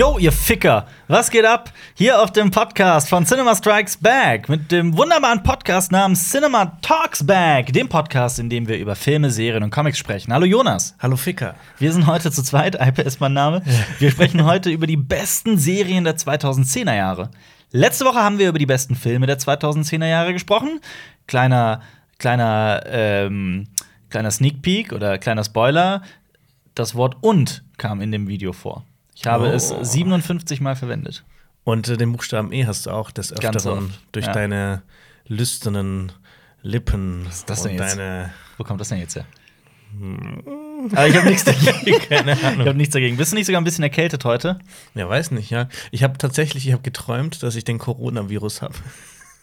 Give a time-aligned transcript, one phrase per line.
[0.00, 1.70] Yo, ihr Ficker, was geht ab?
[1.92, 7.26] Hier auf dem Podcast von Cinema Strikes Back mit dem wunderbaren Podcast namens Cinema Talks
[7.26, 10.32] Back, dem Podcast, in dem wir über Filme, Serien und Comics sprechen.
[10.32, 10.96] Hallo Jonas.
[11.00, 11.54] Hallo Ficker.
[11.76, 13.60] Wir sind heute zu zweit, Alpe ist mein Name.
[13.98, 17.30] Wir sprechen heute über die besten Serien der 2010er Jahre.
[17.70, 20.80] Letzte Woche haben wir über die besten Filme der 2010er Jahre gesprochen.
[21.26, 21.82] Kleiner,
[22.18, 23.66] kleiner, ähm,
[24.08, 26.00] kleiner Sneak Peek oder kleiner Spoiler.
[26.74, 28.86] Das Wort und kam in dem Video vor.
[29.20, 29.52] Ich habe Oh.
[29.52, 31.24] es 57 Mal verwendet.
[31.64, 34.32] Und äh, den Buchstaben E hast du auch des Öfteren durch ja.
[34.32, 34.82] deine
[35.26, 36.12] lüsternen
[36.62, 37.98] Lippen Was ist das denn jetzt?
[38.56, 39.26] Wo kommt das denn jetzt her?
[40.92, 42.00] Aber ich habe nichts dagegen.
[42.10, 42.18] Ich
[42.66, 43.16] habe nichts dagegen.
[43.18, 44.58] Bist du nicht sogar ein bisschen erkältet heute?
[44.94, 45.68] Ja, weiß nicht, ja.
[45.90, 48.74] Ich habe tatsächlich, ich habe geträumt, dass ich den Coronavirus habe.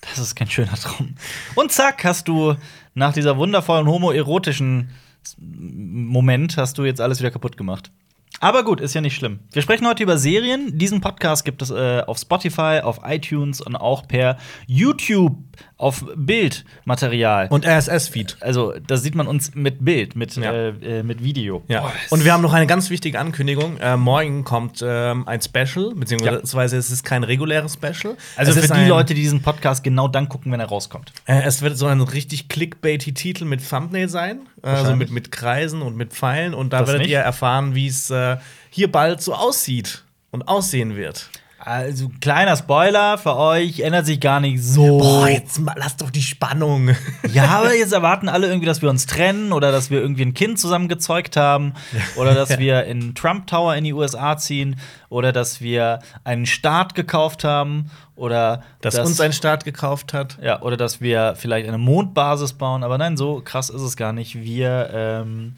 [0.02, 1.16] Das ist kein schöner Traum.
[1.55, 2.55] Und zack, hast du
[2.96, 4.90] nach dieser wundervollen homoerotischen
[5.38, 7.91] Moment hast du jetzt alles wieder kaputt gemacht.
[8.40, 9.40] Aber gut, ist ja nicht schlimm.
[9.52, 10.78] Wir sprechen heute über Serien.
[10.78, 15.38] Diesen Podcast gibt es äh, auf Spotify, auf iTunes und auch per YouTube
[15.78, 17.48] auf Bildmaterial.
[17.50, 18.38] Und RSS-Feed.
[18.42, 20.52] also, da sieht man uns mit Bild, mit, Ja.
[20.52, 21.64] äh, äh, mit Video.
[21.68, 21.86] Ja.
[21.86, 23.78] Oh, Und wir haben noch eine ganz wichtige Ankündigung.
[23.78, 28.16] Äh, morgen kommt ähm, ein Special, beziehungsweise es ist kein reguläres Special.
[28.36, 31.14] also es für die Leute, die diesen Podcast genau dann gucken, wenn er rauskommt.
[31.26, 35.10] Äh, es wird so ein richtig clickbaity Titel mit Thumbnail sein, also Wahrscheinlich.
[35.10, 36.54] mit, mit Kreisen und mit Pfeilen.
[36.54, 37.12] Und da Das werdet nicht?
[37.12, 38.38] ihr erfahren, wie es äh,
[38.70, 41.30] hier bald so aussieht und aussehen wird.
[41.68, 44.99] Also, kleiner Spoiler für euch, ändert sich gar nicht so.
[44.99, 46.91] Boah, jetzt mal, lass doch die Spannung.
[47.34, 50.34] Ja, aber jetzt erwarten alle irgendwie, dass wir uns trennen oder dass wir irgendwie ein
[50.34, 51.74] Kind zusammen gezeugt haben
[52.15, 54.77] oder dass wir in Trump Tower in die USA ziehen
[55.09, 60.37] oder dass wir einen Staat gekauft haben oder Dass uns ein Staat gekauft hat.
[60.41, 62.84] ja oder dass wir vielleicht eine Mondbasis bauen.
[62.84, 64.35] Aber nein, so krass ist es gar nicht.
[64.41, 65.56] Wir ähm,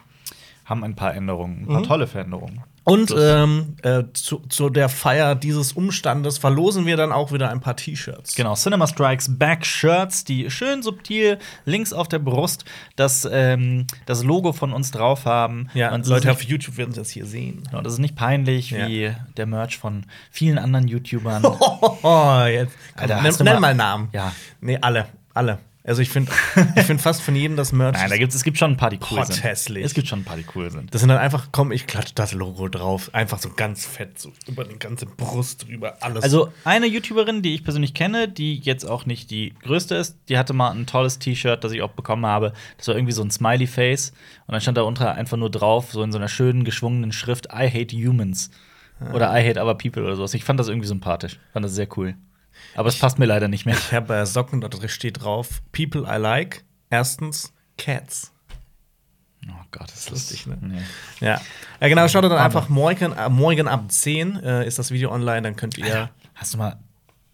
[0.65, 2.63] haben ein paar Änderungen, ein paar tolle Veränderungen.
[2.89, 7.59] Und ähm, äh, zu, zu der Feier dieses Umstandes verlosen wir dann auch wieder ein
[7.61, 8.35] paar T-Shirts.
[8.35, 14.23] Genau, Cinema Strikes Back Shirts, die schön subtil links auf der Brust das, ähm, das
[14.23, 15.69] Logo von uns drauf haben.
[15.73, 17.63] Ja, Und Leute auf YouTube werden das hier sehen.
[17.69, 18.87] Genau, das ist nicht peinlich Ja.
[18.87, 21.43] wie der Merch von vielen anderen YouTubern.
[22.01, 22.73] Oh, jetzt.
[22.95, 24.09] Komm, Alter, nenn, nenn mal- mal Namen.
[24.13, 24.33] Ja.
[24.61, 25.07] Nee, alle.
[25.33, 25.59] Alle.
[25.89, 26.31] Also ich finde
[26.75, 27.97] ich find fast von jedem das Merch.
[27.97, 29.43] Nein, da gibt's, es gibt schon ein paar, die cool sind.
[29.43, 29.83] hässlich.
[29.83, 30.93] Es gibt schon ein paar, die cool sind.
[30.93, 33.09] das sind dann einfach, komm, ich klatsche das Logo drauf.
[33.13, 36.23] Einfach so ganz fett, so über die ganze Brust drüber, alles.
[36.23, 40.37] Also eine YouTuberin, die ich persönlich kenne, die jetzt auch nicht die größte ist, die
[40.37, 42.53] hatte mal ein tolles T-Shirt, das ich auch bekommen habe.
[42.77, 44.13] Das war irgendwie so ein Smiley Face
[44.45, 47.47] und dann stand da unter einfach nur drauf, so in so einer schönen geschwungenen Schrift,
[47.47, 48.51] I hate humans.
[49.13, 50.33] Oder I hate other people oder sowas.
[50.33, 51.39] Ich fand das irgendwie sympathisch.
[51.53, 52.15] Fand das sehr cool.
[52.75, 53.75] Aber es passt mir leider nicht mehr.
[53.75, 56.63] ich habe äh, Socken, da steht drauf: People I like.
[56.89, 58.31] Erstens, Cats.
[59.47, 60.57] Oh Gott, das ist Lustig, ne?
[60.61, 60.81] Nee.
[61.19, 61.39] Ja.
[61.79, 65.43] Ja, genau, schaut dann einfach morgen, äh, morgen ab 10 äh, ist das Video online,
[65.43, 66.09] dann könnt ihr.
[66.35, 66.77] Hast du mal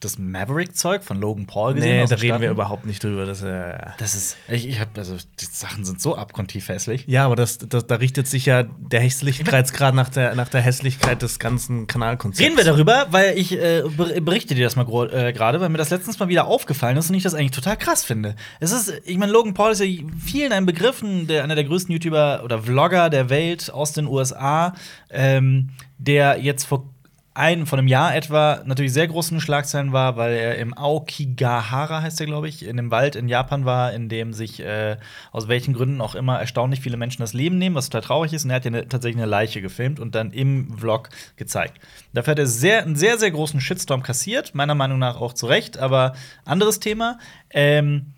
[0.05, 1.97] das Maverick-Zeug von Logan Paul gesehen?
[1.97, 2.51] Nee, da den reden wir Staaten?
[2.51, 3.25] überhaupt nicht drüber.
[3.25, 7.05] Das, äh Das ist, ich, ich hab, also die Sachen sind so abgrundtief hässlich.
[7.07, 11.21] ja, aber das, das, da richtet sich ja der Hässlichkeitsgrad nach der, nach der Hässlichkeit
[11.21, 12.45] des ganzen Kanalkonzepts.
[12.45, 15.77] Reden wir darüber, weil ich äh, ber- berichte dir das mal äh, gerade, weil mir
[15.77, 18.35] das letztens mal wieder aufgefallen ist und ich das eigentlich total krass finde.
[18.59, 19.87] Es ist, ich meine, Logan Paul ist ja
[20.23, 24.73] vielen ein Begriff, der, einer der größten YouTuber oder Vlogger der Welt aus den USA,
[25.09, 26.89] ähm, der jetzt vor
[27.35, 32.21] ein, von einem Jahr etwa natürlich sehr großen Schlagzeilen war, weil er im Aokigahara heißt
[32.21, 34.95] er, glaube ich, in dem Wald in Japan war, in dem sich äh,
[35.33, 38.45] aus welchen Gründen auch immer erstaunlich viele Menschen das Leben nehmen, was total traurig ist.
[38.45, 41.81] Und er hat ja ne, tatsächlich eine Leiche gefilmt und dann im Vlog gezeigt.
[42.13, 45.45] Dafür hat er sehr, einen sehr, sehr großen Shitstorm kassiert, meiner Meinung nach auch zu
[45.45, 46.13] Recht, aber
[46.45, 47.19] anderes Thema.
[47.49, 48.13] Ähm,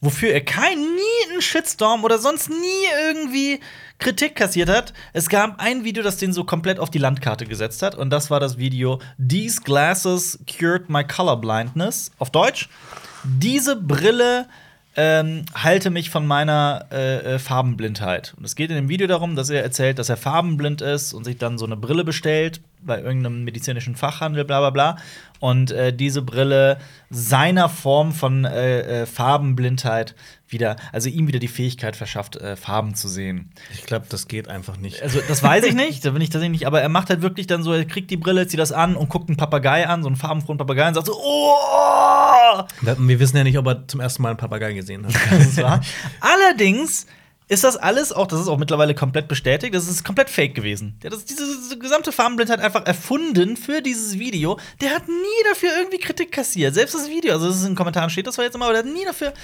[0.00, 3.60] wofür er kein nie einen Shitstorm oder sonst nie irgendwie
[4.02, 4.92] Kritik kassiert hat.
[5.12, 8.30] Es gab ein Video, das den so komplett auf die Landkarte gesetzt hat und das
[8.30, 12.68] war das Video These Glasses Cured My Colorblindness auf Deutsch.
[13.22, 14.48] Diese Brille
[14.94, 18.34] ähm, halte mich von meiner äh, äh, Farbenblindheit.
[18.36, 21.24] Und es geht in dem Video darum, dass er erzählt, dass er farbenblind ist und
[21.24, 24.96] sich dann so eine Brille bestellt bei irgendeinem medizinischen Fachhandel, bla bla bla.
[25.40, 26.78] Und äh, diese Brille
[27.08, 30.14] seiner Form von äh, äh, Farbenblindheit
[30.52, 33.50] wieder, also ihm wieder die Fähigkeit verschafft, äh, Farben zu sehen.
[33.72, 35.02] Ich glaube, das geht einfach nicht.
[35.02, 37.46] Also, das weiß ich nicht, da bin ich tatsächlich nicht, aber er macht halt wirklich
[37.46, 40.08] dann so, er kriegt die Brille, zieht das an und guckt einen Papagei an, so
[40.08, 42.62] einen farbenfrohen Papagei und sagt so, oh!
[42.98, 45.14] Wir wissen ja nicht, ob er zum ersten Mal einen Papagei gesehen hat.
[46.20, 47.06] Allerdings
[47.52, 50.96] ist das alles auch, das ist auch mittlerweile komplett bestätigt, das ist komplett fake gewesen.
[51.02, 54.58] Der hat diese, diese gesamte Farbenblindheit einfach erfunden für dieses Video.
[54.80, 56.72] Der hat nie dafür irgendwie Kritik kassiert.
[56.72, 58.74] Selbst das Video, also das ist in den Kommentaren steht das zwar jetzt immer, aber
[58.74, 59.34] der hat nie dafür.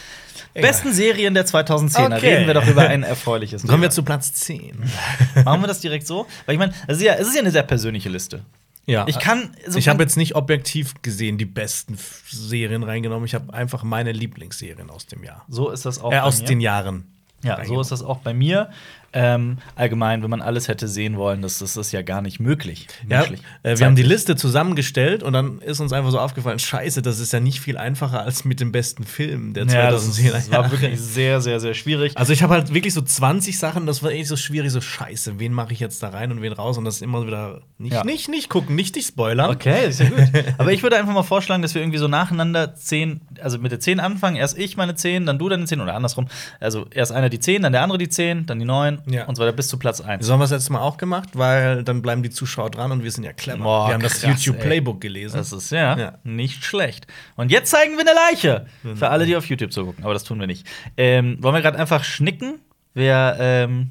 [0.54, 0.70] Egal.
[0.70, 2.16] Besten Serien der 2010er.
[2.16, 2.34] Okay.
[2.34, 3.66] Reden wir doch über ein erfreuliches.
[3.66, 4.82] Kommen wir zu Platz 10.
[5.44, 6.26] Machen wir das direkt so?
[6.46, 8.42] Weil ich meine, es ist, ja, ist ja eine sehr persönliche Liste.
[8.86, 9.06] Ja.
[9.06, 9.54] Ich kann.
[9.66, 13.26] so ich habe jetzt nicht objektiv gesehen die besten Serien reingenommen.
[13.26, 15.44] Ich habe einfach meine Lieblingsserien aus dem Jahr.
[15.48, 16.10] So ist das auch.
[16.10, 17.04] Äh, aus den Jahren.
[17.42, 18.70] Ja, so ist das auch bei mir.
[19.12, 22.88] Ähm, allgemein, wenn man alles hätte sehen wollen, das, das ist ja gar nicht möglich.
[23.08, 23.24] Ja,
[23.62, 24.02] äh, wir haben die.
[24.02, 27.76] Liste zusammengestellt und dann ist uns einfach so aufgefallen, scheiße, das ist ja nicht viel
[27.78, 31.40] einfacher als mit dem besten Film der Ja, das, 2010er ist, das war wirklich sehr,
[31.40, 32.12] sehr, sehr schwierig.
[32.16, 35.38] Also ich habe halt wirklich so 20 Sachen, das war echt so schwierig, so scheiße,
[35.38, 37.92] wen mache ich jetzt da rein und wen raus und das ist immer wieder nicht,
[37.94, 38.04] Ja.
[38.04, 39.50] nicht, nicht gucken, nicht dich spoilern.
[39.50, 40.18] Okay, ist ja gut.
[40.58, 43.80] Aber ich würde einfach mal vorschlagen, dass wir irgendwie so nacheinander zehn, also mit der
[43.80, 44.36] 10 anfangen.
[44.36, 46.28] Erst ich meine 10, dann du deine 10 oder andersrum.
[46.60, 49.24] Also erst einer die 10, dann der andere die 10, dann die 9 Ja.
[49.26, 50.24] und so weiter bis zu Platz 1.
[50.26, 53.02] So haben wir es letztes Mal auch gemacht, weil dann bleiben die Zuschauer dran und
[53.04, 53.62] wir sind ja clever.
[53.62, 54.66] Boah, wir haben das krass, YouTube ey.
[54.66, 55.36] Playbook gelesen.
[55.36, 56.18] Das ist ja, Ja.
[56.24, 57.06] nicht schlecht.
[57.36, 58.66] Und jetzt zeigen wir eine Leiche.
[58.96, 60.04] Für alle, die auf YouTube zugucken.
[60.04, 60.66] Aber das tun wir nicht.
[60.96, 62.58] Ähm, wollen wir gerade einfach schnicken,
[62.94, 63.90] wer, ähm,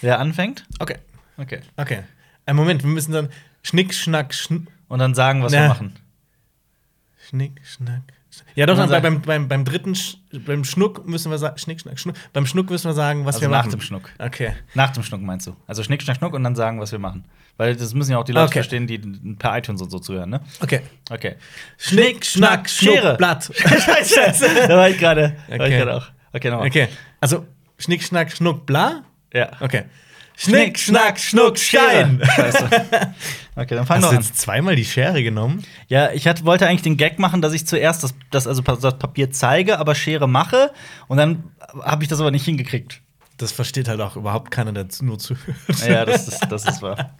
[0.00, 0.64] wer anfängt?
[0.80, 0.96] okay,
[1.38, 1.60] Okay.
[1.76, 2.02] okay.
[2.46, 3.28] Ein Moment, wir müssen dann
[3.62, 5.62] Schnick, Schnack, Schn Und dann sagen, was Na.
[5.62, 5.94] wir machen.
[7.28, 8.02] Schnick, Schnack.
[8.54, 10.16] Ja, doch, dann dann beim, beim, beim dritten, Sch
[10.46, 12.16] beim Schnuck müssen wir sagen, Schnick, Schnack, Schnuck.
[12.32, 13.70] Beim Schnuck müssen wir sagen, was Also wir nach machen.
[13.72, 14.10] dem Schnuck.
[14.18, 14.52] Okay.
[14.74, 15.56] Nach dem Schnuck meinst du?
[15.66, 17.24] Also Schnick, Schnack, Schnuck und dann sagen, was wir machen.
[17.58, 18.52] Weil das müssen ja auch die Leute Okay.
[18.54, 18.98] verstehen, die
[19.38, 20.40] per iTunes und so zuhören, ne?
[20.60, 20.80] Okay.
[21.10, 21.36] Okay.
[21.78, 23.00] Schnick, Schnack, Schere.
[23.08, 23.50] Schnuck, Blatt.
[23.54, 24.46] Scheiße.
[24.68, 25.36] da war ich gerade.
[25.48, 25.78] Da war ich Okay.
[25.78, 26.06] gerade auch.
[26.32, 26.66] Okay, nochmal.
[26.66, 26.88] Okay.
[27.20, 27.46] Also,
[27.78, 29.04] Schnick, Schnack, Schnuck, bla?
[29.32, 29.50] Ja.
[29.60, 29.84] Okay.
[30.36, 32.20] Schnick, Schnack, Schnuck, Schein.
[32.36, 32.68] Scheiße.
[33.56, 34.22] Okay, dann fang Hast doch du an.
[34.22, 35.64] jetzt zweimal die Schere genommen?
[35.88, 38.98] Ja, ich hat, wollte eigentlich den Gag machen, dass ich zuerst das, das, also das
[38.98, 40.72] Papier zeige, aber Schere mache.
[41.08, 41.44] Und dann
[41.82, 43.00] habe ich das aber nicht hingekriegt.
[43.38, 45.56] Das versteht halt auch überhaupt keiner, der nur zuhört.
[45.86, 47.14] Ja, das ist, das ist wahr.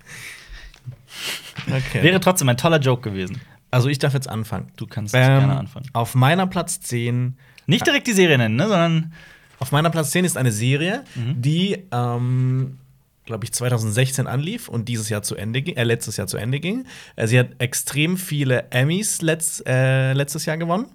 [1.66, 2.02] Okay.
[2.02, 3.40] Wäre trotzdem ein toller Joke gewesen.
[3.70, 4.70] also, ich darf jetzt anfangen.
[4.76, 5.88] Du kannst Ähm, gerne anfangen.
[5.92, 7.36] Auf meiner Platz 10
[7.66, 9.12] Nicht direkt die Serie nennen, ne, sondern
[9.58, 11.40] Auf meiner Platz 10 ist eine Serie, Mhm.
[11.42, 12.78] die, ähm,
[13.26, 16.60] glaube ich, 2016 anlief und dieses Jahr zu Ende ging, äh, letztes Jahr zu Ende
[16.60, 16.86] ging.
[17.16, 20.86] Äh, sie hat extrem viele Emmys letzt, äh, letztes Jahr gewonnen.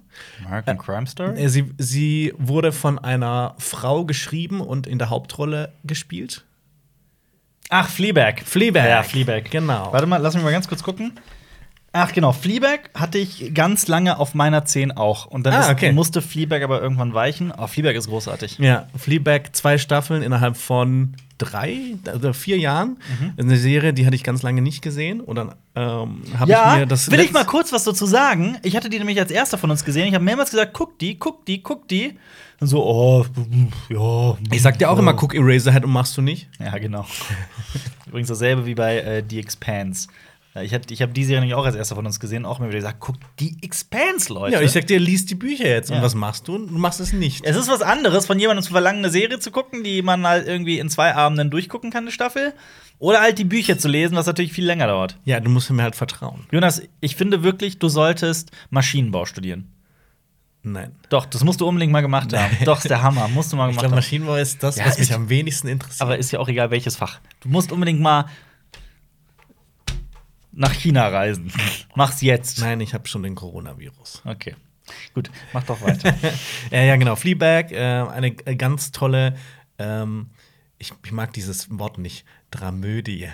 [0.44, 1.38] American Crime Story.
[1.38, 6.44] Äh, sie, sie wurde von einer Frau geschrieben und in der Hauptrolle gespielt.
[7.68, 8.42] Ach, Fleabag.
[8.44, 8.88] Fleabag.
[8.88, 9.50] Ja, Fleabag.
[9.50, 9.92] Genau.
[9.92, 11.12] Warte mal, lass mich mal ganz kurz gucken.
[11.94, 15.26] Ach genau, Fleabag hatte ich ganz lange auf meiner 10 auch.
[15.26, 15.92] Und dann Ah, ist, okay.
[15.92, 17.52] musste Fleabag aber irgendwann weichen.
[17.56, 18.58] Oh, Fleabag ist großartig.
[18.58, 22.98] Ja, Fleabag, zwei Staffeln innerhalb von drei oder vier Jahren.
[23.20, 23.32] Mhm.
[23.36, 25.20] Eine Serie, die hatte ich ganz lange nicht gesehen.
[25.20, 28.56] Und dann ähm, habe Ja, ich mir das will ich mal kurz was dazu sagen?
[28.62, 30.06] Ich hatte die nämlich als erster von uns gesehen.
[30.08, 32.16] Ich habe mehrmals gesagt, guck die, guck die, guck die.
[32.60, 33.26] Und so, oh,
[33.90, 34.38] ja.
[34.50, 35.00] Ich sag dir auch oh.
[35.00, 36.48] immer, guck Eraserhead und machst du nicht.
[36.58, 37.04] Ja, genau.
[38.06, 40.08] Übrigens dasselbe wie bei äh, The Expanse.
[40.60, 42.68] Ich habe ich hab die Serie nämlich auch als erster von uns gesehen, auch immer
[42.68, 44.54] wieder gesagt, guck, die Expanse, Leute.
[44.56, 45.88] Ja, ich sag dir, lies die Bücher jetzt.
[45.88, 45.96] Ja.
[45.96, 46.58] Und was machst du?
[46.58, 47.42] Du machst es nicht.
[47.46, 50.46] Es ist was anderes, von jemandem zu verlangen, eine Serie zu gucken, die man halt
[50.46, 52.52] irgendwie in zwei Abenden durchgucken kann, eine Staffel.
[52.98, 55.16] Oder halt die Bücher zu lesen, was natürlich viel länger dauert.
[55.24, 56.46] Ja, du musst mir halt vertrauen.
[56.52, 59.72] Jonas, ich finde wirklich, du solltest Maschinenbau studieren.
[60.62, 60.92] Nein.
[61.08, 62.56] Doch, das musst du unbedingt mal gemacht haben.
[62.64, 63.26] Doch, ist der Hammer.
[63.28, 63.96] Musst du mal Ich gemacht glaube, haben.
[63.96, 66.02] Maschinenbau ist das, Ja, was mich am wenigsten interessiert.
[66.02, 67.20] Aber ist ja auch egal, welches Fach.
[67.40, 68.26] Du musst unbedingt mal
[70.52, 71.50] nach China reisen.
[71.94, 72.60] Mach's jetzt.
[72.60, 74.22] Nein, ich habe schon den Coronavirus.
[74.24, 74.54] Okay.
[75.14, 76.14] Gut, mach doch weiter.
[76.70, 77.16] Ja, ja, genau.
[77.16, 79.36] Fleabag, äh, eine äh, ganz tolle,
[79.78, 80.30] ähm,
[80.78, 83.28] ich, ich mag dieses Wort nicht, Dramödie.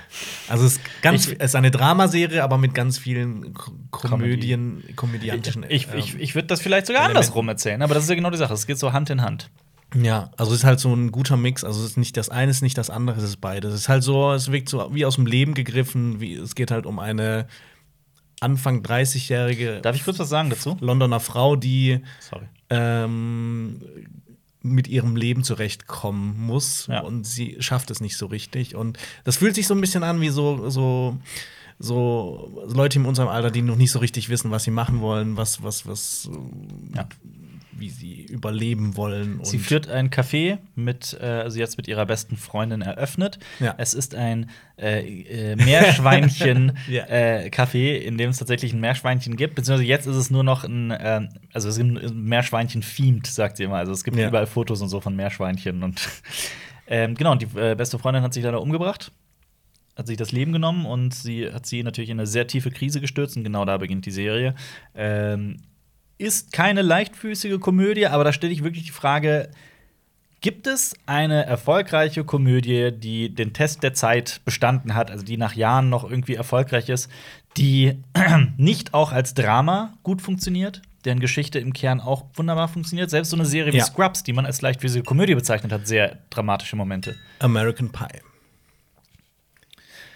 [0.48, 4.84] Also es ist, ganz, Ich- es ist eine Dramaserie, aber mit ganz vielen K Komödien,
[4.96, 7.18] komödiantischen ich ich, ähm, ich würde das vielleicht sogar Elementen.
[7.18, 8.52] andersrum erzählen, aber das ist ja genau die Sache.
[8.54, 9.50] Es geht so Hand in Hand.
[9.94, 11.64] Ja, also es ist halt so ein guter Mix.
[11.64, 13.72] Also es ist nicht das eine, es ist nicht das andere, es ist beides.
[13.72, 16.20] Es ist halt so, es wirkt so wie aus dem Leben gegriffen.
[16.20, 17.46] Wie, es geht halt um eine
[18.40, 20.76] Anfang 30-jährige Darf ich kurz was sagen dazu?
[20.80, 22.00] Londoner Frau, die
[22.70, 23.80] ähm,
[24.62, 27.00] mit ihrem Leben zurechtkommen muss Ja.
[27.00, 28.74] und sie schafft es nicht so richtig.
[28.74, 31.16] Und das fühlt sich so ein bisschen an wie so, so,
[31.78, 35.36] so Leute in unserem Alter, die noch nicht so richtig wissen, was sie machen wollen,
[35.36, 36.28] was, was, was,
[36.94, 37.08] Ja.
[37.78, 39.40] Wie sie überleben wollen.
[39.44, 43.38] Sie führt ein Café mit, äh, also jetzt mit ihrer besten Freundin eröffnet.
[43.60, 43.74] Ja.
[43.78, 47.04] Es ist ein äh, äh, Meerschweinchen-Café, Ja.
[47.04, 49.54] äh, in dem es tatsächlich ein Meerschweinchen gibt.
[49.54, 53.64] Beziehungsweise jetzt ist es nur noch ein, ähm, also es ist ein Meerschweinchen-themed, sagt sie
[53.64, 53.76] immer.
[53.76, 54.28] Also es gibt Ja.
[54.28, 55.82] überall Fotos und so von Meerschweinchen.
[55.82, 56.08] Und
[56.86, 59.12] ähm, genau, und die äh, beste Freundin hat sich leider umgebracht.
[59.96, 63.00] Hat sich das Leben genommen und sie hat sie natürlich in eine sehr tiefe Krise
[63.00, 63.36] gestürzt.
[63.36, 64.54] Und genau da beginnt die Serie.
[64.94, 65.56] Ähm,
[66.18, 69.50] ist keine leichtfüßige Komödie, aber da stelle ich wirklich die Frage:
[70.40, 75.54] Gibt es eine erfolgreiche Komödie, die den Test der Zeit bestanden hat, also die nach
[75.54, 77.10] Jahren noch irgendwie erfolgreich ist,
[77.56, 77.98] die
[78.56, 83.10] nicht auch als Drama gut funktioniert, deren Geschichte im Kern auch wunderbar funktioniert?
[83.10, 83.84] Selbst so eine Serie wie Ja.
[83.84, 87.16] Scrubs, die man als leichtfüßige Komödie bezeichnet hat, sehr dramatische Momente.
[87.40, 88.20] American Pie.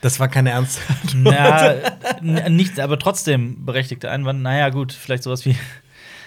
[0.01, 0.81] Das war keine ernste
[1.15, 1.75] Na,
[2.21, 4.43] n- nicht, aber trotzdem berechtigter Einwand.
[4.43, 5.57] Naja, gut, vielleicht sowas wie.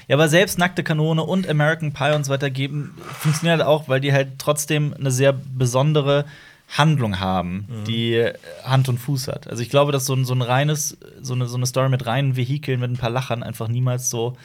[0.08, 3.88] Ja, aber selbst nackte Kanone und American Pie und so weiter geben, funktioniert halt auch,
[3.88, 6.26] weil die halt trotzdem eine sehr besondere
[6.70, 8.34] Handlung haben, die äh,
[8.64, 9.48] Hand und Fuß hat.
[9.48, 12.06] Also ich glaube, dass so ein, so ein reines, so eine, so eine Story mit
[12.06, 14.36] reinen Vehikeln, mit ein paar Lachern einfach niemals so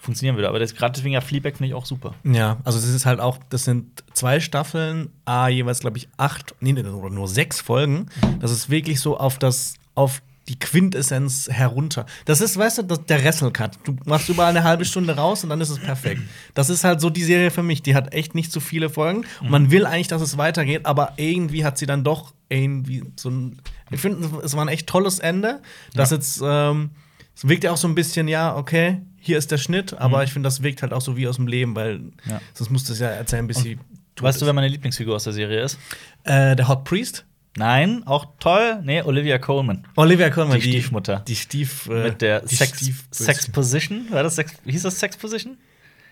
[0.00, 0.48] funktionieren würde.
[0.48, 2.14] Aber das gerade deswegen ja Fleabag finde ich auch super.
[2.24, 6.54] Ja, also es ist halt auch, das sind zwei Staffeln, a jeweils, glaube ich, acht,
[6.60, 8.06] nee, nee, oder nur sechs Folgen.
[8.40, 12.06] Das ist wirklich so auf das, auf die Quintessenz herunter.
[12.24, 13.78] Das ist, weißt du, das, der Wrestle-Cut.
[13.84, 16.22] Du machst überall eine halbe Stunde raus und dann ist es perfekt.
[16.54, 17.82] Das ist halt so die Serie für mich.
[17.82, 19.24] Die hat echt nicht so viele Folgen.
[19.40, 23.30] Und man will eigentlich, dass es weitergeht, aber irgendwie hat sie dann doch irgendwie so
[23.30, 23.60] ein.
[23.92, 25.60] Ich finde, es war ein echt tolles Ende.
[25.94, 26.90] Das jetzt, ähm,
[27.36, 30.32] es wirkt ja auch so ein bisschen, ja, okay, hier ist der Schnitt, aber ich
[30.32, 32.40] finde, das wirkt halt auch so wie aus dem Leben, weil Ja.
[32.54, 33.78] sonst musst du es ja erzählen, bis sie.
[34.18, 34.46] Weißt du, ist.
[34.46, 35.78] wer meine Lieblingsfigur aus der Serie ist?
[36.24, 37.24] Äh, der Hot Priest?
[37.60, 38.80] Nein, auch toll.
[38.82, 39.86] Nee, Olivia Coleman.
[39.96, 41.22] Olivia Colman, Die Stiefmutter.
[41.28, 41.86] Die Stief.
[41.88, 44.06] äh, mit der die Sex, Stief- Sex Position.
[44.10, 45.58] War das Sex, hieß das Sex Position?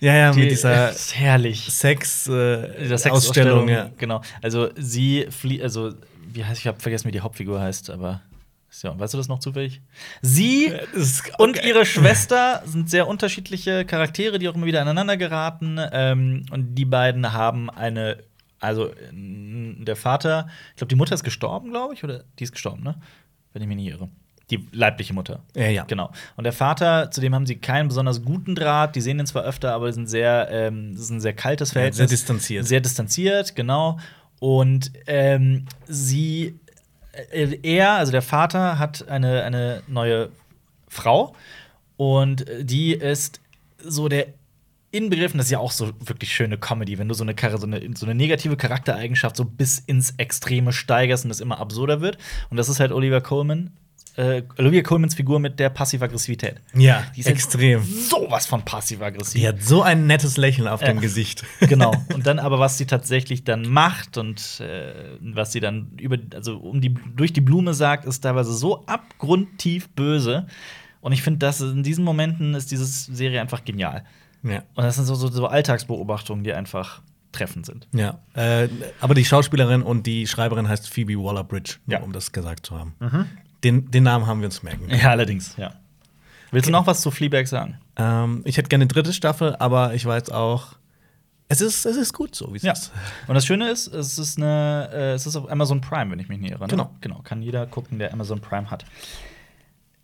[0.00, 1.67] Ja, ja, Die mit dieser ist herrlich.
[1.73, 3.90] Sex, äh, Der Ausstellung, ja.
[3.97, 4.21] Genau.
[4.43, 5.93] Also sie flieht, also
[6.33, 8.21] wie heißt, ich habe vergessen, wie die Hauptfigur heißt, aber
[8.83, 9.81] ja, weißt du das noch zufällig?
[10.23, 10.73] Sie
[11.38, 15.81] und ihre Schwester sind sehr unterschiedliche Charaktere, die auch immer wieder aneinander geraten.
[15.90, 18.19] Ähm, und die beiden haben eine,
[18.61, 18.91] also
[19.23, 22.97] der Vater, ich glaube, die Mutter ist gestorben, glaube ich, oder die ist gestorben, ne?
[23.53, 24.09] Wenn ich mich nicht irre.
[24.50, 25.43] Die leibliche Mutter.
[25.55, 25.85] Ja, ja.
[25.85, 26.11] Genau.
[26.37, 28.97] Und der Vater, zu dem haben sie keinen besonders guten Draht.
[28.97, 31.99] Die sehen ihn zwar öfter, aber sind sehr, ähm, das ist ein sehr kaltes Verhältnis.
[31.99, 32.67] sehr distanziert.
[32.67, 33.99] Sehr distanziert, genau.
[34.41, 36.59] Und ähm, sie,
[37.31, 40.31] äh, er, also der Vater, hat eine, eine neue
[40.88, 41.35] Frau.
[41.99, 43.41] Und äh, die ist
[43.83, 44.29] so der
[44.90, 47.66] Inbegriff, und das ist ja auch so wirklich schöne Comedy, wenn du so eine, so
[47.66, 52.16] eine, so eine negative Charaktereigenschaft so bis ins Extreme steigerst und es immer absurder wird.
[52.50, 53.71] Und das ist halt Oliver Coleman.
[54.16, 56.57] Äh, Olivia Colemans Figur mit der Passiv-Aggressivität.
[56.75, 57.85] Ja, Die ist halt extrem.
[57.85, 59.40] Sowas von passiv-aggressiv.
[59.40, 60.88] Die hat so ein nettes Lächeln auf Ja.
[60.88, 61.45] dem Gesicht.
[61.61, 61.95] genau.
[62.14, 66.57] Und dann aber, was sie tatsächlich dann macht und äh, was sie dann über, also
[66.57, 70.49] um die, durch die Blume sagt, ist teilweise so abgrundtief böse.
[71.00, 74.04] Und ich finde, dass in diesen Momenten ist diese Serie einfach genial.
[74.42, 74.62] Ja.
[74.75, 77.02] Und das sind so, so, so Alltagsbeobachtungen, die einfach
[77.33, 77.87] treffend sind.
[77.92, 78.68] Ja, äh,
[79.00, 81.99] aber die Schauspielerin und die Schreiberin heißt Phoebe Waller-Bridge, nur Ja.
[82.00, 82.04] Mhm.
[82.07, 82.95] um das gesagt zu haben.
[83.64, 84.88] Den, den Namen haben wir uns merken.
[84.95, 85.75] Ja, allerdings, ja.
[86.50, 87.76] Willst du noch was zu Fleabag sagen?
[87.97, 90.76] Ähm, ich hätte gerne eine dritte Staffel, aber ich weiß auch,
[91.50, 92.73] es ist, es ist gut so, wie es Ja.
[92.73, 92.92] ist.
[93.26, 96.28] Und das Schöne ist, es ist eine, äh, es ist auf Amazon Prime, wenn ich
[96.28, 96.62] mich nicht irre.
[96.62, 96.68] Ne?
[96.68, 96.90] Genau.
[97.02, 98.85] Genau, kann jeder gucken, der Amazon Prime hat.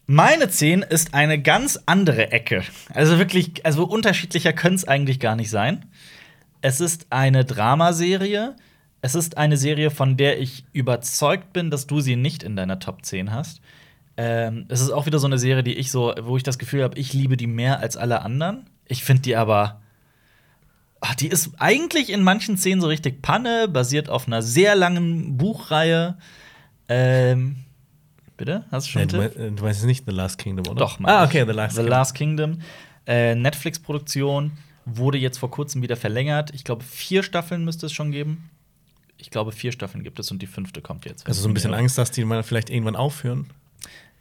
[0.06, 2.62] Meine 10 ist eine ganz andere Ecke.
[2.92, 5.86] Also wirklich, also unterschiedlicher könnte es eigentlich gar nicht sein.
[6.60, 8.54] Es ist eine Dramaserie.
[9.00, 12.78] Es ist eine Serie, von der ich überzeugt bin, dass du sie nicht in deiner
[12.78, 13.60] Top 10 hast.
[14.16, 16.82] Ähm, es ist auch wieder so eine Serie, die ich so, wo ich das Gefühl
[16.82, 18.68] habe, ich liebe die mehr als alle anderen.
[18.86, 19.80] Ich finde die aber
[21.06, 25.36] Ach, die ist eigentlich in manchen Szenen so richtig Panne, basiert auf einer sehr langen
[25.36, 26.16] Buchreihe.
[26.88, 27.63] Ähm,
[28.36, 28.64] bitte?
[28.70, 30.78] Hast du schon Nee, du, mei- äh, du weißt nicht The Last Kingdom, oder?
[30.80, 32.58] Doch, Ah, okay, The Last The Last Kingdom.
[33.06, 34.52] Äh, Netflix-Produktion
[34.86, 36.50] wurde jetzt vor kurzem wieder verlängert.
[36.54, 38.50] Ich glaube, vier Staffeln müsste es schon geben.
[39.16, 41.26] Ich glaube, vier Staffeln gibt es und die fünfte kommt jetzt.
[41.26, 43.46] Also so ein bisschen Angst, dass die mal vielleicht irgendwann aufhören.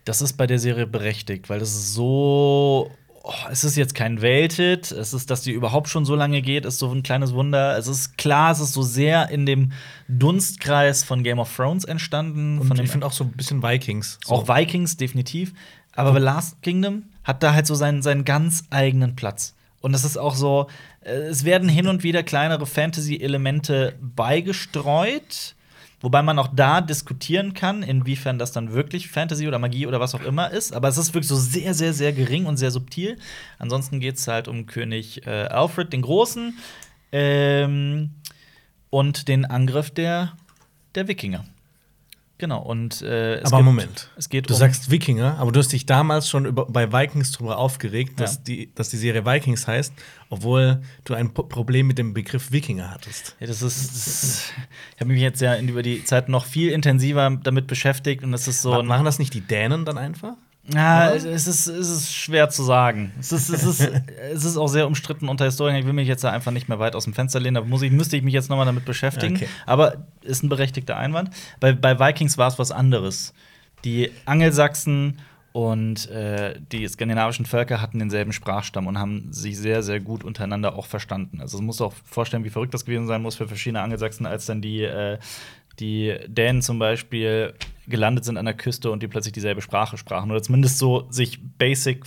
[0.06, 2.92] Das ist bei der Serie berechtigt, weil das ist so.
[3.26, 4.92] Oh, es ist jetzt kein Welthit.
[4.92, 7.78] Es ist, dass die überhaupt schon so lange geht, ist so ein kleines Wunder.
[7.78, 9.72] Es ist klar, es ist so sehr in dem
[10.10, 12.60] Dunstkreis von Game of Thrones entstanden.
[12.60, 14.20] Und ich finde auch so ein bisschen Vikings.
[14.26, 14.34] So.
[14.36, 15.54] auch Vikings, definitiv.
[15.96, 19.56] Aber The Last Kingdom hat da halt so seinen, seinen ganz eigenen Platz.
[19.80, 20.68] Und es ist auch so,
[21.02, 25.56] äh, es werden hin und wieder kleinere Fantasy-Elemente beigestreut.
[26.04, 30.14] Wobei man auch da diskutieren kann, inwiefern das dann wirklich Fantasy oder Magie oder was
[30.14, 30.74] auch immer ist.
[30.74, 33.18] Aber es ist wirklich so sehr, sehr, sehr gering und sehr subtil.
[33.58, 36.58] Ansonsten geht es halt um König äh, Alfred den Großen
[37.14, 38.12] ähm,
[38.90, 40.34] und den Angriff der,
[40.94, 41.46] der Wikinger.
[42.40, 44.10] Genau, und äh, es aber gibt- Moment.
[44.18, 47.32] Es geht Du um sagst Wikinger, aber du hast dich damals schon über, bei Vikings
[47.32, 48.42] darüber aufgeregt, dass, Ja.
[48.48, 49.94] die, dass die Serie Vikings heißt,
[50.30, 53.36] obwohl du ein Po- Problem mit dem Begriff Wikinger hattest.
[53.40, 54.54] Ja, das ist, das ist
[54.96, 58.48] ich habe mich jetzt ja über die Zeit noch viel intensiver damit beschäftigt und das
[58.48, 60.34] ist so Machen das nicht die Dänen dann einfach?
[60.72, 63.12] Ja, es es ist, es ist schwer zu sagen.
[63.20, 63.82] Es ist, es, ist,
[64.32, 65.80] es ist auch sehr umstritten unter Historikern.
[65.80, 67.56] Ich will mich jetzt da einfach nicht mehr weit aus dem Fenster lehnen.
[67.56, 69.36] Da muss ich, müsste ich mich jetzt noch mal damit beschäftigen.
[69.36, 69.48] Okay.
[69.66, 71.32] Aber ist ein berechtigter Einwand.
[71.60, 73.34] Bei, bei Vikings war es was anderes.
[73.84, 75.20] Die Angelsachsen
[75.54, 80.76] und äh, die skandinavischen Völker hatten denselben Sprachstamm und haben sich sehr, sehr gut untereinander
[80.76, 81.42] auch verstanden.
[81.42, 84.48] Also man muss auch vorstellen, wie verrückt das gewesen sein muss für verschiedene Angelsachsen, als
[84.48, 85.20] dann die, äh,
[85.80, 87.54] die Dänen zum Beispiel
[87.88, 90.32] gelandet sind an der Küste und die plötzlich dieselbe Sprache sprachen.
[90.32, 92.06] Oder zumindest so sich basic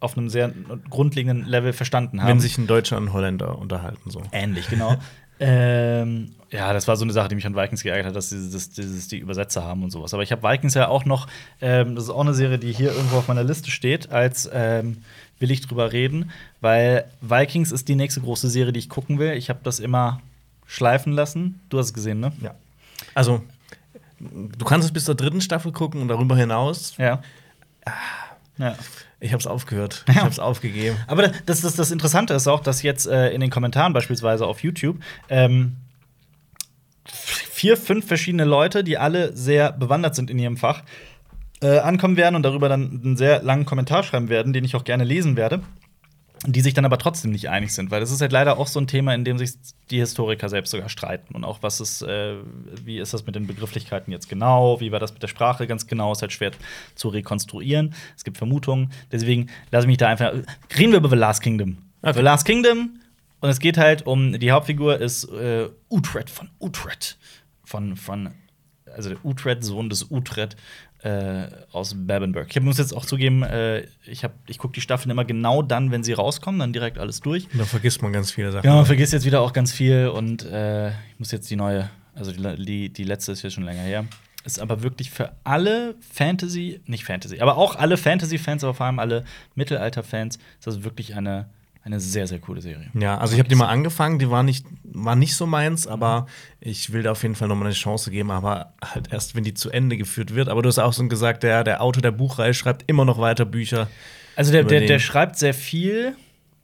[0.00, 0.52] auf einem sehr
[0.88, 2.28] grundlegenden Level verstanden haben.
[2.28, 4.22] Wenn sich ein Deutscher und ein Holländer unterhalten, so.
[4.32, 4.96] Ähnlich, genau.
[5.40, 8.50] ähm, ja, das war so eine Sache, die mich an Vikings geärgert hat, dass sie
[8.50, 10.14] das, dieses, die Übersetzer haben und sowas.
[10.14, 11.26] Aber ich habe Vikings ja auch noch,
[11.60, 14.98] ähm, das ist auch eine Serie, die hier irgendwo auf meiner Liste steht, als ähm,
[15.40, 19.32] will ich drüber reden, weil Vikings ist die nächste große Serie, die ich gucken will.
[19.32, 20.20] Ich habe das immer
[20.66, 21.60] schleifen lassen.
[21.68, 22.32] Du hast es gesehen, ne?
[22.40, 22.54] Ja.
[23.18, 23.42] Also,
[24.20, 26.96] du kannst es bis zur dritten Staffel gucken und darüber hinaus.
[26.98, 27.20] Ja.
[28.58, 28.76] Ja.
[29.18, 30.04] Ich habe es aufgehört.
[30.08, 30.96] Ich habe es aufgegeben.
[31.08, 34.62] Aber das, das, das Interessante ist auch, dass jetzt äh, in den Kommentaren beispielsweise auf
[34.62, 34.98] YouTube
[35.28, 35.78] ähm,
[37.06, 40.84] vier, fünf verschiedene Leute, die alle sehr bewandert sind in ihrem Fach,
[41.60, 44.84] äh, ankommen werden und darüber dann einen sehr langen Kommentar schreiben werden, den ich auch
[44.84, 45.62] gerne lesen werde.
[46.46, 48.78] Die sich dann aber trotzdem nicht einig sind, weil das ist halt leider auch so
[48.78, 49.54] ein Thema, in dem sich
[49.90, 51.34] die Historiker selbst sogar streiten.
[51.34, 52.36] Und auch was ist, äh,
[52.84, 55.86] wie ist das mit den Begrifflichkeiten jetzt genau, wie war das mit der Sprache ganz
[55.86, 56.52] genau, ist halt schwer
[56.94, 57.94] zu rekonstruieren.
[58.16, 58.92] Es gibt Vermutungen.
[59.10, 60.32] Deswegen lasse ich mich da einfach.
[60.78, 61.78] Reden wir über The Last Kingdom.
[62.02, 62.14] Okay.
[62.14, 62.90] The Last Kingdom,
[63.40, 67.18] und es geht halt um, die Hauptfigur ist äh, Utrecht von Utrecht.
[67.64, 68.30] Von, von,
[68.94, 70.56] also der Utrecht, Sohn des Utrecht
[71.02, 72.48] äh, aus Babenberg.
[72.54, 75.90] Ich muss jetzt auch zugeben, äh, ich, hab, ich gucke die Staffeln immer genau dann,
[75.90, 77.48] wenn sie rauskommen, dann direkt alles durch.
[77.52, 78.66] Da vergisst man ganz viele Sachen.
[78.66, 81.90] Ja, man vergisst jetzt wieder auch ganz viel und äh, ich muss jetzt die neue,
[82.14, 84.04] also die, die, die letzte ist ja schon länger her.
[84.44, 88.98] Ist aber wirklich für alle Fantasy, nicht Fantasy, aber auch alle Fantasy-Fans, aber vor allem
[88.98, 89.24] alle
[89.56, 91.48] Mittelalter-Fans, ist das wirklich eine,
[91.88, 92.88] eine sehr, sehr coole Serie.
[92.94, 96.26] Ja, also ich habe die mal angefangen, die war nicht, war nicht so meins, aber
[96.60, 99.44] ich will da auf jeden Fall noch mal eine Chance geben, aber halt erst, wenn
[99.44, 100.48] die zu Ende geführt wird.
[100.48, 103.44] Aber du hast auch so gesagt, der, der Autor der Buchreihe schreibt immer noch weiter
[103.44, 103.88] Bücher.
[104.36, 106.14] Also der, der, der schreibt sehr viel,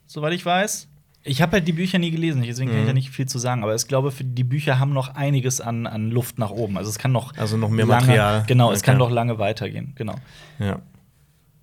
[0.07, 0.89] soweit ich weiß.
[1.27, 2.89] Ich habe halt die Bücher nie gelesen, deswegen kann ich Mhm.
[2.89, 3.63] da nicht viel zu sagen.
[3.63, 6.77] Aber ich glaube, die Bücher haben noch einiges an, an Luft nach oben.
[6.77, 8.45] Also es kann noch Also noch mehr lange, Material.
[8.47, 8.91] Genau, es Okay.
[8.91, 9.93] kann noch lange weitergehen.
[9.95, 10.17] Genau.
[10.59, 10.81] Ja.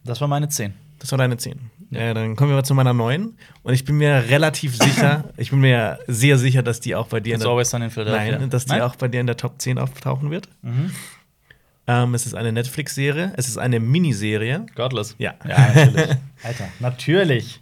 [0.04, 0.74] Das war meine 10.
[1.02, 1.60] Das war deine 10.
[1.90, 2.14] Ja.
[2.14, 3.34] dann kommen wir mal zu meiner 9.
[3.64, 7.20] Und ich bin mir relativ sicher, ich bin mir sehr sicher, dass die auch bei
[7.20, 7.50] dir in der.
[8.06, 8.82] Nein, dass die Nein?
[8.84, 10.48] auch bei dir in der Top 10 auftauchen wird.
[10.62, 10.92] Mhm.
[11.88, 14.68] Ähm, es ist eine Netflix-Serie, es ist eine Miniserie.
[14.76, 15.16] Godless.
[15.18, 15.34] Ja.
[15.48, 16.08] Ja, natürlich.
[16.44, 17.62] Alter, natürlich.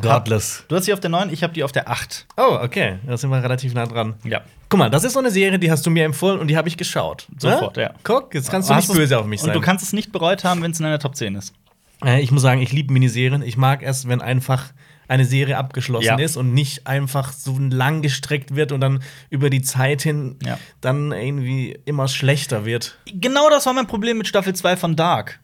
[0.00, 0.64] Godless.
[0.68, 2.26] Du hast sie auf der 9, ich habe die auf der 8.
[2.36, 2.98] Oh, okay.
[3.04, 4.14] Da sind wir relativ nah dran.
[4.24, 4.42] Ja.
[4.68, 6.68] Guck mal, das ist so eine Serie, die hast du mir empfohlen und die habe
[6.68, 7.26] ich geschaut.
[7.38, 7.82] Sofort, Ne?
[7.84, 7.94] ja.
[8.04, 9.50] Guck, jetzt kannst du Hast nicht böse auf mich sein.
[9.50, 11.52] Und du kannst es nicht bereut haben, wenn es in deiner Top 10 ist.
[12.04, 13.42] Äh, ich muss sagen, ich liebe Miniserien.
[13.42, 14.72] Ich mag es, wenn einfach
[15.08, 16.16] eine Serie abgeschlossen Ja.
[16.18, 20.58] ist und nicht einfach so lang gestreckt wird und dann über die Zeit hin Ja.
[20.80, 22.98] dann irgendwie immer schlechter wird.
[23.06, 25.38] Genau das war mein Problem mit Staffel 2 von Dark.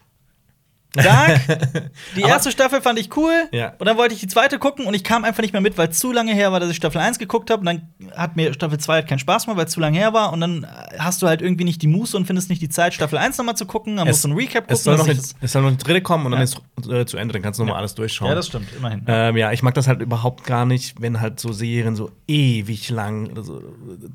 [0.93, 1.41] Dark,
[2.15, 3.33] die erste Staffel fand ich cool.
[3.51, 3.73] Ja.
[3.79, 5.89] Und dann wollte ich die zweite gucken und ich kam einfach nicht mehr mit, weil
[5.89, 7.61] es zu lange her war, dass ich Staffel 1 geguckt habe.
[7.61, 7.81] Und dann
[8.15, 10.31] hat mir Staffel 2 halt keinen Spaß mehr, weil es zu lange her war.
[10.31, 10.67] Und dann
[10.99, 13.55] hast du halt irgendwie nicht die Muße und findest nicht die Zeit, Staffel 1 nochmal
[13.57, 13.97] zu gucken.
[13.97, 14.73] Dann Es- musst du ein Recap gucken.
[14.75, 16.43] Es soll, noch, eine- es soll noch eine dritte kommen und dann Ja.
[16.43, 17.33] ist äh, zu Ende.
[17.33, 17.79] Dann kannst du noch mal Ja.
[17.79, 18.29] alles durchschauen.
[18.29, 19.03] ja, das stimmt, immerhin.
[19.07, 22.89] Ähm, ja, ich mag das halt überhaupt gar nicht, wenn halt so Serien so ewig
[22.89, 23.61] lang so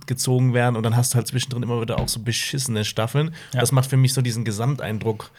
[0.07, 3.35] gezogen werden und dann hast du halt zwischendrin immer wieder auch so beschissene Staffeln.
[3.53, 5.31] Das macht für mich so diesen Gesamteindruck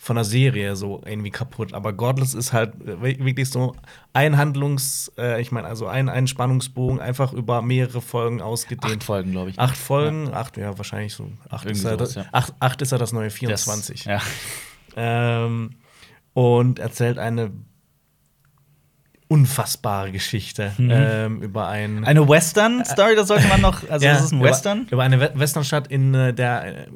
[0.00, 1.74] von der Serie so irgendwie kaputt.
[1.74, 3.74] Aber Godless ist halt wirklich so
[4.12, 8.94] ein Handlungs-, äh, ich meine, also ein, ein Spannungsbogen einfach über mehrere Folgen ausgedehnt.
[8.94, 9.58] Acht Folgen, glaube ich.
[9.58, 11.30] Acht Folgen, acht, ja, wahrscheinlich so.
[11.50, 12.30] Acht Irgendwie ist, er, sowas, das, ja.
[12.32, 14.04] acht, acht ist er das neue Das- 24.
[14.04, 14.20] Ja.
[15.00, 15.76] Ähm,
[16.32, 17.52] und erzählt eine
[19.28, 20.90] unfassbare Geschichte Mhm.
[20.92, 23.88] ähm, über ein Eine Western-Story, das sollte man noch.
[23.90, 24.86] Also, Ja, das ist ein über- Western.
[24.90, 26.86] über eine We- Westernstadt in äh, der äh,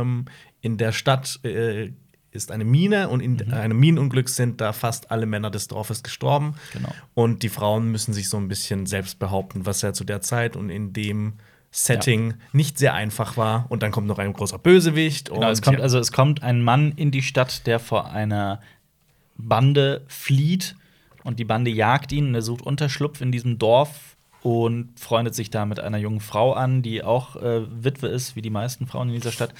[0.00, 0.24] ähm,
[0.62, 1.92] in der Stadt äh,
[2.32, 3.54] ist eine Mine und in Mhm.
[3.54, 6.54] einem Minenunglück sind da fast alle Männer des Dorfes gestorben.
[6.72, 6.88] Genau.
[7.14, 10.56] Und die Frauen müssen sich so ein bisschen selbst behaupten, was ja zu der Zeit
[10.56, 11.34] und in dem
[11.70, 13.66] Setting nicht sehr einfach war.
[13.70, 15.30] Und dann kommt noch ein großer Bösewicht.
[15.30, 15.82] Genau, es kommt, ja.
[15.82, 18.60] also es kommt ein Mann in die Stadt, der vor einer
[19.36, 20.76] Bande flieht
[21.24, 25.50] und die Bande jagt ihn und er sucht Unterschlupf in diesem Dorf und freundet sich
[25.50, 29.08] da mit einer jungen Frau an, die auch äh, Witwe ist, wie die meisten Frauen
[29.08, 29.54] in dieser Stadt.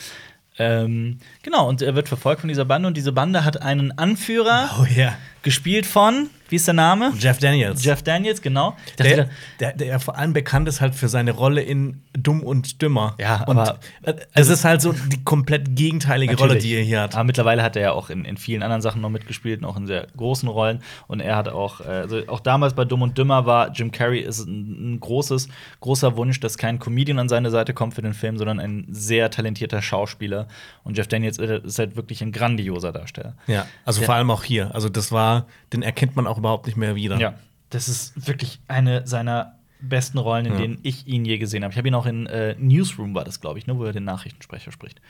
[0.58, 4.68] Ähm, genau, und er wird verfolgt von dieser Bande und diese Bande hat einen Anführer,
[4.80, 5.16] Oh ja.
[5.42, 7.12] gespielt von, wie ist der Name?
[7.18, 7.82] Jeff Daniels.
[7.84, 8.76] Jeff Daniels, genau.
[8.98, 13.16] Der, der, der vor allem bekannt ist halt für seine Rolle in Dumm und Dümmer.
[13.18, 17.00] Ja, und aber- äh, es ist halt so die komplett gegenteilige Rolle, die er hier
[17.00, 17.14] hat.
[17.14, 19.76] Aber mittlerweile hat er ja auch in, in vielen anderen Sachen noch mitgespielt, und auch
[19.76, 20.80] in sehr großen Rollen.
[21.08, 24.20] Und er hat auch, äh, also auch damals bei Dumm und Dümmer war Jim Carrey
[24.20, 25.48] ist ein, ein großes,
[25.80, 29.30] großer Wunsch, dass kein Comedian an seine Seite kommt für den Film, sondern ein sehr
[29.30, 30.48] talentierter Schauspieler.
[30.84, 33.36] Und Jeff Daniels ist halt wirklich ein grandioser Darsteller.
[33.46, 34.06] Ja, also Ja.
[34.06, 34.74] vor allem auch hier.
[34.74, 37.18] Also das war, den erkennt man auch überhaupt nicht mehr wieder.
[37.18, 37.34] Ja,
[37.70, 40.58] das ist wirklich eine seiner besten Rollen, in Ja.
[40.60, 41.72] denen ich ihn je gesehen habe.
[41.72, 44.04] Ich habe ihn auch in äh, Newsroom war das, glaube ich, ne, wo er den
[44.04, 45.00] Nachrichtensprecher spricht.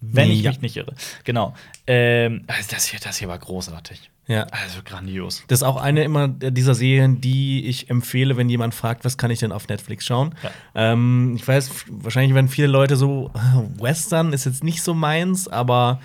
[0.00, 0.50] Wenn ich Ja.
[0.50, 0.94] mich nicht irre.
[1.24, 1.54] Genau.
[1.86, 4.10] Ähm, also das, hier, das hier war großartig.
[4.28, 4.42] Ja.
[4.50, 5.42] Also grandios.
[5.48, 9.30] Das ist auch eine immer dieser Serien, die ich empfehle, wenn jemand fragt, was kann
[9.30, 10.34] ich denn auf Netflix schauen.
[10.42, 10.50] Ja.
[10.74, 13.30] Ähm, ich weiß, wahrscheinlich werden viele Leute so,
[13.78, 16.00] Western ist jetzt nicht so meins, aber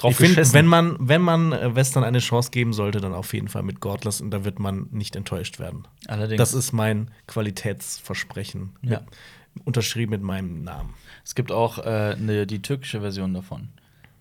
[0.00, 0.54] Drauf ich finde, geschissen.
[0.54, 3.80] wenn man, wenn man äh, Western eine Chance geben sollte, dann auf jeden Fall mit
[3.80, 5.86] Godless und da wird man nicht enttäuscht werden.
[6.06, 6.38] Allerdings.
[6.38, 8.70] Das ist mein Qualitätsversprechen.
[8.82, 9.00] Ja.
[9.00, 10.94] Mit, unterschrieben mit meinem Namen.
[11.24, 13.68] es gibt auch äh, ne, die türkische Version davon.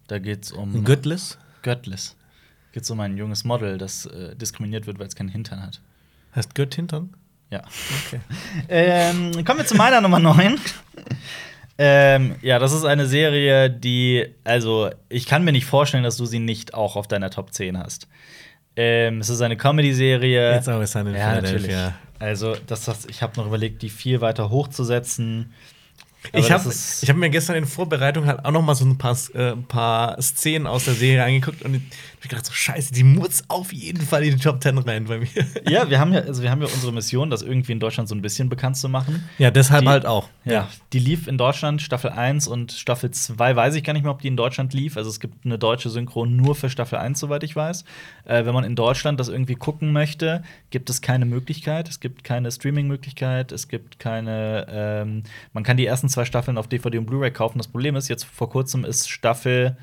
[0.08, 1.38] Da geht es um Göttles?
[1.62, 2.16] Göttlis.
[2.72, 5.82] Geht es um ein junges Model, das äh, diskriminiert wird, weil es keinen Hintern hat.
[6.36, 7.16] Heißt Gött hintern?
[7.50, 7.62] Ja.
[8.08, 8.20] Okay.
[8.70, 10.60] Ähm, kommen wir zu meiner Nummer 9.
[11.82, 16.26] ähm, ja, das ist eine Serie, die, also, ich kann mir nicht vorstellen, dass du
[16.26, 18.10] sie nicht auch auf deiner Top 10 hast.
[18.76, 20.56] Ähm, es ist eine Comedy-Serie.
[20.56, 21.68] Jetzt aber ist in ja, natürlich.
[21.68, 21.96] Philadelphia.
[22.20, 25.54] Also, das, das, ich habe noch überlegt, die viel weiter hochzusetzen.
[26.34, 29.18] Aber Ich habe hab mir gestern in Vorbereitung halt auch noch mal so ein paar,
[29.34, 31.82] äh, ein paar Szenen aus der Serie angeguckt und
[32.20, 35.06] ich hab gedacht, so scheiße, die muss auf jeden Fall in die Top 10 rein
[35.06, 35.28] bei mir.
[35.70, 38.16] Ja, wir haben ja, also wir haben ja unsere Mission, das irgendwie in Deutschland so
[38.16, 39.24] ein bisschen bekannt zu machen.
[39.38, 40.28] Ja, deshalb Die- halt auch.
[40.46, 44.12] Ja, die lief in Deutschland, Staffel 1 und Staffel 2 weiß ich gar nicht mehr,
[44.12, 44.98] ob die in Deutschland lief.
[44.98, 47.84] Also es gibt eine deutsche Synchro nur für Staffel 1, soweit ich weiß.
[48.26, 51.88] Äh, wenn man in Deutschland das irgendwie gucken möchte, gibt es keine Möglichkeit.
[51.88, 56.68] Es gibt keine Streaming-Möglichkeit, es gibt keine, ähm, man kann die ersten zwei Staffeln auf
[56.68, 57.58] DVD und Blu-ray kaufen.
[57.60, 59.78] Das Problem ist, jetzt vor kurzem ist Staffel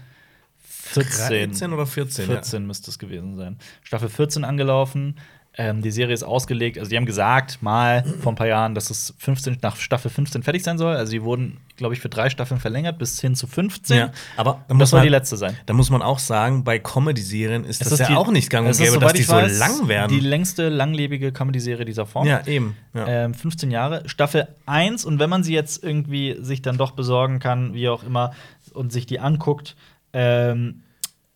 [0.87, 1.51] 14.
[1.51, 2.27] 13 oder 14?
[2.27, 3.59] 14 müsste es gewesen sein.
[3.83, 5.17] Staffel 14 angelaufen.
[5.59, 6.77] Ähm, die Serie ist ausgelegt.
[6.77, 10.43] Also, die haben gesagt, mal vor ein paar Jahren, dass es 15, nach Staffel 15
[10.43, 10.95] fertig sein soll.
[10.95, 13.97] Also, die wurden, glaube ich, für drei Staffeln verlängert bis hin zu 15.
[13.97, 15.57] Ja, aber das soll die letzte sein.
[15.65, 18.67] Da muss man auch sagen, bei Comedy-Serien ist Es das ja die- auch nicht gang
[18.67, 20.13] und es ist, gäbe, dass die ich so weiß, lang werden.
[20.13, 22.27] Die längste langlebige Comedy-Serie dieser Form.
[22.27, 22.77] ja, eben.
[22.93, 23.07] Ja.
[23.07, 24.07] Ähm, 15 Jahre.
[24.07, 28.03] Staffel 1, und wenn man sie jetzt irgendwie sich dann doch besorgen kann, wie auch
[28.05, 28.33] immer,
[28.75, 29.75] und sich die anguckt,
[30.17, 30.83] ähm,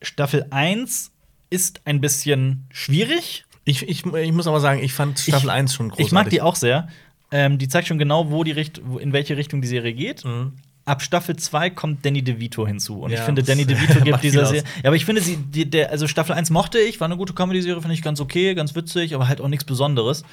[0.02, 1.10] Staffel 1
[1.50, 3.44] ist ein bisschen schwierig.
[3.64, 6.06] Ich, ich, ich muss aber sagen, ich fand Staffel Ich- 1 schon großartig.
[6.06, 6.88] Ich mag die auch sehr.
[7.30, 10.24] Ähm, die zeigt schon genau, wo die Richt in welche Richtung die Serie geht.
[10.24, 10.54] Mhm.
[10.86, 13.00] Ab Staffel 2 kommt Danny DeVito hinzu.
[13.02, 14.46] Und ich Ja, finde, das Danny DeVito gibt dieser.
[14.46, 14.64] Serie.
[14.82, 17.34] Ja, aber ich finde, sie, die, der, also Staffel 1 mochte ich, war eine gute
[17.34, 20.24] Comedy-Serie, finde ich ganz okay, ganz witzig, aber halt auch nichts Besonderes.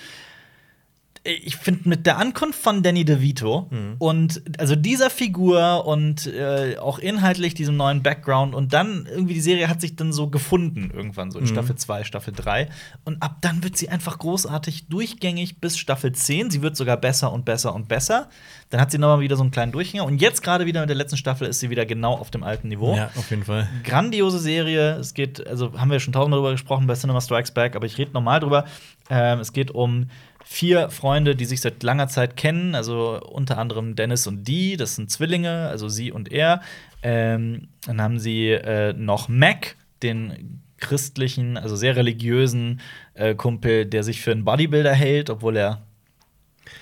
[1.46, 3.96] Ich finde mit der Ankunft von Danny DeVito Mhm.
[4.00, 9.42] und also dieser Figur und äh, auch inhaltlich diesem neuen Background und dann irgendwie die
[9.42, 11.50] Serie hat sich dann so gefunden irgendwann so in Mhm.
[11.50, 12.70] Staffel 2, Staffel 3
[13.04, 16.50] und ab dann wird sie einfach großartig durchgängig bis Staffel 10.
[16.50, 18.30] Sie wird sogar besser und besser und besser.
[18.70, 20.96] Dann hat sie nochmal wieder so einen kleinen Durchhänger und jetzt gerade wieder mit der
[20.98, 22.96] letzten Staffel ist sie wieder genau auf dem alten Niveau.
[22.96, 23.68] Ja, auf jeden Fall.
[23.84, 24.96] Grandiose Serie.
[24.98, 27.98] Es geht, also haben wir schon tausendmal drüber gesprochen bei Cinema Strikes Back, aber ich
[27.98, 28.66] rede nochmal drüber.
[29.10, 30.10] Ähm, es geht um
[30.50, 34.96] vier Freunde, die sich seit langer Zeit kennen, also unter anderem Dennis und Dee, das
[34.96, 36.62] sind Zwillinge, also sie und er.
[37.04, 42.80] Ähm, dann haben sie äh, noch Mac, den christlichen, also sehr religiösen
[43.14, 45.82] äh, Kumpel, der sich für einen Bodybuilder hält, obwohl er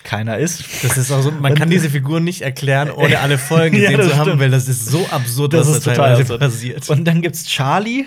[0.04, 0.84] keiner ist.
[0.84, 3.98] Das ist auch so, man kann diese Figur nicht erklären, ohne alle Folgen Ja, gesehen
[3.98, 4.42] das zu haben, stimmt.
[4.42, 6.40] weil das ist so absurd, Das was ist da total absurd.
[6.40, 6.90] passiert.
[6.90, 8.06] Und dann gibt's Charlie,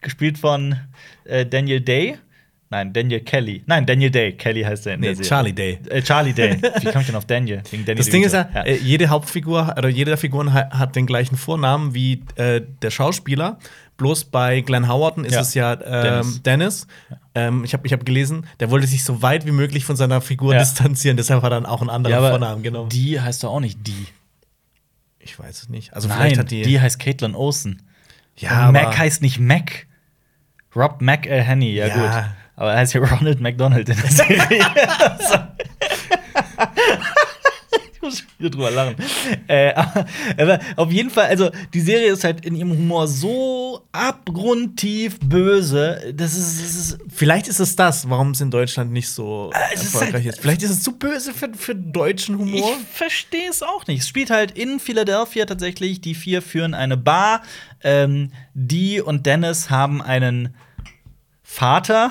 [0.00, 0.76] gespielt von
[1.24, 2.18] äh, Daniel Day.
[2.72, 3.64] Nein, Daniel Kelly.
[3.66, 4.32] Nein, Daniel Day.
[4.32, 5.28] Kelly heißt er in nee, der Serie.
[5.28, 5.78] Charlie Day.
[5.90, 6.56] Äh, Charlie Day.
[6.80, 7.62] Wie kam ich denn auf Daniel?
[7.72, 8.48] Danny Das Ding ist DeVito.
[8.54, 12.60] ja, äh, jede Hauptfigur oder jede der Figuren ha hat den gleichen Vornamen wie äh,
[12.80, 13.58] der Schauspieler.
[13.96, 15.40] Bloß bei Glenn Howerton ist Ja.
[15.40, 16.42] es ja ähm, Dennis.
[16.42, 16.86] Dennis.
[17.34, 20.20] Ähm, ich habe ich hab gelesen, der wollte sich so weit wie möglich von seiner
[20.20, 20.60] Figur Ja.
[20.60, 22.88] distanzieren, deshalb hat er dann auch einen anderen ja, Vornamen genommen.
[22.88, 24.06] die heißt doch auch nicht die.
[25.18, 25.92] ich weiß es nicht.
[25.92, 26.62] Also Nein, vielleicht hat die.
[26.62, 27.82] die heißt Caitlin Olsen.
[28.36, 29.86] ja, Und Mac heißt nicht Mac.
[30.76, 31.94] Rob McElhenney, ja, Ja.
[31.94, 32.30] gut.
[32.56, 34.60] Aber er heißt ja Ronald McDonald in der Serie.
[37.92, 38.96] ich muss wieder drüber lachen.
[39.46, 43.86] Äh, aber, aber auf jeden Fall, also die Serie ist halt in ihrem Humor so
[43.92, 46.12] abgrundtief böse.
[46.14, 49.82] Das ist, das ist Vielleicht ist es das, warum es in Deutschland nicht so es
[49.82, 50.40] ist erfolgreich halt- ist.
[50.40, 52.70] Vielleicht ist es zu böse für, für deutschen Humor.
[52.80, 54.00] Ich verstehe es auch nicht.
[54.00, 56.00] Es spielt halt in Philadelphia tatsächlich.
[56.00, 57.42] Die vier führen eine Bar.
[57.82, 60.54] Ähm, die und Dennis haben einen
[61.50, 62.10] Vater.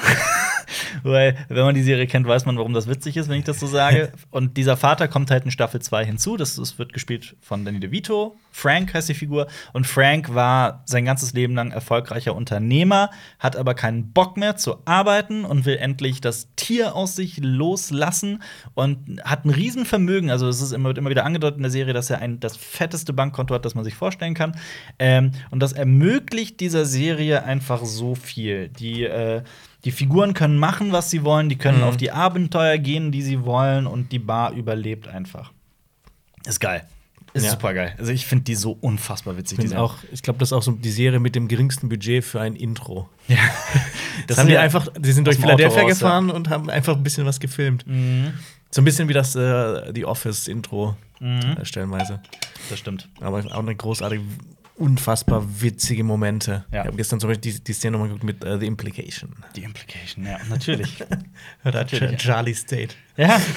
[1.03, 3.59] Weil, wenn man die Serie kennt, weiß man, warum das witzig ist, wenn ich das
[3.59, 4.11] so sage.
[4.31, 6.37] Und dieser Vater kommt halt in Staffel 2 hinzu.
[6.37, 8.35] Das, das wird gespielt von Danny DeVito.
[8.51, 9.47] Frank heißt die Figur.
[9.73, 14.77] Und Frank war sein ganzes Leben lang erfolgreicher Unternehmer, hat aber keinen Bock mehr zu
[14.85, 18.41] arbeiten und will endlich das Tier aus sich loslassen
[18.73, 20.29] und hat ein Riesenvermögen.
[20.29, 22.57] Also, es ist immer, wird immer wieder angedeutet in der Serie, dass er ein, das
[22.57, 24.55] fetteste Bankkonto hat, das man sich vorstellen kann.
[24.97, 28.69] Ähm, und das ermöglicht dieser Serie einfach so viel.
[28.69, 29.43] Die äh,
[29.85, 31.83] die Figuren können machen, was sie wollen, die können Mhm.
[31.83, 35.51] auf die Abenteuer gehen, die sie wollen, und die Bar überlebt einfach.
[36.45, 36.83] Ist geil.
[37.33, 37.51] ist Ja.
[37.51, 37.93] super geil.
[37.99, 39.59] Also ich finde die so unfassbar witzig.
[39.59, 42.23] Ich, die auch, ich glaube, das ist auch so die Serie mit dem geringsten Budget
[42.25, 43.07] für ein Intro.
[43.27, 43.37] Ja.
[44.27, 47.25] Das, haben die einfach, die sind durch Philadelphia raus, gefahren und haben einfach ein bisschen
[47.25, 47.85] was gefilmt.
[47.87, 48.33] Mhm.
[48.69, 51.57] So ein bisschen wie das äh, die Office-Intro Mhm.
[51.61, 52.19] äh, stellenweise.
[52.69, 53.07] Das stimmt.
[53.21, 54.23] Aber auch eine großartige,
[54.79, 56.65] unfassbar witzige Momente.
[56.71, 56.81] Ja.
[56.81, 59.35] Ich habe gestern zum Beispiel die, die Szene nochmal geguckt mit äh, The Implication.
[59.55, 60.99] Die Implication, ja, natürlich.
[61.63, 62.17] Hat Natürlich.
[62.17, 62.95] Charlie State.
[63.17, 63.39] ja.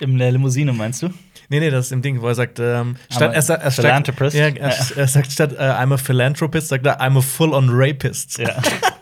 [0.00, 1.10] In der Limousine, meinst du?
[1.48, 4.34] Nee, nee, das ist im Ding, wo er sagt, ähm, I'm statt, er, er, philanthropist.
[4.34, 8.38] ja, er, er sagt statt äh, I'm a philanthropist, sagt er I'm a full-on rapist.
[8.38, 8.56] Ja.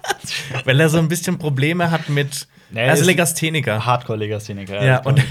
[0.64, 2.48] Weil er so ein bisschen Probleme hat mit.
[2.70, 3.86] Nee, er ist Legastheniker.
[3.86, 4.84] Hardcore-Legastheniker.
[4.84, 5.22] Ja, das und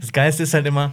[0.00, 0.92] das Geilste ist halt immer.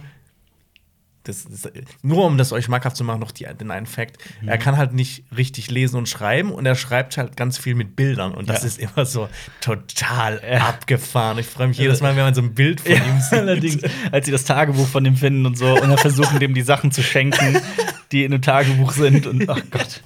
[1.24, 1.70] Das ist,
[2.02, 4.18] nur um das euch schmackhaft zu machen, noch die, den einen Fact.
[4.40, 4.48] Mhm.
[4.48, 7.94] Er kann halt nicht richtig lesen und schreiben und er schreibt halt ganz viel mit
[7.94, 8.32] Bildern.
[8.34, 8.66] Und das Ja.
[8.68, 9.28] ist immer so
[9.60, 11.38] total abgefahren.
[11.38, 13.38] Ich freue mich jedes Mal, wenn man so ein Bild von Ja, ihm sieht.
[13.38, 13.78] allerdings,
[14.10, 16.90] als sie das Tagebuch von dem finden und so und dann versuchen, dem die Sachen
[16.90, 17.56] zu schenken,
[18.10, 20.02] die in dem Tagebuch sind und ach Gott.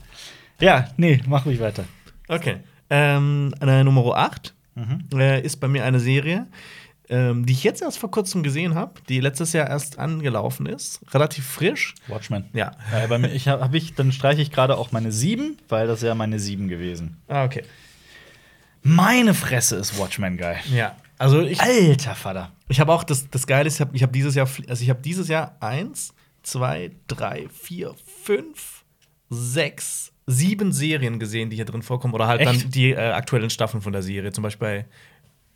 [0.60, 1.84] Ja, nee, mach ruhig weiter.
[2.28, 2.56] Okay.
[2.90, 5.18] Ähm, äh, Nummer 8 Mhm.
[5.18, 6.46] äh, ist bei mir eine Serie,
[7.08, 11.00] ähm, die ich jetzt erst vor kurzem gesehen habe, die letztes Jahr erst angelaufen ist.
[11.12, 11.94] Relativ frisch.
[12.08, 12.48] Watchmen.
[12.52, 12.72] Ja.
[12.92, 15.86] Ja, bei mir, ich hab, hab ich, dann streiche ich gerade auch meine 7, weil
[15.86, 17.16] das ja meine 7 gewesen.
[17.28, 17.62] Ah, okay.
[18.82, 20.58] Meine Fresse ist Watchmen geil.
[20.72, 20.96] Ja.
[21.18, 22.52] Also ich, Alter Vater.
[22.68, 25.00] ich habe auch das, das Geile ist, ich habe hab dieses Jahr, also ich habe
[25.00, 28.84] dieses Jahr eins, zwei, drei, vier, fünf,
[29.30, 32.14] sechs, sieben Serien gesehen, die hier drin vorkommen.
[32.14, 32.64] Oder halt Echt?
[32.64, 34.32] dann die äh, aktuellen Staffeln von der Serie.
[34.32, 34.86] Zum Beispiel bei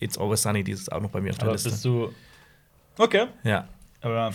[0.01, 1.71] It's Always Sunny, die ist auch noch bei mir auf der Aber Liste.
[1.71, 2.13] bist du.
[2.99, 3.27] Okay.
[3.45, 3.69] Ja.
[4.01, 4.33] Aber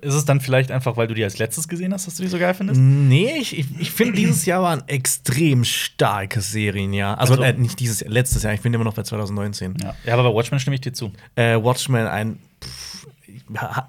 [0.00, 2.28] ist es dann vielleicht einfach, weil du die als letztes gesehen hast, dass du die
[2.28, 2.80] so geil findest?
[2.80, 7.18] Nee, ich, ich, finde, dieses Jahr war ein extrem starkes Serienjahr.
[7.18, 8.54] Also, Also- äh, nicht dieses Jahr, letztes Jahr.
[8.54, 9.76] Ich bin immer noch bei 2019.
[9.82, 9.94] Ja.
[10.06, 11.12] ja, aber bei Watchmen stimme ich dir zu.
[11.34, 12.38] Äh, Watchmen, ein.
[12.62, 13.42] Pff, ich,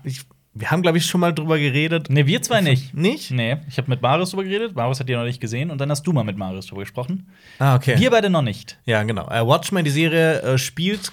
[0.04, 0.22] ich,
[0.54, 2.08] wir haben, glaube ich, schon mal drüber geredet.
[2.10, 2.94] Nee, wir zwei nicht.
[2.94, 3.32] Nicht?
[3.32, 4.76] Nee, ich habe mit Marius drüber geredet.
[4.76, 7.28] Marius hat die noch nicht gesehen und dann hast du mal mit Marius drüber gesprochen.
[7.60, 7.98] Ah, okay.
[7.98, 8.78] Wir beide noch nicht.
[8.86, 9.30] Ja, genau.
[9.30, 11.12] Äh, Watchmen, die Serie, äh, spielt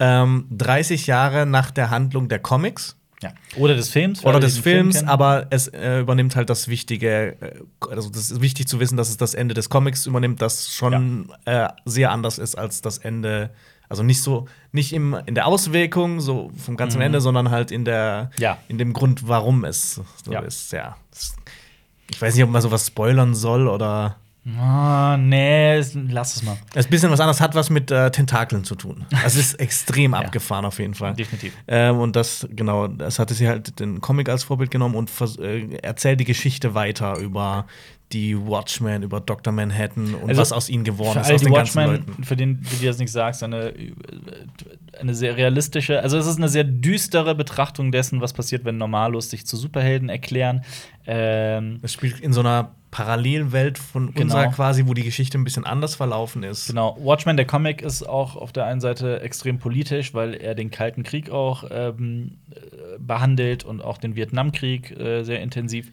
[0.00, 3.32] ähm, 30 Jahre nach der Handlung der Comics Ja.
[3.56, 4.24] Oder des Films.
[4.24, 5.08] oder des Film Films, kennen.
[5.08, 7.36] aber es äh, übernimmt halt das Wichtige.
[7.40, 10.72] Äh, also, das ist wichtig zu wissen, dass es das Ende des Comics übernimmt, das
[10.72, 13.50] schon äh, sehr anders ist als das Ende.
[13.88, 17.04] Also nicht so, nicht im, in der Auswirkung, so vom ganzen Mhm.
[17.04, 18.58] Ende, sondern halt in der, Ja.
[18.68, 20.40] in dem Grund, warum es so Ja.
[20.40, 20.72] ist.
[20.72, 20.96] Ja.
[22.10, 24.16] Ich weiß nicht, ob man sowas spoilern soll oder.
[24.56, 25.76] Ah, nee,
[26.10, 26.56] lass es mal.
[26.70, 29.04] Es ist ein bisschen was anderes, hat was mit äh, Tentakeln zu tun.
[29.24, 30.20] Es ist extrem Ja.
[30.20, 31.14] abgefahren auf jeden Fall.
[31.14, 31.52] Definitiv.
[31.66, 35.76] Ähm, und das, genau, das hatte sie halt den Comic als Vorbild genommen und äh,
[35.82, 37.66] erzählt die Geschichte weiter über
[38.12, 39.52] die Watchmen, über Dr.
[39.52, 42.24] Manhattan und Also, was aus ihnen geworden Für ist, aus die den ganzen Watchmen, Leuten.
[42.24, 43.74] für den du dir das nicht sagst, eine,
[44.98, 49.28] eine sehr realistische, also es ist eine sehr düstere Betrachtung dessen, was passiert, wenn Normalos
[49.28, 50.62] sich zu Superhelden erklären.
[51.06, 54.22] Ähm, Es spielt in so einer Parallelwelt von Genau.
[54.22, 56.66] unserer quasi, wo die Geschichte ein bisschen anders verlaufen ist.
[56.68, 60.70] Genau, Watchmen, der Comic, ist auch auf der einen Seite extrem politisch, weil er den
[60.70, 65.90] Kalten Krieg auch ähm, äh, behandelt und auch den Vietnamkrieg äh, sehr intensiv.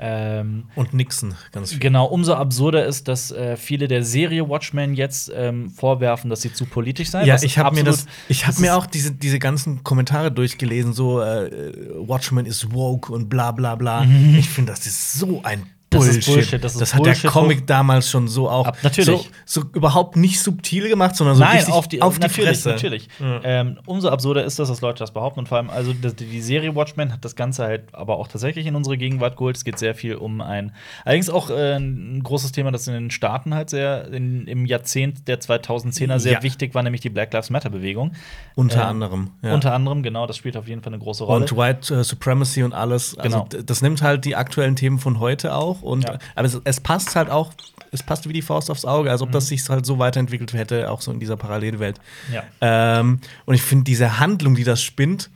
[0.00, 1.80] Ähm, Und Nixon, ganz viel.
[1.80, 6.52] Genau, umso absurder ist, dass äh, viele der Serie Watchmen jetzt ähm, vorwerfen, dass sie
[6.52, 7.24] zu politisch sei.
[7.24, 10.92] Ja, ich habe mir das, ich habe mir ist- auch diese, diese ganzen Kommentare durchgelesen,
[10.92, 11.50] so äh,
[11.96, 14.04] Watchmen is woke und bla bla bla.
[14.38, 15.64] Ich finde, das ist so ein
[16.04, 16.16] Mhm.
[16.16, 16.28] Das Bullshit.
[16.28, 19.30] ist Bullshit, das ist hat Bullshit der Comic damals schon so auch Ab- natürlich.
[19.44, 22.68] So, so überhaupt nicht subtil gemacht, sondern so Nein, auf die, auf die natürlich, Fresse.
[22.70, 23.08] natürlich.
[23.18, 23.40] Ja.
[23.44, 25.40] Ähm, umso absurder ist das, dass Leute das behaupten.
[25.40, 28.66] Und vor allem, also das, die Serie Watchmen hat das Ganze halt aber auch tatsächlich
[28.66, 29.56] in unsere Gegenwart geholt.
[29.56, 30.72] Es geht sehr viel um ein,
[31.04, 35.28] allerdings auch äh, ein großes Thema, das in den Staaten halt sehr in, im Jahrzehnt
[35.28, 36.42] der 2010er sehr Ja.
[36.42, 38.12] wichtig war, nämlich die Black Lives Matter Bewegung.
[38.54, 39.30] Unter Ähm, anderem.
[39.42, 39.54] Ja.
[39.54, 41.40] Unter anderem, genau, das spielt auf jeden Fall eine große Rolle.
[41.44, 43.16] und White äh, Supremacy und alles.
[43.18, 43.48] Also, Genau.
[43.48, 45.82] d- das nimmt halt die aktuellen Themen von heute auch.
[45.88, 46.18] Und, Ja.
[46.34, 47.52] Aber es, es passt halt auch,
[47.90, 49.32] es passt wie die Faust aufs Auge, als ob Mhm.
[49.32, 51.98] das sich halt so weiterentwickelt hätte, auch so in dieser Parallelwelt.
[52.32, 52.42] ja.
[52.60, 55.30] Ähm, und ich finde diese Handlung, die das spinnt,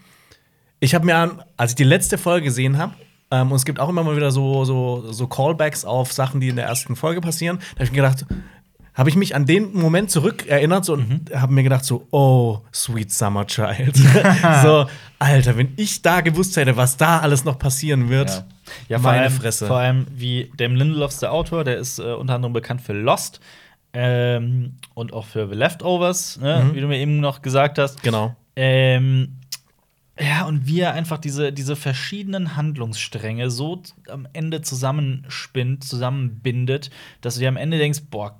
[0.80, 2.94] ich habe mir, an- als ich die letzte Folge gesehen habe,
[3.30, 6.48] ähm, und es gibt auch immer mal wieder so, so, so Callbacks auf Sachen, die
[6.48, 8.26] in der ersten Folge passieren, da habe ich mir gedacht,
[8.94, 11.40] habe ich mich an den Moment zurückerinnert so, und Mhm.
[11.40, 13.96] habe mir gedacht so, oh, sweet summer child.
[14.62, 14.86] so,
[15.18, 18.44] Alter, wenn ich da gewusst hätte, was da alles noch passieren wird, Ja,
[18.88, 19.66] ja vor, meine allem, Fresse.
[19.66, 23.40] vor allem wie Damon Lindelof, der Autor, der ist äh, unter anderem bekannt für Lost
[23.92, 26.74] ähm, und auch für The Leftovers, ne, Mhm.
[26.74, 28.02] wie du mir eben noch gesagt hast.
[28.02, 28.35] Genau.
[28.56, 29.37] Ähm,
[30.20, 36.90] ja, und wie er einfach diese, diese verschiedenen Handlungsstränge so am Ende zusammenspinnt, zusammenbindet,
[37.22, 38.38] dass du dir am Ende denkst, boah,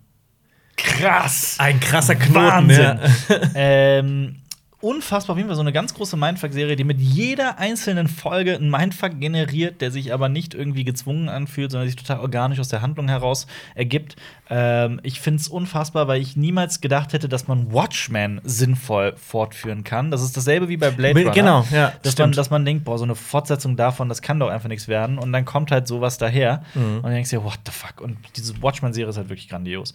[0.77, 1.57] krass.
[1.59, 2.79] Ein krasser Knoten, Wahnsinn.
[2.79, 3.01] ja.
[3.55, 4.42] ähm,
[4.83, 8.71] unfassbar auf jeden Fall so eine ganz große Mindfuck-Serie, die mit jeder einzelnen Folge einen
[8.71, 12.83] Mindfuck generiert, der sich aber nicht irgendwie gezwungen anfühlt, sondern sich total organisch aus der
[12.83, 14.16] Handlung heraus ergibt.
[14.51, 19.85] Ähm, ich finde es unfassbar, weil ich niemals gedacht hätte, dass man Watchmen sinnvoll fortführen
[19.85, 20.11] kann.
[20.11, 21.31] Das ist dasselbe wie bei Blade Runner.
[21.31, 24.49] Genau, ja, Dass man, dass man denkt, boah, so eine Fortsetzung davon, das kann doch
[24.49, 25.18] einfach nichts werden.
[25.18, 26.64] Und dann kommt halt sowas daher.
[26.75, 26.97] Mhm.
[26.97, 28.01] Und dann denkst du dir, what the fuck?
[28.01, 29.95] Und diese Watchmen-Serie ist halt wirklich grandios.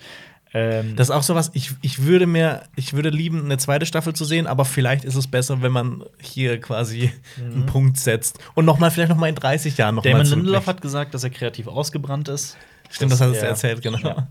[0.53, 4.13] Ähm, Das ist auch sowas, ich, ich würde mir, ich würde lieben, eine zweite Staffel
[4.13, 8.39] zu sehen, aber vielleicht ist es besser, wenn man hier quasi einen Punkt setzt.
[8.55, 11.23] Und noch mal, vielleicht noch mal in 30 Jahren noch Damon Lindelof hat gesagt, dass
[11.23, 12.57] er kreativ ausgebrannt ist.
[12.89, 13.49] Stimmt, das hat er ja.
[13.49, 13.99] erzählt, genau.
[13.99, 14.27] Ja.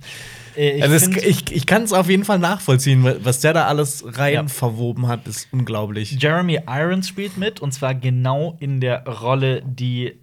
[0.57, 3.67] Äh, Ich also es, ich ich kann es auf jeden Fall nachvollziehen, was der da
[3.67, 4.49] alles rein Ja.
[4.49, 6.13] verwoben hat, ist unglaublich.
[6.19, 10.19] Jeremy Irons spielt mit und zwar genau in der Rolle, die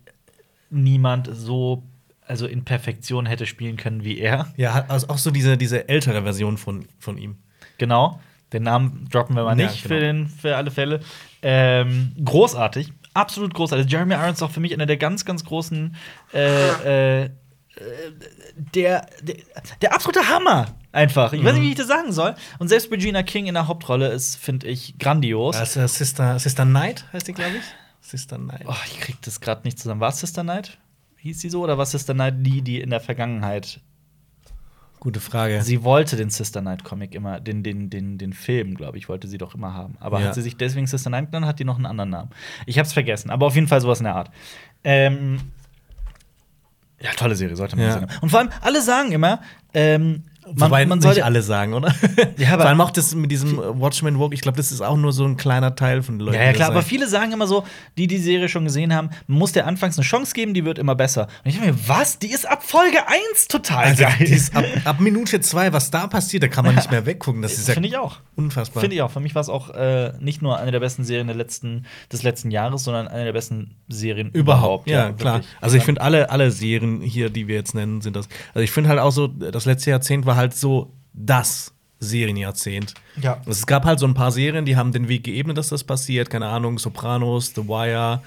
[0.71, 1.83] niemand so
[2.27, 4.53] also in Perfektion hätte spielen können wie er.
[4.57, 7.37] Ja, also auch so diese, diese ältere Version von, von ihm.
[7.77, 8.19] Genau.
[8.51, 9.95] Den Namen droppen wir mal Ja, nicht genau.
[9.95, 10.99] für, den, für alle Fälle.
[11.41, 12.93] Ähm, großartig.
[13.13, 13.91] Absolut großartig.
[13.91, 15.95] Jeremy Irons ist auch für mich einer der ganz, ganz großen
[16.33, 17.29] äh, äh,
[18.55, 19.35] der, der,
[19.81, 21.33] der absolute Hammer einfach.
[21.33, 22.35] Ich weiß nicht, wie ich das sagen soll.
[22.59, 25.57] Und selbst Regina King in der Hauptrolle ist, finde ich, grandios.
[25.57, 27.63] Das äh, Sister, Sister Knight, heißt die, glaube ich.
[28.01, 28.65] Sister Knight.
[28.67, 30.01] Oh, ich krieg das gerade nicht zusammen.
[30.01, 30.77] War es Sister Knight?
[31.23, 31.61] Hieß sie so?
[31.63, 33.79] Oder war Sister Knight die, die in der Vergangenheit?
[34.99, 35.61] Gute Frage.
[35.61, 39.29] Sie wollte den Sister Knight Comic immer, den, den, den, den Film, glaube ich, wollte
[39.29, 39.95] sie doch immer haben.
[40.01, 40.27] Aber Ja.
[40.27, 42.29] hat sie sich deswegen Sister Knight genannt, hat die noch einen anderen Namen.
[42.65, 44.31] Ich hab's vergessen, aber auf jeden Fall sowas in der Art.
[44.83, 45.39] Ähm,
[47.01, 47.91] ja, tolle Serie, sollte man Ja.
[47.93, 48.07] sagen.
[48.19, 49.39] Und vor allem, alle sagen immer,
[49.73, 51.93] ähm, man, Wobei man nicht sollte alle sagen, oder?
[52.37, 54.97] Ja, aber- Vor allem auch das mit diesem Watchmen Walk, ich glaube, das ist auch
[54.97, 56.37] nur so ein kleiner Teil von den Leuten.
[56.37, 57.63] Ja, ja, klar, aber viele sagen immer so,
[57.97, 60.77] die die Serie schon gesehen haben, man muss der anfangs eine Chance geben, die wird
[60.79, 61.23] immer besser.
[61.43, 62.19] Und ich denke mir, was?
[62.19, 64.13] Die ist ab Folge 1 total Also, geil.
[64.21, 67.41] ist ab, ab Minute zwei, was da passiert, da kann man nicht mehr weggucken.
[67.41, 68.17] Das ist ja Finde ich auch.
[68.35, 68.81] unfassbar.
[68.81, 69.11] Finde ich auch.
[69.11, 72.23] Für mich war es auch äh, nicht nur eine der besten Serien der letzten, des
[72.23, 75.17] letzten Jahres, sondern eine der besten Serien Überhaupt, ja, wirklich.
[75.19, 75.41] klar.
[75.61, 78.27] Also ich finde alle, alle Serien hier, die wir jetzt nennen, sind das.
[78.53, 82.93] Also ich finde halt auch so, das letzte Jahrzehnt war halt so das Serienjahrzehnt.
[83.21, 83.41] Ja.
[83.45, 86.29] Es gab halt so ein paar Serien, die haben den Weg geebnet, dass das passiert.
[86.29, 88.21] Keine Ahnung, Sopranos, The Wire,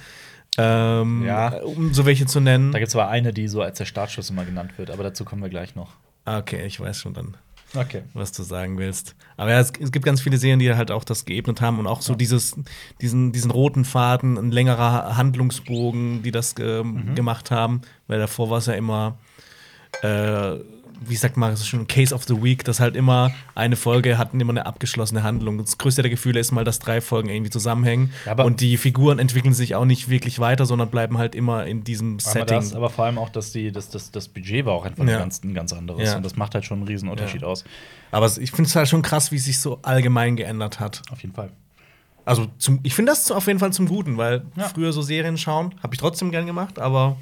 [0.58, 1.48] ähm, Ja.
[1.62, 2.72] um so welche zu nennen.
[2.72, 5.24] Da gibt es zwar eine, die so als der Startschuss immer genannt wird, aber dazu
[5.24, 5.92] kommen wir gleich noch.
[6.24, 7.36] Okay, ich weiß schon dann.
[7.74, 8.02] Okay.
[8.14, 9.16] was du sagen willst.
[9.36, 11.86] Aber ja, es, es gibt ganz viele Serien, die halt auch das geebnet haben und
[11.86, 12.56] auch so dieses,
[13.02, 17.82] diesen, diesen roten Faden, ein längerer Handlungsbogen, die das ähm, gemacht haben.
[18.06, 19.18] Weil davor war es ja immer,
[20.02, 20.54] äh,
[21.00, 24.40] wie sagt man, ist schon Case of the Week, dass halt immer eine Folge hatten
[24.40, 25.58] immer eine abgeschlossene Handlung.
[25.58, 28.12] Das größte der Gefühle ist mal, dass drei Folgen irgendwie zusammenhängen.
[28.24, 31.84] Ja, und die Figuren entwickeln sich auch nicht wirklich weiter, sondern bleiben halt immer in
[31.84, 32.58] diesem Setting.
[32.58, 35.14] das, aber vor allem auch, dass die, dass das, das Budget war auch einfach Ja.
[35.14, 36.08] ein, ganz, ein ganz anderes.
[36.10, 36.16] Ja.
[36.16, 37.64] Und das macht halt schon einen riesen Unterschied aus.
[38.10, 41.02] Aber ich finde es halt schon krass, wie es sich so allgemein geändert hat.
[41.10, 41.50] Auf jeden Fall.
[42.24, 44.42] Also zum, ich finde das auf jeden Fall zum Guten, weil
[44.74, 47.16] früher so Serien schauen, habe ich trotzdem gern gemacht, aber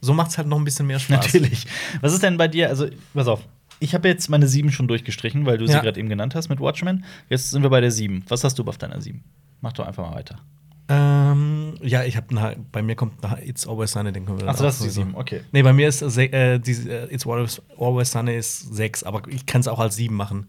[0.00, 1.10] so macht es halt noch ein bisschen mehr Spaß.
[1.26, 1.66] Natürlich.
[2.00, 2.68] Was ist denn bei dir?
[2.68, 3.40] Also, pass auf.
[3.78, 5.80] Ich habe jetzt meine sieben schon durchgestrichen, weil du sie Ja.
[5.80, 7.04] gerade eben genannt hast mit Watchmen.
[7.28, 8.24] Jetzt sind wir bei der sieben.
[8.28, 9.22] Was hast du auf deiner sieben?
[9.60, 10.38] Mach doch einfach mal weiter.
[10.88, 14.62] Ähm, ja, ich habe bei mir kommt nach It's Always Sunny, den können wir Achso,
[14.62, 15.40] das ist die sowieso- sieben, okay.
[15.50, 19.22] Nee, bei mir ist se äh, die, äh, It's Always, Always Sunny ist sechs, aber
[19.28, 20.46] ich kann es auch als sieben machen.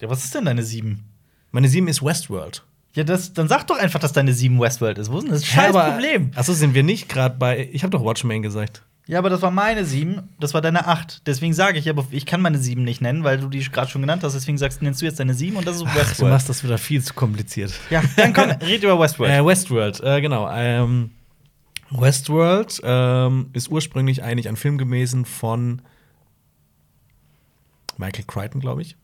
[0.00, 1.04] Ja, was ist denn deine sieben?
[1.50, 2.62] Meine sieben ist Westworld.
[2.94, 5.10] Ja, das, dann sag doch einfach, dass deine sieben Westworld ist.
[5.12, 6.30] Wo ist denn das scheiß Ja, Problem?
[6.34, 7.68] Achso, sind wir nicht gerade bei.
[7.72, 8.82] Ich habe doch Watchmen gesagt.
[9.06, 11.26] Ja, aber das war meine sieben, das war deine acht.
[11.26, 14.02] Deswegen sage ich, aber ich kann meine sieben nicht nennen, weil du die gerade schon
[14.02, 14.34] genannt hast.
[14.34, 16.32] Deswegen sagst, nennst du jetzt deine sieben und das ist Ach, du Westworld.
[16.34, 17.72] machst das wieder viel zu kompliziert.
[17.88, 19.32] ja, dann komm, red über Westworld.
[19.32, 20.50] Äh, Westworld, äh, genau.
[20.52, 21.12] Ähm,
[21.90, 25.80] Westworld ähm, ist ursprünglich eigentlich ein Film gewesen von
[27.96, 28.96] Michael Crichton, glaube ich.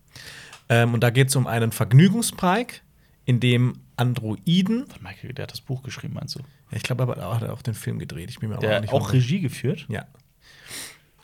[0.69, 2.83] Ähm, und da geht es um einen Vergnügungspark,
[3.25, 6.41] in dem Androiden, Von Michael, der hat das Buch geschrieben, meinst du?
[6.41, 8.29] ja, ich glaube, aber da hat er auch den Film gedreht.
[8.31, 9.87] Ich bin mir Der nicht auch hundertprozentig- Regie geführt?
[9.89, 10.07] Ja.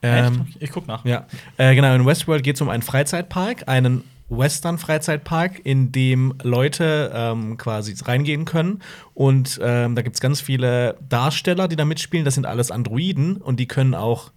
[0.03, 0.27] Echt?
[0.29, 1.05] Ähm, Ich guck nach.
[1.05, 1.27] ja,
[1.59, 1.95] äh, genau.
[1.95, 8.45] In Westworld geht es um einen Freizeitpark, einen Western-Freizeitpark, in dem Leute ähm, quasi reingehen
[8.45, 8.81] können.
[9.15, 12.25] Und ähm, da gibt es ganz viele Darsteller, die da mitspielen.
[12.25, 14.33] Das sind alles Androiden und die können auch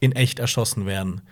[0.00, 1.22] in echt erschossen werden.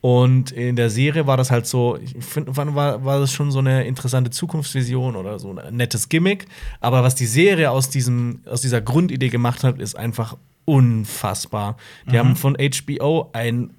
[0.00, 3.50] Und in der Serie war das halt so, ich finde, wann war, war das schon
[3.50, 6.46] so eine interessante Zukunftsvision oder so ein nettes Gimmick.
[6.80, 11.76] Aber was die Serie aus, diesem, aus dieser Grundidee gemacht hat, ist einfach unfassbar.
[12.12, 13.70] Die haben von HBO ein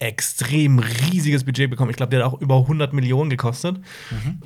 [0.00, 1.90] extrem riesiges Budget bekommen.
[1.90, 3.78] Ich glaube, der hat auch über 100 Millionen gekostet.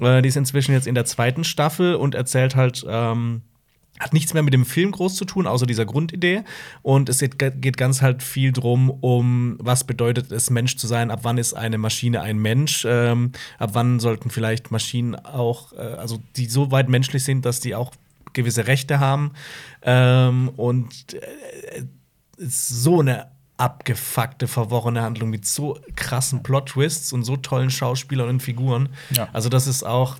[0.01, 3.43] Äh, die ist inzwischen jetzt in der zweiten Staffel und erzählt halt ähm,
[4.01, 6.45] hat nichts mehr mit dem Film groß zu tun, außer dieser Grundidee.
[6.83, 11.21] Und es geht, ganz halt viel drum, um was bedeutet es, Mensch zu sein, ab
[11.23, 16.19] wann ist eine Maschine ein Mensch, ähm, ab wann sollten vielleicht Maschinen auch, äh, also
[16.37, 17.93] die so weit menschlich sind, dass die auch
[18.33, 19.33] gewisse Rechte haben.
[19.83, 21.85] Ähm, und äh,
[22.39, 23.31] ist so eine
[23.63, 28.89] abgefuckte, verworrene Handlung mit so krassen Plot-Twists und so tollen Schauspielern und Figuren.
[29.11, 29.29] Ja.
[29.33, 30.17] Also, das ist auch,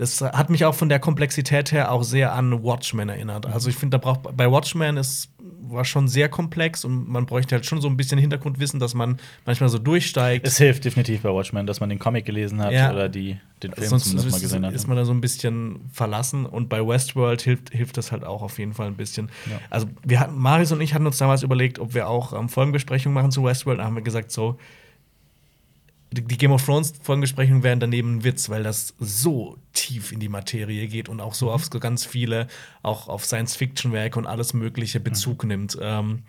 [0.00, 3.44] das hat mich auch von der Komplexität her auch sehr an Watchmen erinnert.
[3.46, 5.30] Also, ich finde, da braucht bei Watchmen ist
[5.72, 9.18] war schon sehr komplex und man bräuchte halt schon so ein bisschen Hintergrundwissen, dass man
[9.46, 10.46] manchmal so durchsteigt.
[10.46, 12.90] Es hilft definitiv bei Watchmen, dass man den Comic gelesen hat Ja.
[12.92, 14.74] oder die, den Film Sonst zumindest mal gesehen hat.
[14.74, 18.42] ist man da so ein bisschen verlassen und bei Westworld hilft, hilft das halt auch
[18.42, 19.30] auf jeden Fall ein bisschen.
[19.48, 19.60] Ja.
[19.70, 23.14] Also wir hatten, Marius und ich hatten uns damals überlegt, ob wir auch ähm, Folgenbesprechungen
[23.14, 23.78] machen zu Westworld.
[23.78, 24.58] Da haben wir gesagt, so
[26.12, 30.28] die Game of Thrones Folgenbesprechungen wären daneben ein Witz, weil das so tief in die
[30.28, 31.36] Materie geht und auch Mhm.
[31.36, 32.48] so auf so ganz viele,
[32.82, 35.04] auch auf Science-Fiction-Werke und alles Mögliche Mhm.
[35.04, 35.78] Bezug nimmt.
[35.80, 36.24] Ähm,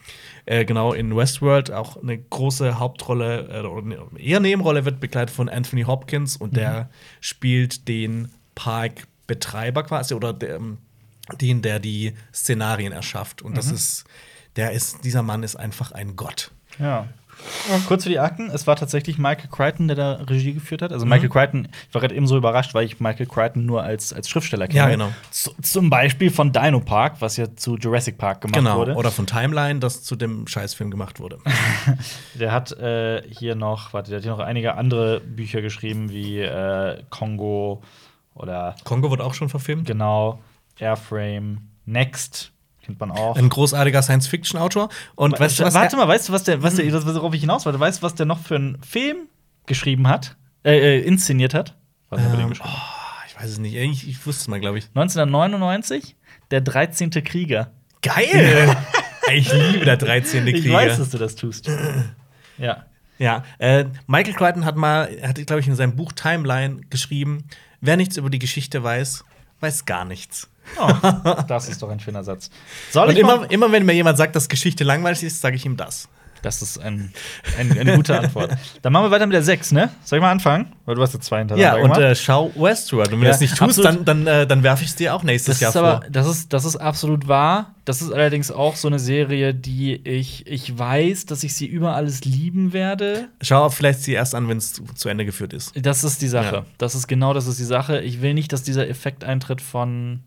[0.45, 5.35] äh, genau in Westworld auch eine große Hauptrolle, äh, oder eine eher Nebenrolle wird begleitet
[5.35, 10.77] von Anthony Hopkins und der spielt den Parkbetreiber quasi oder der, ähm,
[11.39, 13.41] den, der die Szenarien erschafft.
[13.41, 14.05] Und das ist,
[14.57, 16.51] der ist, dieser Mann ist einfach ein Gott.
[16.79, 17.07] Ja.
[17.87, 20.91] Kurz für die Akten, es war tatsächlich Michael Crichton, der da Regie geführt hat.
[20.91, 24.13] Also Michael Crichton, ich war gerade eben so überrascht, weil ich Michael Crichton nur als,
[24.13, 24.79] als Schriftsteller kenne.
[24.79, 25.11] Ja, genau.
[25.29, 28.77] Z zum Beispiel von Dino Park, was ja zu Jurassic Park gemacht Genau.
[28.77, 28.95] wurde.
[28.95, 31.39] Oder von Timeline, das zu dem Scheißfilm gemacht wurde.
[32.35, 36.39] Der hat äh, hier noch, warte, der hat hier noch einige andere Bücher geschrieben, wie
[36.39, 37.81] äh, Kongo
[38.33, 39.85] oder Kongo wurde auch schon verfilmt.
[39.87, 40.39] genau,
[40.79, 42.51] Airframe, Next,
[42.91, 43.35] kennt man auch.
[43.37, 44.89] Ein großartiger Science-Fiction-Autor.
[45.15, 45.73] Und weißt du was?
[45.73, 47.79] Warte mal, weißt du, was der, was der, das, worauf ich hinaus wollte?
[47.79, 49.27] Weißt du, was der noch für einen Film
[49.65, 50.35] geschrieben hat?
[50.63, 51.77] Äh, äh, inszeniert hat?
[52.09, 52.69] Was hat Ähm, geschrieben?
[52.71, 53.75] oh, ich weiß es nicht.
[53.75, 54.85] Ich, ich wusste es mal, glaube ich.
[54.95, 56.15] 1999,
[56.51, 57.09] der 13.
[57.23, 57.71] Krieger.
[58.01, 58.75] Geil!
[59.33, 60.45] ich liebe der 13.
[60.45, 60.57] Krieger.
[60.57, 61.69] Ich weiß, dass du das tust.
[62.57, 62.85] ja.
[63.17, 67.45] Ja, äh, Michael Crichton hat mal, hat, glaube ich, in seinem Buch Timeline geschrieben:
[67.79, 69.23] Wer nichts über die Geschichte weiß,
[69.61, 70.47] weiß gar nichts.
[70.79, 70.91] Oh,
[71.47, 72.49] das ist doch ein schöner Satz.
[72.91, 75.77] Soll Und immer, immer wenn mir jemand sagt, dass Geschichte langweilig ist, sage ich ihm
[75.77, 76.07] das.
[76.41, 77.13] Das ist ein,
[77.59, 78.51] ein, eine gute Antwort.
[78.81, 79.89] Dann machen wir weiter mit der 6, ne?
[80.03, 80.73] Soll ich mal anfangen?
[80.85, 83.13] Weil du hast jetzt zwei hintereinander Ja, und äh, schau Westworld.
[83.13, 84.07] Und wenn Ja, du das nicht tust, absolut.
[84.07, 86.09] dann, dann, äh, dann werfe ich es dir auch nächstes Das Jahr ist aber, vor.
[86.09, 87.75] das ist, das ist absolut wahr.
[87.85, 91.95] Das ist allerdings auch so eine Serie, die ich, ich weiß, dass ich sie über
[91.95, 93.27] alles lieben werde.
[93.41, 95.73] Schau vielleicht sie erst an, wenn es zu, zu Ende geführt ist.
[95.75, 96.55] Das ist die Sache.
[96.57, 96.65] Ja.
[96.77, 97.99] Das ist genau das ist die Sache.
[98.01, 100.21] Ich will nicht, dass dieser Effekt eintritt von,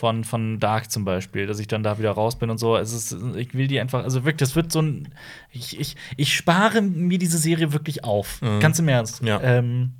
[0.00, 2.74] von, von Dark zum Beispiel, dass ich dann da wieder raus bin und so.
[2.78, 5.08] Es ist, ich will die einfach, also wirklich, das wird so ein.
[5.52, 8.40] Ich, ich, ich spare mir diese Serie wirklich auf.
[8.40, 8.60] Mhm.
[8.60, 9.22] Ganz im Ernst.
[9.22, 9.38] Ja.
[9.42, 9.92] Ähm,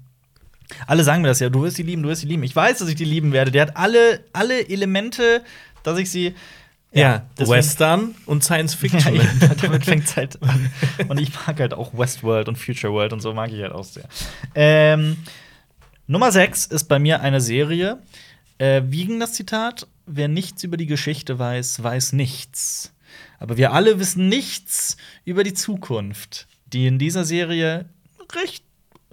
[0.86, 2.42] alle sagen mir das ja, du wirst sie lieben, du wirst sie lieben.
[2.44, 3.50] Ich weiß, dass ich die lieben werde.
[3.50, 5.42] Der hat alle, alle Elemente,
[5.82, 6.34] dass ich sie.
[6.92, 9.14] Ja, deswegen- Western und Science Fiction.
[9.14, 10.70] Ja, eben, damit fängt es halt an.
[11.08, 13.84] Und ich mag halt auch Westworld und Future World und so mag ich halt auch
[13.84, 14.08] sehr.
[14.54, 15.18] Ähm,
[16.06, 17.98] Nummer 6 ist bei mir eine Serie.
[18.60, 19.86] Äh, wie ging das Zitat?
[20.06, 22.92] Wer nichts über die Geschichte weiß, weiß nichts.
[23.38, 27.86] Aber wir alle wissen nichts über die Zukunft, die in dieser Serie
[28.34, 28.62] recht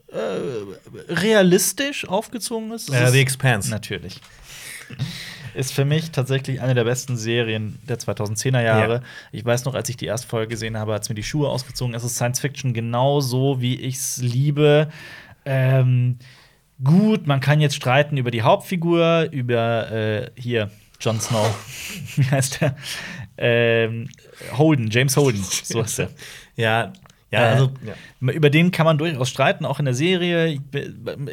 [0.07, 2.89] äh, realistisch aufgezogen ist.
[2.89, 3.69] Ja, The Expanse.
[3.69, 4.19] Natürlich.
[5.53, 8.93] Ist für mich tatsächlich eine der besten Serien der 2010er Jahre.
[8.95, 9.01] Ja.
[9.31, 11.47] Ich weiß noch, als ich die erste Folge gesehen habe, hat es mir die Schuhe
[11.47, 11.95] ausgezogen.
[11.95, 14.89] Es ist Science Fiction genau so, wie ich es liebe.
[15.45, 16.19] Ähm,
[16.83, 20.69] gut, man kann jetzt streiten über die Hauptfigur, über äh, hier
[20.99, 21.47] Jon Snow.
[22.15, 22.75] wie heißt der?
[23.37, 24.09] Ähm,
[24.57, 25.43] Holden, James Holden.
[25.63, 26.09] So ist er.
[26.55, 26.93] Ja,
[27.29, 27.71] ja, Äh, also.
[27.85, 28.31] Ja.
[28.31, 30.47] Über den kann man durchaus streiten, auch in der Serie.
[30.47, 30.61] Ich,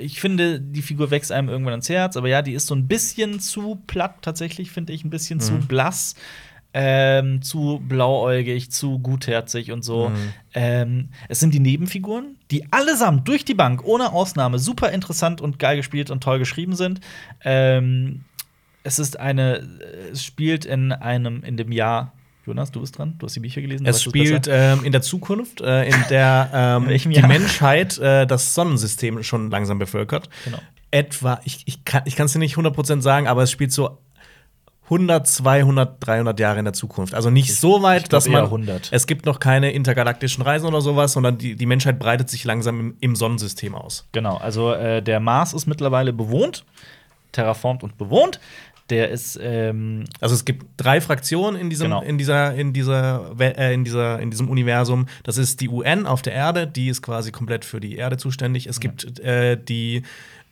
[0.01, 2.88] ich finde, die Figur wächst einem irgendwann ans Herz, aber ja, die ist so ein
[2.88, 5.66] bisschen zu platt, tatsächlich, finde ich, ein bisschen zu Mhm.
[5.66, 6.14] blass.
[6.76, 10.08] Ähm, zu blauäugig, zu gutherzig und so.
[10.08, 10.32] Mhm.
[10.54, 15.60] Ähm, es sind die Nebenfiguren, die allesamt durch die Bank, ohne Ausnahme, super interessant und
[15.60, 17.00] geil gespielt und toll geschrieben sind.
[17.44, 18.24] Ähm,
[18.82, 19.66] es ist eine,
[20.12, 22.12] es spielt in einem, in dem Jahr,
[22.46, 23.86] Jonas, du bist dran, du hast die Bücher gelesen.
[23.86, 27.22] Es spielt ähm, in der Zukunft, äh, in der ähm, In die?
[27.22, 30.28] Menschheit äh, das Sonnensystem schon langsam bevölkert.
[30.44, 30.58] Genau.
[30.90, 33.98] Etwa, ich, ich kann es dir nicht 100% sagen, aber es spielt so
[34.85, 37.14] 100, 200, 300 Jahre in der Zukunft.
[37.14, 38.45] Also nicht so weit, glaub dass man.
[38.45, 38.89] 100.
[38.93, 42.78] Es gibt noch keine intergalaktischen Reisen oder sowas, sondern die, die Menschheit breitet sich langsam
[42.80, 44.07] im, im Sonnensystem aus.
[44.12, 46.64] Genau, also äh, der Mars ist mittlerweile bewohnt,
[47.32, 48.41] terraformt und bewohnt.
[48.91, 52.03] Der ist, ähm, Also es gibt drei Fraktionen in diesem, Genau.
[52.03, 55.07] in dieser, in dieser, äh, in dieser, in diesem Universum.
[55.22, 58.66] Das ist die UN auf der Erde, die ist quasi komplett für die Erde zuständig.
[58.66, 60.03] Es gibt äh, die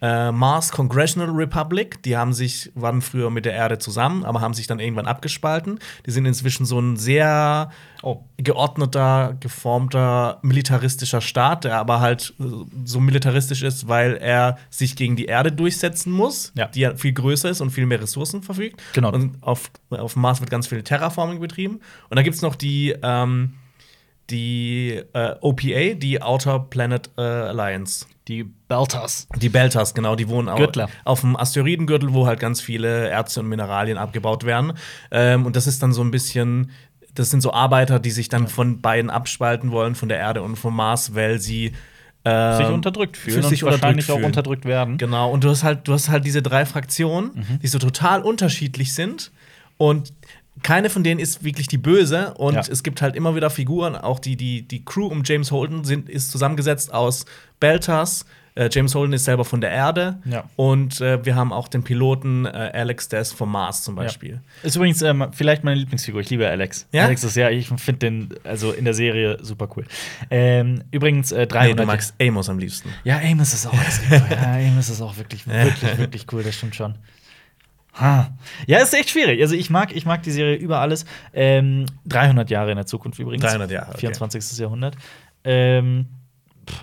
[0.03, 2.03] äh, Mars Congressional Republic.
[2.03, 5.78] Die haben sich, waren früher mit der Erde zusammen, aber haben sich dann irgendwann abgespalten.
[6.05, 7.70] Die sind inzwischen so ein sehr
[8.05, 8.24] Oh.
[8.36, 12.44] geordneter, geformter, militaristischer Staat, der aber halt äh,
[12.84, 16.66] so militaristisch ist, weil er sich gegen die Erde durchsetzen muss, Ja.
[16.66, 18.82] die ja viel größer ist und viel mehr Ressourcen verfügt.
[18.94, 19.12] Genau.
[19.12, 21.74] Und auf, auf Mars wird ganz viel Terraforming betrieben.
[22.11, 23.55] Und dann gibt es noch die, ähm,
[24.33, 28.07] die äh, OPA, die Outer Planet äh, Alliance.
[28.28, 29.26] Die Belters.
[29.37, 30.89] Die Belters, genau, die wohnen Gürtler.
[31.05, 34.72] auf dem Asteroidengürtel, wo halt ganz viele Erze und Mineralien abgebaut werden.
[35.11, 36.70] Ähm, und das ist dann so ein bisschen,
[37.14, 40.57] das sind so Arbeiter, die sich dann von beiden abspalten wollen, von der Erde und
[40.57, 41.72] vom Mars, weil sie
[42.24, 44.24] ähm, Sich unterdrückt fühlen sich und wahrscheinlich unterdrückt auch fühlen.
[44.26, 44.97] unterdrückt werden.
[44.99, 47.59] Genau, und du hast halt, du hast halt diese drei Fraktionen, Mhm.
[47.61, 49.33] die so total unterschiedlich sind.
[49.78, 50.12] Und
[50.62, 52.34] keine von denen ist wirklich die Böse.
[52.34, 52.61] Und Ja.
[52.70, 56.09] es gibt halt immer wieder Figuren, auch die, die, die Crew um James Holden sind,
[56.09, 57.24] ist zusammengesetzt aus
[57.61, 58.26] Belters.
[58.55, 60.18] Äh, James Holden ist selber von der Erde.
[60.26, 60.44] Ja.
[60.57, 64.32] Und äh, wir haben auch den Piloten äh, Alex Dess vom Mars zum Beispiel.
[64.62, 64.68] Ja.
[64.68, 66.20] Ist übrigens ähm, vielleicht meine Lieblingsfigur.
[66.20, 66.86] Ich liebe Alex.
[66.92, 69.86] Alex ist ja, ich finde den also in der Serie super cool.
[70.30, 71.78] Ähm, übrigens äh, Nee, 300.
[71.80, 72.90] du magst Amos am liebsten.
[73.05, 73.72] Ja, Amos ist auch
[74.11, 76.96] ja, Amos ist auch wirklich, wirklich, wirklich cool, das stimmt schon.
[77.95, 78.30] Ha.
[78.66, 79.40] Ja, ist echt schwierig.
[79.40, 81.05] Also ich mag, ich mag die Serie über alles.
[81.32, 83.45] Ähm, 300 Jahre in der Zukunft übrigens.
[83.45, 83.99] 300 Jahre, okay.
[83.99, 84.59] 24.
[84.59, 84.97] Jahrhundert.
[85.45, 86.07] Ähm,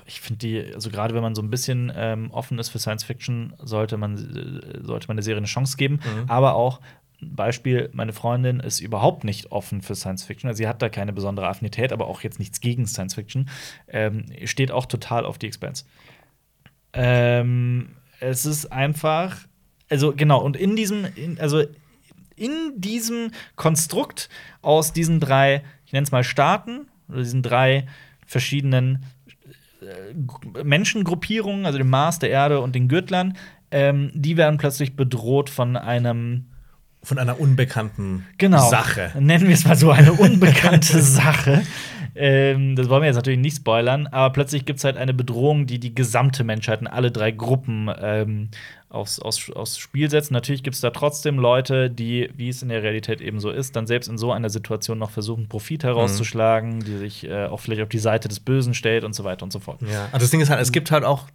[0.06, 3.04] ich finde die, also gerade wenn man so ein bisschen ähm, offen ist für Science
[3.04, 5.96] Fiction, sollte man, äh, sollte man der Serie eine Chance geben.
[5.96, 6.30] Mhm.
[6.30, 6.80] Aber auch
[7.22, 10.48] Beispiel, meine Freundin ist überhaupt nicht offen für Science Fiction.
[10.48, 13.50] Also sie hat da keine besondere Affinität, aber auch jetzt nichts gegen Science Fiction.
[13.88, 15.86] Ähm, steht auch total auf die Expanse.
[16.94, 19.38] Ähm, es ist einfach,
[19.90, 21.64] also genau, und in diesem, in, also
[22.36, 24.30] in diesem Konstrukt
[24.62, 27.88] aus diesen drei, ich nenne es mal Staaten, oder diesen drei
[28.26, 29.06] verschiedenen
[29.82, 33.38] äh, Gru- Menschengruppierungen, also dem Mars, der Erde und den Gürtlern,
[33.72, 36.46] ähm, die werden plötzlich bedroht von einem
[37.02, 39.12] Von einer unbekannten genau, Sache.
[39.18, 41.64] Nennen wir es mal so, eine unbekannte Sache.
[42.16, 45.68] Ähm, das wollen wir jetzt natürlich nicht spoilern, aber plötzlich gibt es halt eine Bedrohung,
[45.68, 48.50] die die gesamte Menschheit in alle drei Gruppen ähm,
[48.90, 50.32] aufs, aufs, aufs Spiel setzt.
[50.32, 53.76] Natürlich gibt es da trotzdem Leute, die, wie es in der Realität eben so ist,
[53.76, 57.84] dann selbst in so einer Situation noch versuchen, Profit herauszuschlagen, die sich äh, auch vielleicht
[57.84, 59.82] auf die Seite des Bösen stellt und so weiter und so fort.
[59.82, 61.28] Ja, also das Ding ist halt, es gibt halt auch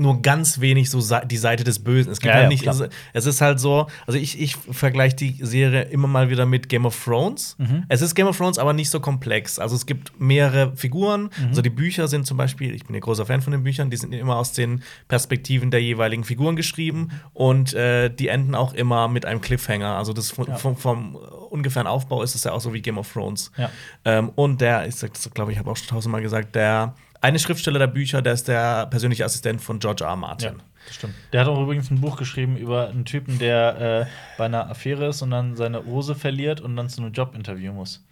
[0.00, 2.10] nur ganz wenig so die Seite des Bösen.
[2.10, 2.88] Es gibt Ja, halt ja, nicht, klar.
[3.12, 6.86] es, ist halt so, also ich, ich vergleiche die Serie immer mal wieder mit Game
[6.86, 7.56] of Thrones.
[7.58, 7.84] Mhm.
[7.88, 9.58] Es ist Game of Thrones, aber nicht so komplex.
[9.58, 11.30] Also es gibt mehrere Figuren.
[11.38, 11.48] Mhm.
[11.48, 13.96] Also die Bücher sind zum Beispiel, ich bin ein großer Fan von den Büchern, die
[13.96, 19.08] sind immer aus den Perspektiven der jeweiligen Figuren geschrieben und äh, die enden auch immer
[19.08, 19.96] mit einem Cliffhanger.
[19.96, 20.56] Also das vom, Ja.
[20.56, 21.14] vom, vom
[21.50, 23.50] ungefähren Aufbau ist es ja auch so wie Game of Thrones.
[23.56, 23.70] Ja.
[24.04, 27.38] Ähm, und der, ich sag das, glaube ich, habe auch schon tausendmal gesagt, der eine
[27.38, 30.10] Schriftsteller der Bücher, der ist der persönliche Assistent von George R.
[30.10, 30.16] R.
[30.16, 30.56] Martin.
[30.56, 31.14] Ja, das stimmt.
[31.32, 34.06] Der hat auch übrigens ein Buch geschrieben über einen Typen, der äh,
[34.38, 38.04] bei einer Affäre ist und dann seine Hose verliert und dann zu einem Jobinterview muss.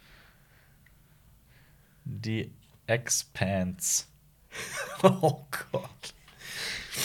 [2.04, 2.52] Die
[2.86, 4.04] Expanse.
[5.02, 6.14] oh Gott.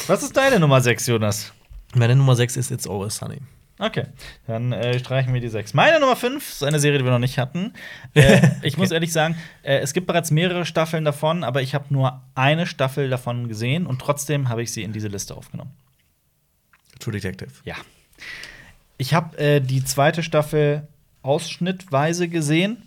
[0.07, 1.53] Was ist deine Nummer 6, Jonas?
[1.93, 3.39] Meine Nummer 6 ist It's Always Sunny.
[3.83, 4.05] Okay,
[4.47, 5.73] dann äh, streichen wir die 6.
[5.73, 7.73] Meine Nummer 5 ist eine Serie, die wir noch nicht hatten.
[8.15, 11.85] Äh, ich muss ehrlich sagen, äh, es gibt bereits mehrere Staffeln davon, aber ich habe
[11.89, 15.71] nur eine Staffel davon gesehen und trotzdem habe ich sie in diese Liste aufgenommen.
[16.99, 17.49] True Detective.
[17.63, 17.75] Ja.
[18.97, 20.87] Ich habe äh, die zweite Staffel
[21.23, 22.83] ausschnittweise gesehen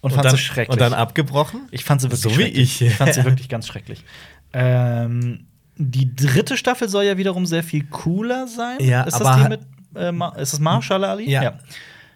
[0.00, 0.72] und, fand dann, sie schrecklich.
[0.72, 1.66] Und dann abgebrochen?
[1.72, 2.80] ich fand sie wirklich So wie ich.
[2.80, 4.04] Ich fand sie wirklich ganz schrecklich.
[4.52, 8.78] Ähm, die dritte Staffel soll ja wiederum sehr viel cooler sein.
[8.80, 9.60] Ja, ist das aber die mit
[9.94, 11.30] äh, ist das Marshall Ali?
[11.30, 11.58] Ja.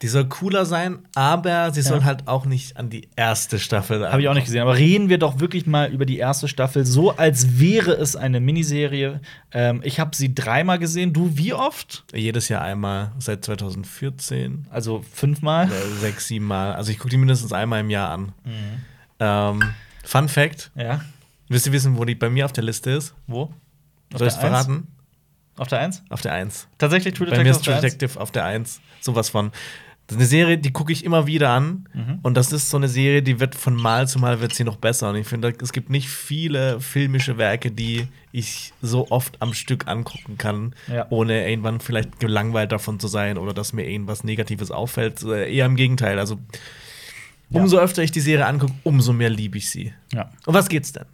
[0.03, 2.05] Die soll cooler sein, aber sie soll Ja.
[2.05, 4.05] halt auch nicht an die erste Staffel.
[4.11, 4.63] Habe ich auch nicht gesehen.
[4.63, 8.41] Aber reden wir doch wirklich mal über die erste Staffel, so als wäre es eine
[8.41, 9.21] Miniserie.
[9.53, 11.13] Ähm, ich habe sie dreimal gesehen.
[11.13, 12.03] Du wie oft?
[12.13, 14.67] Jedes Jahr einmal seit 2014.
[14.71, 15.71] Also fünfmal.
[16.01, 16.73] Sechs, sieben Mal.
[16.75, 18.33] Also ich gucke die mindestens einmal im Jahr an.
[18.45, 18.53] Mhm.
[19.21, 19.63] Ähm,
[20.05, 21.01] Fun Fact: Ja.
[21.49, 23.15] Wisst ihr wissen, wo die bei mir auf der Liste ist?
[23.29, 23.43] Wo?
[23.43, 24.89] Auf Soll ich es verraten?
[25.57, 26.03] Auf der 1?
[26.09, 26.67] Auf der 1.
[26.79, 27.93] Tatsächlich True Bei mir Detective ist auf der True 1?
[27.99, 28.81] Detective auf der 1.
[29.01, 29.51] Sowas von.
[30.09, 31.89] Das ist eine Serie, die gucke ich immer wieder an.
[31.95, 32.19] Mhm.
[32.23, 34.77] Und das ist so eine Serie, die wird von Mal zu Mal wird sie noch
[34.77, 35.11] besser.
[35.11, 39.87] Und ich finde, es gibt nicht viele filmische Werke, die ich so oft am Stück
[39.87, 41.07] angucken kann, Ja.
[41.11, 45.23] ohne irgendwann vielleicht gelangweilt davon zu sein oder dass mir irgendwas Negatives auffällt.
[45.23, 46.19] Äh, Eher im Gegenteil.
[46.19, 46.39] Also
[47.51, 49.93] umso öfter ich die Serie angucke, umso mehr liebe ich sie.
[50.13, 50.31] Ja.
[50.47, 51.05] Und was geht's denn?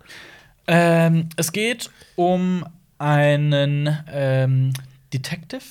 [0.66, 2.64] Ähm, es geht um
[2.98, 4.72] einen ähm,
[5.12, 5.62] Detective,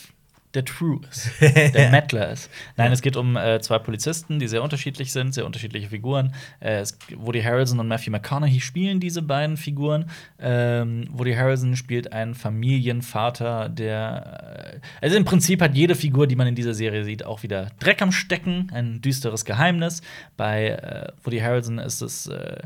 [0.53, 2.49] der True ist, der Mettler ist.
[2.77, 6.33] Nein, es geht um äh, zwei Polizisten, die sehr unterschiedlich sind, sehr unterschiedliche Figuren.
[6.59, 10.09] Äh, es, Woody Harrelson und Matthew McConaughey spielen diese beiden Figuren.
[10.39, 16.35] Ähm, Woody Harrelson spielt einen Familienvater, der äh, also im Prinzip hat jede Figur, die
[16.35, 20.01] man in dieser Serie sieht, auch wieder Dreck am Stecken, ein düsteres Geheimnis.
[20.37, 22.61] Bei äh, Woody Harrelson ist es äh,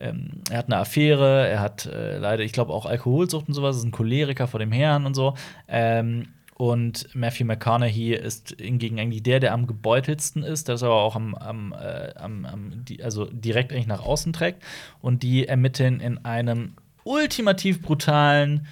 [0.00, 3.76] ähm, er hat eine Affäre, er hat äh, leider, ich glaube, auch Alkoholsucht und sowas,
[3.76, 5.34] ist ein Choleriker vor dem Herrn und so.
[5.66, 6.28] Ähm,
[6.58, 11.36] und Matthew McConaughey ist hingegen eigentlich der, der am gebeutelsten ist, das aber auch am,
[11.36, 14.64] am, äh, am, am also direkt eigentlich nach außen trägt.
[15.00, 16.74] Und die ermitteln in einem
[17.04, 18.66] ultimativ brutalen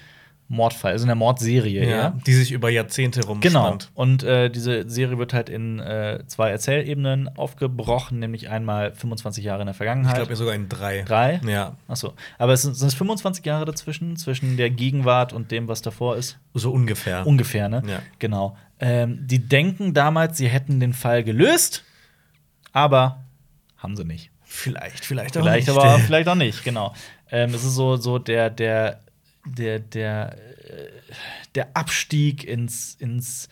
[0.49, 2.11] Mordfall, also in der Mordserie, ja.
[2.25, 3.31] Die sich über Jahrzehnte Genau.
[3.65, 3.91] rumspannt.
[3.95, 9.63] Und äh, diese Serie wird halt in äh, zwei Erzählebenen aufgebrochen, nämlich einmal 25 Jahre
[9.63, 10.15] in der Ich Vergangenheit.
[10.17, 11.03] glaube sogar in drei.
[11.03, 11.41] Drei?
[11.47, 12.13] Ja, Achso.
[12.39, 16.17] Aber es sind, sind es 25 Jahre dazwischen, zwischen der Gegenwart und dem, was davor
[16.17, 16.39] ist?
[16.55, 17.27] so ungefähr.
[17.27, 17.83] Ungefähr, ne?
[17.87, 17.99] Ja.
[18.21, 18.57] Genau.
[18.79, 21.83] Ähm, die denken damals, sie hätten den Fall gelöst,
[22.73, 23.25] aber
[23.79, 24.31] haben sie nicht.
[24.45, 25.77] vielleicht, vielleicht auch Vielleicht nicht.
[25.77, 26.95] aber vielleicht auch nicht, genau.
[27.31, 29.01] Ähm, es ist so, so der, der,
[29.47, 30.37] der, der,
[30.69, 30.91] äh,
[31.55, 33.49] der Abstieg ins, ins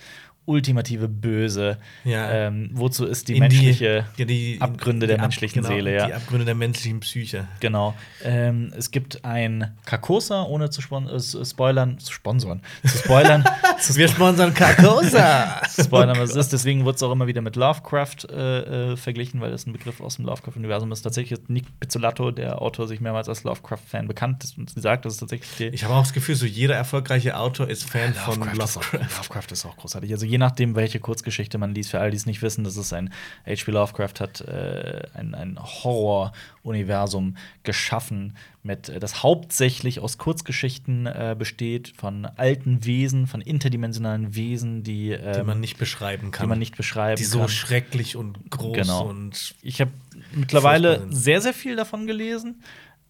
[0.47, 1.78] ultimative Böse.
[2.05, 2.30] Ja.
[2.30, 5.95] Ähm, wozu ist die In menschliche ja, die, Abgründe der die Ab- menschlichen genau, Seele,
[5.95, 6.07] ja.
[6.07, 7.49] Die Abgründe der menschlichen Psyche.
[7.61, 7.95] Genau.
[8.22, 13.45] Ähm, es gibt ein Carcosa, ohne zu spon äh, spoilern, zu sponsern, zu spoilern,
[13.80, 15.62] zu Wir sponsern Carcosa.
[15.80, 16.53] spoilern, was es ist.
[16.53, 20.01] Deswegen wird es auch immer wieder mit Lovecraft äh, äh, verglichen, weil das ein Begriff
[20.01, 21.03] aus dem Lovecraft-Universum ist.
[21.03, 25.14] Tatsächlich ist Nick Pizzolatto, der Autor, sich mehrmals als Lovecraft-Fan bekannt ist und sagt, das
[25.14, 28.38] ist tatsächlich die Ich habe auch das Gefühl, so jeder erfolgreiche Autor ist Fan von
[28.40, 29.16] Lovecraft ist, auch, Lovecraft.
[29.16, 30.12] Lovecraft ist auch großartig.
[30.12, 32.93] Also je nachdem, welche Kurzgeschichte man liest, für all die es nicht wissen, das ist
[32.93, 33.11] ein
[33.47, 33.70] H.P.
[33.70, 41.93] Lovecraft hat äh, ein, ein Horror-Universum geschaffen, mit, äh, das hauptsächlich aus Kurzgeschichten äh, besteht,
[41.97, 46.47] von alten Wesen, von interdimensionalen Wesen, die, ähm, Die man nicht beschreiben kann.
[46.47, 47.49] die man nicht beschreiben Die so kann.
[47.49, 49.07] schrecklich und groß Genau.
[49.07, 49.93] und Ich habe
[50.35, 52.61] mittlerweile sehr, sehr viel davon gelesen.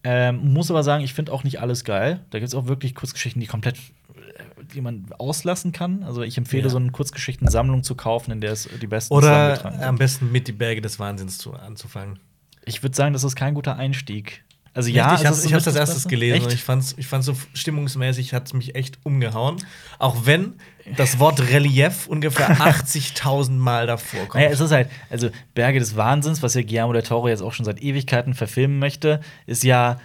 [0.03, 2.23] Ähm, muss aber sagen, ich finde auch nicht alles geil.
[2.29, 3.77] Da gibt es auch wirklich Kurzgeschichten, die komplett
[4.73, 6.03] die man auslassen kann.
[6.03, 6.69] Also ich empfehle, Ja.
[6.69, 9.81] so eine Kurzgeschichtensammlung zu kaufen, in der es die besten Oder sind.
[9.81, 12.19] am besten mit die Berge des Wahnsinns zu, anzufangen.
[12.65, 14.43] Ich würde sagen, das ist kein guter Einstieg.
[14.73, 16.45] Also ja, ich habe ist ich hab's so als mit erstes gelesen Echt?
[16.47, 19.55] und ich fand's, ich fand's so stimmungsmäßig, hat es mich echt umgehauen.
[19.99, 20.55] Auch wenn
[20.97, 24.35] das Wort Relief ungefähr 80.000 Mal davor kommt.
[24.35, 27.53] Naja, es ist halt, also Berge des Wahnsinns, was ja Guillermo del Toro jetzt auch
[27.53, 29.97] schon seit Ewigkeiten verfilmen möchte, ist ja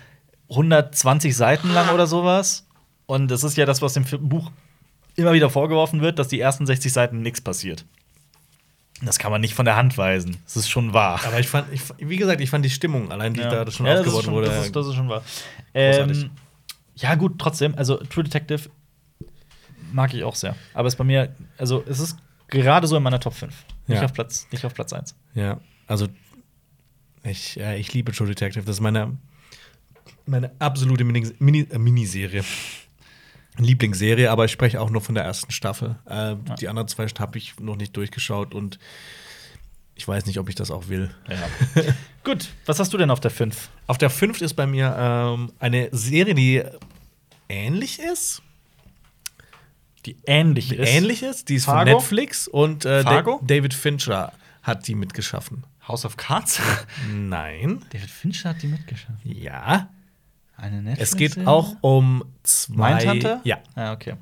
[0.50, 2.66] 120 Seiten lang oder sowas.
[3.10, 4.52] Und das ist ja das, was dem Fi- Buch
[5.16, 7.84] immer wieder vorgeworfen wird, dass die ersten 60 Seiten nichts passiert.
[9.02, 10.36] Das kann man nicht von der Hand weisen.
[10.44, 11.20] Das ist schon wahr.
[11.26, 13.98] Aber ich fand, ich, wie gesagt, ich fand die Stimmung, allein die da schon Ja,
[13.98, 14.46] aufgebaut wurde.
[14.48, 15.24] Das ist, das ist schon wahr.
[15.74, 16.30] Ähm,
[16.94, 18.68] ja, gut, trotzdem, also True Detective
[19.92, 20.54] mag ich auch sehr.
[20.74, 22.16] Aber es ist bei mir, also es ist
[22.48, 23.52] gerade so in meiner Top 5.
[23.86, 24.04] Nicht, Ja.
[24.04, 25.16] auf, Platz, nicht auf Platz 1.
[25.34, 25.58] Ja,
[25.88, 26.06] also
[27.24, 28.64] ich, ja, ich liebe True Detective.
[28.64, 29.16] Das ist meine,
[30.26, 32.44] meine absolute Mini, Mini, äh, Miniserie.
[33.64, 35.96] Lieblingsserie, aber ich spreche auch nur von der ersten Staffel.
[36.06, 38.78] Äh, Die anderen zwei habe ich noch nicht durchgeschaut und
[39.94, 41.10] ich weiß nicht, ob ich das auch will.
[41.28, 41.84] Ja.
[42.24, 43.68] Gut, was hast du denn auf der 5?
[43.86, 46.62] Auf der fünften ist bei mir ähm, eine Serie, die
[47.48, 48.42] ähnlich ist.
[50.06, 50.88] Die ähnlich ist.
[50.88, 51.90] Ähnlich ist, die ist Fargo?
[51.90, 53.04] von Netflix und äh?
[53.04, 54.32] David Fincher
[54.62, 55.64] hat die mitgeschaffen.
[55.86, 56.60] House of Cards?
[57.12, 57.84] Nein.
[57.90, 59.18] David Fincher hat die mitgeschafft.
[59.24, 59.88] Ja.
[60.60, 62.94] Eine Netflix Es geht auch um zwei.
[62.96, 63.40] Mindhunter?
[63.44, 63.58] Ja.
[63.74, 64.14] Ah, okay.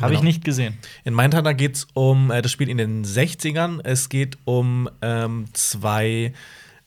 [0.00, 0.28] Habe ich Genau.
[0.28, 0.78] nicht gesehen.
[1.04, 3.80] In Mindhunter geht es um, äh, das spielt in den 60ern.
[3.84, 6.32] Es geht um ähm, zwei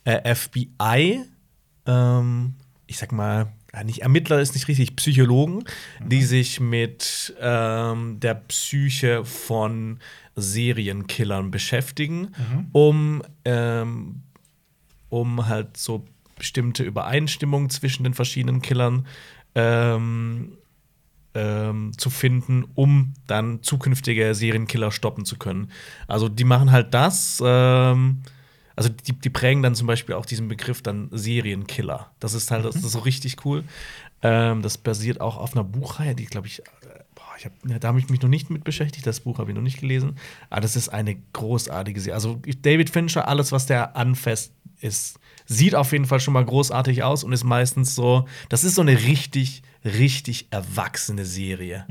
[0.06, 1.22] äh, FBI,
[1.86, 2.56] ähm,
[2.88, 3.48] ich sag mal,
[3.84, 5.64] nicht Ermittler ist nicht richtig, Psychologen,
[6.06, 10.00] die sich mit ähm, der Psyche von
[10.36, 12.34] Serienkillern beschäftigen,
[12.72, 14.22] um, ähm,
[15.10, 16.06] um halt so
[16.44, 19.08] bestimmte Übereinstimmungen zwischen den verschiedenen Killern
[19.56, 20.58] ähm,
[21.34, 25.72] ähm, zu finden, um dann zukünftige Serienkiller stoppen zu können.
[26.06, 28.24] Also die machen halt das, ähm,
[28.76, 32.12] also die, die prägen dann zum Beispiel auch diesen Begriff dann Serienkiller.
[32.20, 33.64] Das ist halt, das ist so richtig cool.
[34.22, 36.62] Ähm, das basiert auch auf einer Buchreihe, die glaube ich,
[37.38, 39.08] ich hab, ja, da habe ich mich noch nicht mit beschäftigt.
[39.08, 40.18] Das Buch habe ich noch nicht gelesen.
[40.50, 42.16] Aber das ist eine großartige Serie.
[42.16, 47.04] Also David Fincher, alles was der anfasst, ist sieht auf jeden Fall schon mal großartig
[47.04, 51.86] aus und ist meistens so, das ist so eine richtig, richtig erwachsene Serie.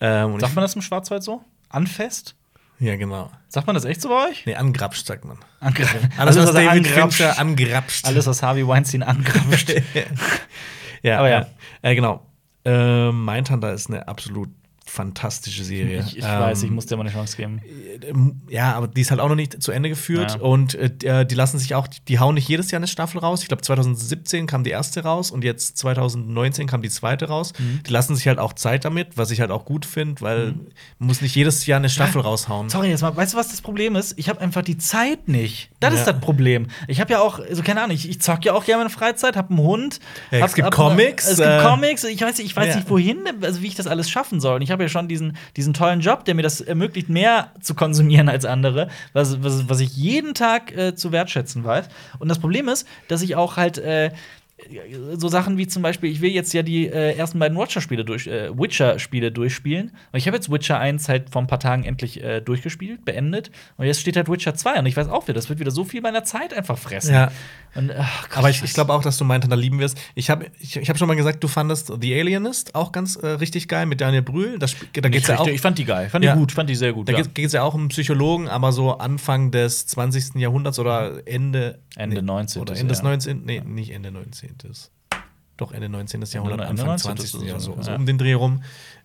[0.00, 1.42] Ähm, und Sagt man das im Schwarzwald so?
[1.68, 2.34] Anfest?
[2.80, 3.30] ja, genau.
[3.48, 4.46] Sagt man das echt so bei euch?
[4.46, 5.38] Nee, angrapscht, sagt man.
[5.60, 5.84] Angra
[6.16, 7.18] Alles, was er David angrapscht.
[7.18, 8.06] Fincher angrapscht.
[8.06, 9.70] Alles, was Harvey Weinstein angrapscht.
[11.02, 11.40] ja, Aber ja.
[11.40, 11.46] ja.
[11.82, 12.24] Äh, genau.
[12.64, 14.50] Ähm, Mindhunter ist eine absolut
[14.88, 16.04] fantastische Serie.
[16.06, 17.60] Ich, ich Ähm, weiß, ich muss dir mal eine Chance geben.
[18.08, 20.36] ähm, Ja, aber die ist halt auch noch nicht zu Ende geführt.
[20.36, 20.40] Ja.
[20.40, 23.42] Und äh, die- äh, lassen sich auch, die hauen nicht jedes Jahr eine Staffel raus.
[23.42, 27.52] Ich glaube, 2017 kam die erste raus und jetzt 2019 kam die zweite raus.
[27.58, 27.80] Mhm.
[27.86, 30.54] Die lassen sich halt auch Zeit damit, was ich halt auch gut finde, weil
[30.98, 32.68] man muss nicht jedes Jahr eine Staffel raushauen.
[32.70, 34.18] Sorry, jetzt mal, weißt du, was das Problem ist?
[34.18, 35.70] Ich habe einfach die Zeit nicht.
[35.80, 36.00] Das Ja.
[36.00, 36.66] ist das Problem.
[36.86, 39.36] Ich habe ja auch, also keine Ahnung, ich, ich zock ja auch gerne meine Freizeit,
[39.36, 40.00] habe einen Hund.
[40.30, 42.04] Ja, es hab, gibt hab, Comics, Es gibt äh, Comics.
[42.04, 44.56] Ich weiß, ich weiß nicht, wohin, also wie ich das alles schaffen soll.
[44.56, 47.74] Und ich habe ja schon diesen, diesen tollen Job, der mir das ermöglicht, mehr zu
[47.74, 51.88] konsumieren als andere, was, was, was ich jeden Tag äh, zu wertschätzen weiß.
[52.18, 54.10] Und das Problem ist, dass ich auch halt äh,
[55.16, 58.26] so Sachen wie zum Beispiel, ich will jetzt ja die äh, ersten beiden Witcher-Spiele durch,
[58.26, 59.90] äh, Witcher-Spiele durchspielen.
[60.12, 63.50] Und ich habe jetzt Witcher 1 halt vor ein paar Tagen endlich äh, durchgespielt, beendet.
[63.76, 64.80] Und jetzt steht halt Witcher 2.
[64.80, 67.14] Und ich weiß auch wieder, das wird wieder so viel meiner Zeit einfach fressen.
[67.14, 67.30] Ja.
[67.74, 69.98] Und, ach Gott, Aber ich, ich glaube auch, dass du Mindhunter lieben wirst.
[70.14, 73.26] Ich habe ich, ich hab schon mal gesagt, du fandest The Alienist auch ganz äh,
[73.26, 74.58] richtig geil mit Daniel Brühl.
[74.58, 75.46] Das, da geht's ja auch.
[75.46, 76.08] Ich fand die geil.
[76.10, 76.34] Fand Ja.
[76.34, 76.52] die gut.
[76.52, 77.08] Fand die sehr gut.
[77.08, 77.22] da ja.
[77.22, 80.34] geht es ja auch um Psychologen, aber so Anfang des 20.
[80.34, 82.62] Jahrhunderts oder Ende Ende nee, 19.
[82.62, 83.04] Oder Ende des ja.
[83.04, 83.42] 19.
[83.44, 84.47] Nee, nicht Ende 19.
[85.56, 86.22] Doch, Ende 19.
[86.22, 87.16] Jahrhundert, Ende Anfang 19.
[87.16, 87.34] 20.
[87.40, 87.96] ist Jahr, so, so, ja.
[87.96, 88.62] um den Dreh rum.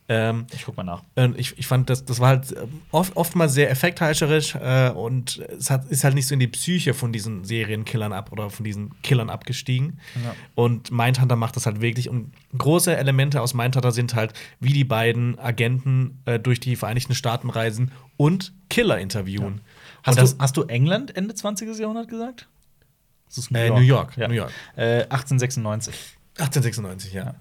[0.10, 1.02] Ähm, Ich guck mal nach.
[1.38, 5.70] ich, ich fand, das, das war halt ähm, oft, oftmals sehr effektheischerisch äh, und es
[5.72, 8.92] hat, ist halt nicht so in die Psyche von diesen Serienkillern ab oder von diesen
[9.02, 10.00] Killern abgestiegen.
[10.24, 10.36] Ja.
[10.56, 12.10] Und Mindhunter macht das halt wirklich.
[12.10, 17.16] Und große Elemente aus Mindhunter sind halt, wie die beiden Agenten äh, durch die Vereinigten
[17.16, 19.62] Staaten reisen und Killer interviewen.
[20.04, 21.80] Hast, Und das- du, hast du England Ende 20.
[21.80, 22.48] Jahrhundert gesagt?
[23.36, 24.28] Das ist Äh, New York, Ja.
[24.28, 24.52] New York.
[24.76, 25.96] Äh, 1896.
[26.40, 27.36] 1896, ja.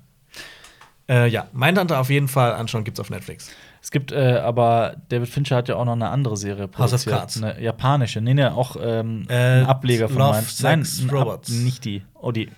[1.08, 3.50] Äh, ja, Mindhunter auf jeden Fall anschauen, gibt's auf Netflix.
[3.82, 7.04] Es gibt äh, aber David Fincher hat ja auch noch eine andere Serie House of
[7.04, 7.42] produziert, Cards.
[7.42, 8.20] eine japanische.
[8.20, 11.48] Nee, nee, auch ähm, Äh, ein Ableger von Love, Mind- Sex, ein Ab- Robots.
[11.48, 12.02] nicht die.
[12.14, 12.48] Oh, die.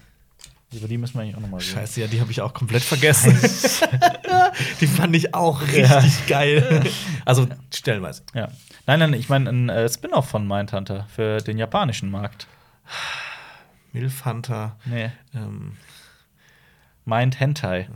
[0.73, 1.71] Über die müssen wir eigentlich auch noch mal reden.
[1.71, 3.39] Scheiße, ja, die habe ich auch komplett vergessen.
[4.81, 6.03] die fand ich auch richtig Ja.
[6.29, 6.83] geil.
[7.25, 8.23] Also stellenweise.
[8.35, 8.49] Ja.
[8.87, 12.47] Nein, nein, ich meine ein äh, Spin-off von Mindhunter für den japanischen Markt.
[13.93, 14.77] Milf Hunter.
[14.85, 15.77] Nee, Ähm,
[17.05, 17.89] Mind Hentai.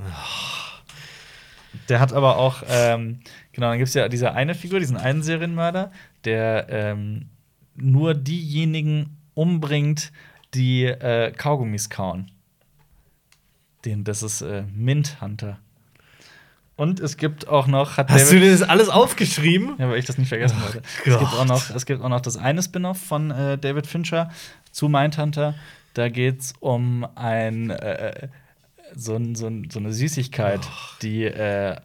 [1.88, 3.20] Der hat aber auch, ähm,
[3.52, 5.90] genau, dann gibt es ja diese eine Figur, diesen einen Serienmörder,
[6.24, 7.28] der ähm,
[7.74, 10.12] nur diejenigen umbringt,
[10.54, 12.30] die äh, Kaugummis kauen.
[13.84, 15.58] Den, das ist äh, Mint Hunter.
[16.76, 19.74] Und es gibt auch noch, hast du David- dir das alles aufgeschrieben?
[19.78, 20.82] ja, weil ich das nicht vergessen wollte.
[20.98, 24.30] Es gibt, auch noch, es gibt auch noch das eine Spin-off von äh, David Fincher
[24.78, 25.54] zu Mindhunter.
[25.94, 28.28] Da geht es um ein, äh,
[28.94, 30.60] so, ein- so, ein- so eine Süßigkeit,
[31.02, 31.76] die äh,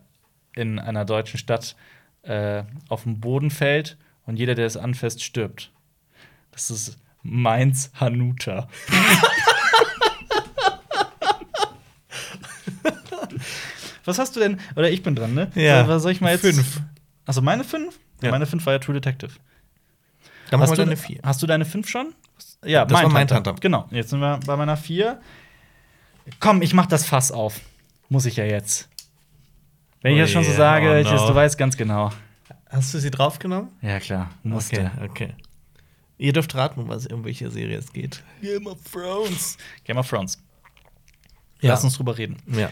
[0.56, 1.76] in einer deutschen Stadt
[2.22, 5.72] äh, auf den Boden fällt und jeder, der es anfasst, stirbt.
[6.52, 8.68] Das ist Mainz Hanuta.
[14.06, 14.60] Was hast du denn?
[14.76, 15.50] Oder ich bin dran, ne?
[15.56, 15.84] Ja.
[15.84, 16.42] So, was soll ich mal jetzt?
[16.42, 16.82] Fünf.
[17.26, 17.98] Also meine fünf?
[18.22, 18.32] Ja.
[18.32, 19.32] Meine fünf war ja True Detective.
[20.52, 21.20] Dann Hast du, deine vier.
[21.24, 22.14] hast du deine fünf schon?
[22.64, 23.36] Ja, Das war Mindhunter.
[23.36, 23.62] Mindhunter.
[23.62, 23.88] Genau.
[23.92, 25.20] Jetzt sind wir bei meiner vier.
[26.40, 27.60] Komm, ich mach das Fass auf.
[28.10, 28.90] Muss ich ja jetzt.
[30.02, 31.28] Wenn ich Oh das schon so yeah, sage, oh ich, no.
[31.28, 32.12] du weißt ganz genau.
[32.70, 33.70] Hast du sie draufgenommen?
[33.82, 34.30] Ja, klar.
[34.44, 34.92] Musste.
[34.98, 35.34] Okay, okay.
[36.18, 38.24] Ihr dürft raten, um was um welche Serie es geht.
[38.42, 39.58] Game of Thrones.
[39.84, 40.38] Game of Thrones.
[41.62, 41.72] Ja.
[41.72, 42.38] Lass uns drüber reden.
[42.48, 42.70] Ja.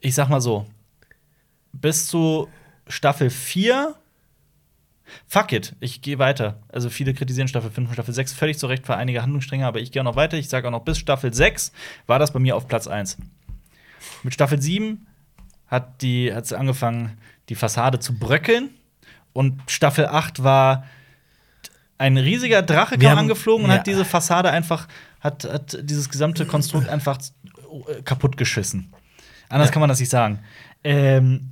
[0.00, 0.66] Ich sag mal so:
[1.72, 2.48] Bis zu
[2.88, 3.94] Staffel 4.
[5.26, 6.60] Fuck it, ich gehe weiter.
[6.68, 9.80] Also viele kritisieren Staffel 5 und Staffel 6 völlig zu Recht für einige Handlungsstränge, aber
[9.80, 10.36] ich gehe auch noch weiter.
[10.36, 11.72] Ich sage auch noch, bis Staffel 6
[12.06, 13.18] war das bei mir auf Platz 1.
[14.22, 15.06] Mit Staffel 7
[15.66, 18.70] hat die angefangen, die Fassade zu bröckeln.
[19.32, 20.84] Und Staffel 8 war
[21.98, 23.78] ein riesiger Drache kam haben- angeflogen und ja.
[23.78, 24.88] hat diese Fassade einfach,
[25.20, 27.18] hat, hat dieses gesamte Konstrukt einfach
[27.88, 28.92] äh, kaputt geschissen.
[29.48, 29.72] Anders Ja.
[29.72, 30.40] kann man das nicht sagen.
[30.82, 31.50] Ähm,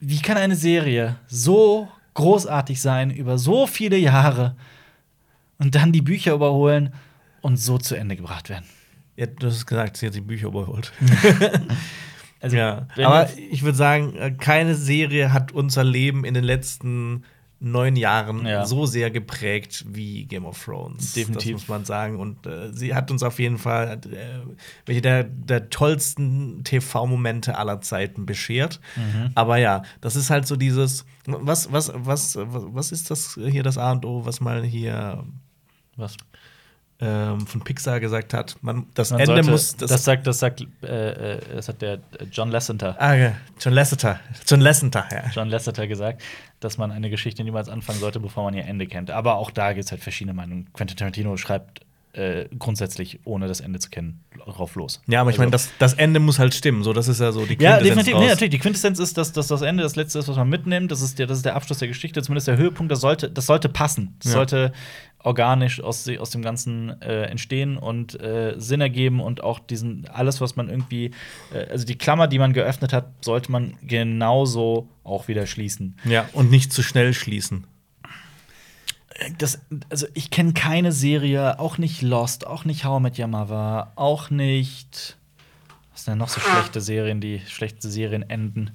[0.00, 4.56] wie kann eine Serie so großartig sein über so viele Jahre
[5.58, 6.92] und dann die Bücher überholen
[7.42, 8.64] und so zu Ende gebracht werden?
[9.16, 9.26] ja.
[9.26, 10.92] Du hast gesagt, sie hat die Bücher überholt.
[12.38, 17.24] Also, Ja, aber ich würde sagen, äh, keine Serie hat unser Leben in den letzten
[17.70, 18.64] neun Jahren Ja.
[18.64, 21.12] so sehr geprägt wie Game of Thrones.
[21.12, 21.52] Definitiv.
[21.52, 22.18] Das muss man sagen.
[22.18, 24.40] Und äh, sie hat uns auf jeden Fall äh,
[24.86, 28.80] welche der, der tollsten TV-Momente aller Zeiten beschert.
[28.96, 29.30] Mhm.
[29.34, 33.62] Aber ja, das ist halt so dieses, was, was, was, was, was ist das hier
[33.62, 35.24] das A und O, was mal hier
[35.96, 36.16] was?
[36.98, 38.56] ähm, von Pixar gesagt hat?
[38.62, 39.76] Man, das Man Ende sollte- muss.
[39.76, 41.98] das, sagt, das sagt, äh, äh, das hat der äh,
[42.32, 42.96] John Lasseter.
[42.98, 44.18] ah, ja, John Lasseter.
[44.46, 45.24] John Lasseter, ja.
[45.34, 46.22] John Lasseter gesagt,
[46.60, 49.10] dass man eine Geschichte niemals anfangen sollte, bevor man ihr Ende kennt.
[49.10, 50.72] Aber auch da gibt es halt verschiedene Meinungen.
[50.72, 51.85] Quentin Tarantino schreibt
[52.16, 55.02] äh, grundsätzlich, ohne das Ende zu kennen, drauf los.
[55.06, 56.82] Ja, aber ich Also- meine, das, das Ende muss halt stimmen.
[56.82, 58.14] So, das ist ja so die ja, Quintessenz definitiv.
[58.14, 58.22] raus.
[58.22, 58.50] Nee, natürlich.
[58.52, 60.90] Die Quintessenz ist, dass, dass das Ende das Letzte ist, was man mitnimmt.
[60.90, 62.90] Das ist der, das ist der Abschluss der Geschichte, zumindest der Höhepunkt.
[62.90, 64.14] Das sollte, das sollte passen.
[64.22, 64.38] Das Ja.
[64.38, 64.72] sollte
[65.22, 70.40] organisch aus, aus dem Ganzen äh, entstehen und äh, Sinn ergeben und auch diesen, alles,
[70.40, 71.10] was man irgendwie,
[71.52, 75.96] äh, also die Klammer, die man geöffnet hat, sollte man genauso auch wieder schließen.
[76.04, 77.66] Ja, und nicht zu schnell schließen.
[79.38, 83.28] Das, also ich kenne keine Serie, auch nicht Lost, auch nicht How I Met Your
[83.28, 85.16] Mother, auch nicht.
[85.92, 88.72] Was sind denn noch so schlechte Serien, die schlechte Serien enden?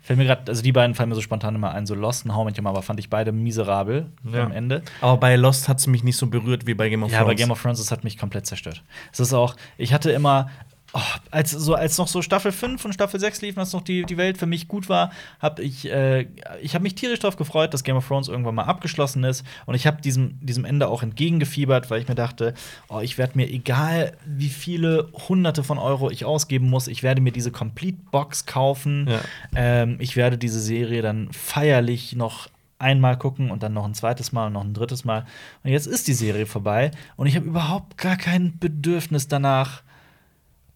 [0.00, 2.34] Fällt mir gerade, also die beiden fallen mir so spontan immer ein, so Lost und
[2.34, 4.44] How I Met Your Mother fand ich beide miserabel Ja.
[4.44, 4.82] am Ende.
[5.00, 7.30] Aber bei Lost hat es mich nicht so berührt wie bei Game of Ja, Thrones.
[7.32, 8.82] bei Game of Thrones, das hat mich komplett zerstört.
[9.12, 10.48] Es ist auch, ich hatte immer,
[10.94, 14.04] oh, als, so, als noch so Staffel 5 und Staffel 6 liefen, als noch die,
[14.04, 16.26] die Welt für mich gut war, habe ich, äh,
[16.62, 19.44] ich habe mich tierisch darauf gefreut, dass Game of Thrones irgendwann mal abgeschlossen ist.
[19.66, 22.54] Und ich habe diesem, diesem Ende auch entgegengefiebert, weil ich mir dachte,
[22.88, 27.20] oh, ich werde mir, egal wie viele hunderte von Euro ich ausgeben muss, ich werde
[27.20, 29.08] mir diese Complete-Box kaufen.
[29.10, 29.20] Ja.
[29.56, 34.32] Ähm, ich werde diese Serie dann feierlich noch einmal gucken und dann noch ein zweites
[34.32, 35.26] Mal und noch ein drittes Mal.
[35.64, 39.82] Und jetzt ist die Serie vorbei und ich habe überhaupt gar kein Bedürfnis danach,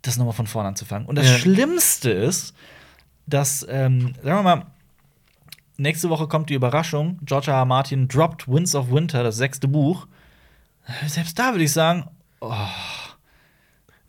[0.09, 1.06] das nochmal von vorne anzufangen.
[1.06, 1.38] Und das Ja.
[1.38, 2.54] Schlimmste ist,
[3.26, 4.66] dass, ähm, sagen wir mal,
[5.76, 7.59] nächste Woche kommt die Überraschung, George R.
[7.59, 7.64] R.
[7.64, 10.06] Martin droppt Winds of Winter, das sechste Buch.
[11.06, 12.04] Selbst da würde ich sagen,
[12.40, 12.52] oh,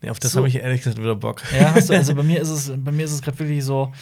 [0.02, 0.38] Nee, auf das So.
[0.38, 1.42] habe ich ehrlich gesagt wieder Bock.
[1.52, 3.92] ja, hast du, also bei mir ist es, bei mir ist es gerade wirklich so,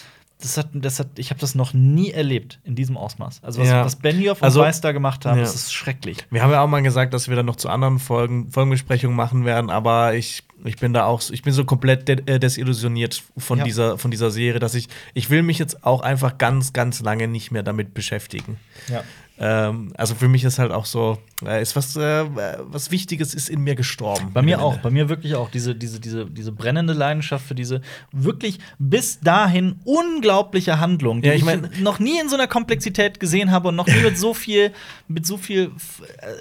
[0.41, 3.41] das hat, das hat, ich habe das noch nie erlebt in diesem Ausmaß.
[3.43, 3.85] Also was, Ja.
[3.85, 5.43] was Benioff und Also- Weiss da gemacht haben, Ja.
[5.43, 6.19] das ist schrecklich.
[6.31, 9.45] Wir haben ja auch mal gesagt, dass wir dann noch zu anderen Folgen, Folgenbesprechungen machen
[9.45, 13.23] werden, aber ich, ich bin da auch, so- ich bin so komplett de äh, desillusioniert
[13.37, 13.65] von, Ja.
[13.65, 17.27] dieser, von dieser Serie, dass ich, ich will mich jetzt auch einfach ganz, ganz lange
[17.27, 18.59] nicht mehr damit beschäftigen.
[18.89, 19.03] Ja.
[19.41, 22.25] Ähm, also für mich ist halt auch so, äh, ist was, äh,
[22.71, 24.31] was Wichtiges ist in mir gestorben.
[24.33, 27.81] Bei mir auch, bei mir wirklich auch diese, diese, diese, diese brennende Leidenschaft für diese
[28.13, 32.49] wirklich bis dahin unglaubliche Handlung, die Ja, ich ich, mein- noch nie in so einer
[32.49, 34.73] Komplexität gesehen habe und noch nie mit so viel,
[35.07, 35.71] mit so viel.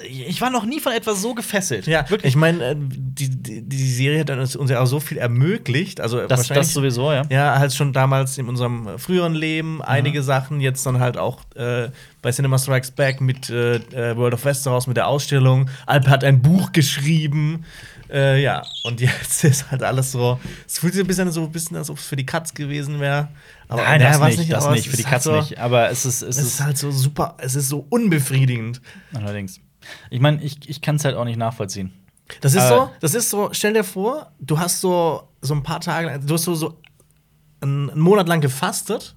[0.04, 1.86] äh, Ich war noch nie von etwas so gefesselt.
[1.88, 2.32] Ja, wirklich.
[2.32, 6.02] Ich meine, äh, die, die, die Serie hat uns uns ja auch so viel ermöglicht.
[6.02, 7.24] Also das, das sowieso, ja.
[7.30, 11.90] Ja, halt schon damals in unserem früheren Leben einige Sachen, jetzt dann halt auch äh,
[12.22, 15.70] bei Cinema Strikes Back mit äh, äh, World of Westeros mit der Ausstellung.
[15.86, 17.66] Alp hat ein Buch geschrieben.
[18.10, 20.40] Äh, ja, und jetzt ist halt alles so.
[20.66, 23.00] Es fühlt sich ein bisschen so ein bisschen, als ob es für die Katz gewesen
[23.00, 23.28] wäre.
[23.68, 25.58] Aber Nein, das war's nicht, das aber nicht, für die ist halt Katze so, nicht.
[25.60, 28.82] Aber es ist, es Es ist, halt so super, es ist so unbefriedigend.
[29.14, 29.60] allerdings.
[30.10, 31.94] Ich meine, ich, ich kann es halt auch nicht nachvollziehen.
[32.42, 35.64] Das ist Äh, so, das ist so, stell dir vor, du hast so, so ein
[35.64, 36.80] paar Tage, du hast so, so
[37.62, 39.16] einen, einen Monat lang gefastet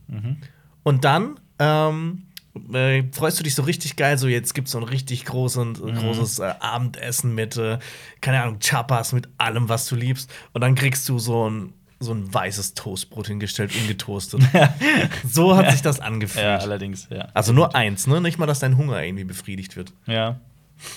[0.84, 2.26] und dann ähm,
[2.72, 6.40] äh, freust du dich so richtig geil, so jetzt gibt's so ein richtig großen, großes
[6.40, 7.78] äh, Abendessen mit, äh,
[8.20, 10.30] keine Ahnung, Chapas, mit allem, was du liebst.
[10.52, 14.42] Und dann kriegst du so ein, so ein weißes Toastbrot hingestellt, ungetoastet.
[15.28, 16.44] so hat sich das angefühlt.
[16.44, 17.28] Ja, allerdings, ja.
[17.34, 18.20] also nur eins, ne?
[18.20, 19.92] Nicht mal, dass dein Hunger irgendwie befriedigt wird.
[20.06, 20.40] Ja.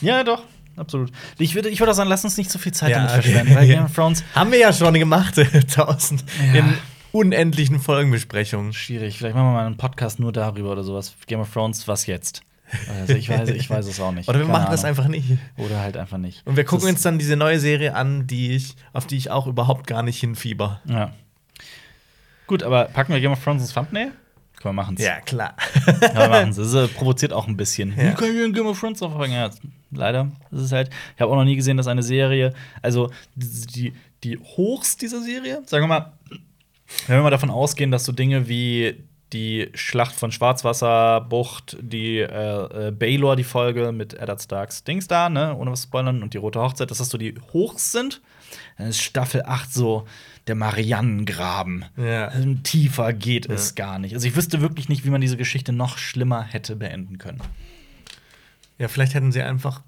[0.02, 0.44] Ja, doch.
[0.76, 1.12] Absolut.
[1.38, 3.22] Ich würde, ich würde auch sagen, lass uns nicht so viel Zeit Ja, damit okay.
[3.22, 5.36] verschwenden, weil Game of Thrones Haben wir ja schon gemacht,
[5.76, 6.60] tausend Ja.
[6.60, 6.74] in
[7.14, 8.74] unendlichen Folgenbesprechungen.
[8.74, 9.18] schwierig.
[9.18, 11.16] Vielleicht machen wir mal einen Podcast nur darüber oder sowas.
[11.28, 12.42] Game of Thrones, was jetzt?
[12.90, 14.28] Also ich weiß, ich weiß es auch nicht.
[14.30, 14.98] Oder wir Keine machen das Ahnung.
[14.98, 15.38] einfach nicht.
[15.58, 16.46] Oder halt einfach nicht.
[16.48, 19.30] Und wir gucken Das- uns dann diese neue Serie an, die ich, auf die ich
[19.30, 20.82] auch überhaupt gar nicht hinfieber.
[20.86, 21.14] Ja.
[22.48, 24.12] Gut, aber packen wir Game of Thrones ins Thumbnail?
[24.60, 25.56] Können wir machen Ja, klar.
[25.86, 26.56] Ja, wir machen's.
[26.56, 27.94] Das äh, provoziert auch ein bisschen.
[27.96, 28.12] Ja.
[28.12, 29.34] Wie können wir Game of Thrones auffangen?
[29.34, 29.52] Ja,
[29.92, 30.32] leider.
[30.50, 30.90] Das ist halt.
[31.16, 33.94] Ich habe auch noch nie gesehen, dass eine Serie, also die, die,
[34.24, 36.14] die Hochs dieser Serie, sagen wir mal,
[37.08, 42.88] wenn wir mal davon ausgehen, dass so Dinge wie die Schlacht von Schwarzwasserbucht, die äh,
[42.88, 46.34] äh, Baylor, die Folge mit Eddard Starks Dings da, ne, ohne was zu spoilern, und
[46.34, 48.22] die Rote Hochzeit, dass das so die Hochs sind,
[48.78, 50.06] dann ist Staffel 8 so
[50.48, 51.86] der Mariannengraben.
[51.98, 52.28] Ja.
[52.28, 54.14] Also, Tiefer geht es gar nicht.
[54.14, 57.42] Also ich wüsste wirklich nicht, wie man diese Geschichte noch schlimmer hätte beenden können.
[58.78, 59.82] Ja, vielleicht hätten sie einfach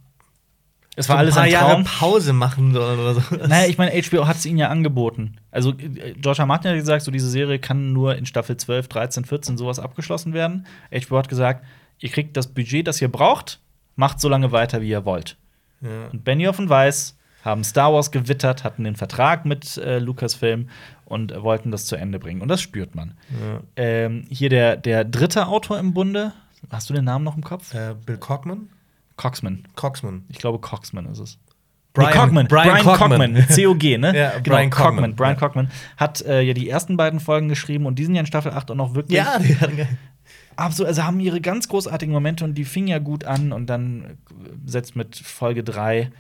[0.96, 1.84] Es so war alles ein paar ein Jahre Traum.
[1.84, 3.22] Pause machen sollen oder so.
[3.48, 5.38] Naja, ich meine, HBO hat es ihnen ja angeboten.
[5.52, 6.46] Also, äh, George R.
[6.46, 10.34] Martin hat gesagt, so diese Serie kann nur in Staffel 12, 13, 14 sowas abgeschlossen
[10.34, 10.66] werden.
[10.92, 11.66] HBO hat gesagt,
[12.00, 13.60] ihr kriegt das Budget, das ihr braucht,
[13.96, 15.38] macht so lange weiter, wie ihr wollt.
[15.82, 16.08] ja.
[16.12, 20.70] Und Benioff und Weiss haben Star Wars gewittert, hatten den Vertrag mit äh, Lucasfilm
[21.06, 22.42] und äh, wollten das zu Ende bringen.
[22.42, 23.14] Und das spürt man.
[23.30, 23.60] Ja.
[23.76, 26.34] Ähm, hier der, der dritte Autor im Bunde,
[26.72, 27.74] hast du den Namen noch im Kopf?
[27.76, 28.70] Äh, Bill Cockman?
[29.18, 29.68] Coxman.
[29.76, 30.26] Coxman.
[30.30, 31.38] Ich glaube, Coxman ist es.
[31.94, 32.48] Brian- nee, Cockman.
[32.48, 33.34] Brian Brian, Cockman.
[33.36, 33.48] Cockman.
[33.56, 34.18] COG, ne?
[34.18, 34.96] Ja, genau, Brian Cockman.
[34.96, 35.16] Cockman.
[35.16, 35.40] Brian Ja.
[35.40, 38.52] Cockman hat äh, ja die ersten beiden Folgen geschrieben und die sind ja in Staffel
[38.52, 39.88] 8 auch noch wirklich Ja, die hatten
[40.58, 44.04] absolut, also haben ihre ganz großartigen Momente und die fingen ja gut an und dann
[44.04, 44.16] äh,
[44.66, 46.12] setzt mit Folge 3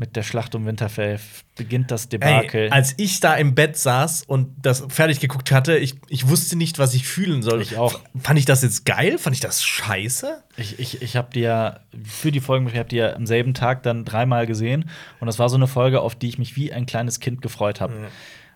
[0.00, 1.20] mit der Schlacht um Winterfell
[1.56, 2.62] beginnt das Debakel.
[2.62, 6.56] Ey, als ich da im Bett saß und das fertig geguckt hatte, ich, ich wusste
[6.56, 7.60] nicht, was ich fühlen soll.
[7.60, 8.00] Ich auch.
[8.18, 9.18] Fand ich das jetzt geil?
[9.18, 10.42] Fand ich das scheiße?
[10.56, 13.52] Ich, ich, ich habe die ja für die Folgen, ich habe die ja am selben
[13.52, 14.88] Tag dann dreimal gesehen.
[15.20, 17.82] Und das war so eine Folge, auf die ich mich wie ein kleines Kind gefreut
[17.82, 17.94] habe.
[17.94, 18.08] Und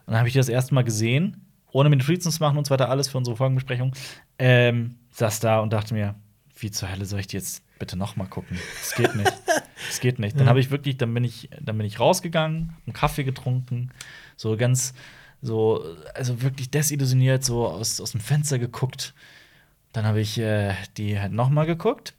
[0.06, 2.70] dann habe ich die das erste Mal gesehen, ohne mir Notizen zu machen und so
[2.70, 3.92] weiter, alles für unsere Folgenbesprechung.
[4.38, 6.14] Ähm, saß da und dachte mir,
[6.58, 8.58] wie zur Hölle soll ich die jetzt bitte noch mal gucken?
[8.80, 9.32] Das geht nicht.
[9.86, 10.40] Das geht nicht.
[10.40, 13.90] Dann habe ich wirklich, dann bin ich, dann bin ich rausgegangen, einen Kaffee getrunken,
[14.34, 14.94] so ganz,
[15.42, 19.12] so, also wirklich desillusioniert, so aus, aus dem Fenster geguckt.
[19.92, 22.14] Dann habe ich äh, die halt noch mal geguckt.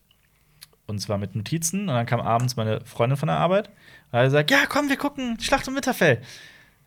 [0.88, 1.82] Und zwar mit Notizen.
[1.82, 3.70] Und dann kam abends meine Freundin von der Arbeit.
[4.12, 6.22] Und hat gesagt: Ja, komm, wir gucken Schlacht um Winterfell.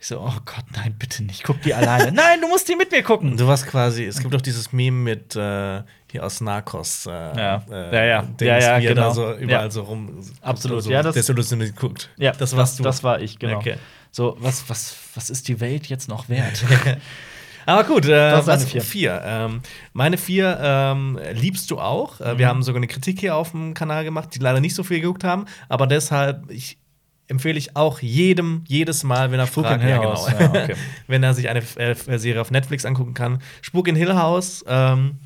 [0.00, 1.42] Ich so: Oh Gott, nein, bitte nicht.
[1.42, 2.12] Guck die alleine.
[2.12, 3.36] nein, du musst die mit mir gucken.
[3.36, 7.06] Du warst quasi, es gibt doch dieses Meme mit äh, hier aus Narcos.
[7.06, 7.62] Äh, Ja.
[7.70, 8.22] Äh, Ja, ja.
[8.22, 9.02] Dings, Ja, ja, wie genau.
[9.09, 9.70] da so überall Ja.
[9.70, 10.20] so rum.
[10.42, 10.82] Absolut.
[10.82, 12.11] So Ja, das- desillusioniert guckt.
[12.16, 12.82] Ja, das warst du.
[12.82, 13.59] Das war ich, genau.
[13.59, 13.76] Okay.
[14.11, 16.64] So, was, was, was ist die Welt jetzt noch wert?
[17.66, 18.80] Aber gut, äh, Das was vier.
[18.80, 19.22] vier.
[19.24, 19.61] Ähm,
[19.92, 22.18] meine vier ähm, liebst du auch.
[22.20, 22.50] Äh, Wir Mhm.
[22.50, 25.22] haben sogar eine Kritik hier auf dem Kanal gemacht, die leider nicht so viel geguckt
[25.24, 25.44] haben.
[25.68, 26.78] Aber deshalb ich,
[27.26, 30.26] empfehle ich auch jedem jedes Mal, wenn er Spuk fragt, ja, genau.
[30.28, 30.74] Ja, okay.
[31.09, 33.42] wenn er sich eine äh, Serie auf Netflix angucken kann.
[33.61, 34.64] Spuk in Hill House.
[34.66, 35.18] Ähm,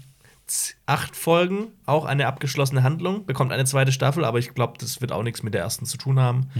[0.87, 5.11] Acht Folgen, auch eine abgeschlossene Handlung, bekommt eine zweite Staffel, aber ich glaube, das wird
[5.13, 6.51] auch nichts mit der ersten zu tun haben.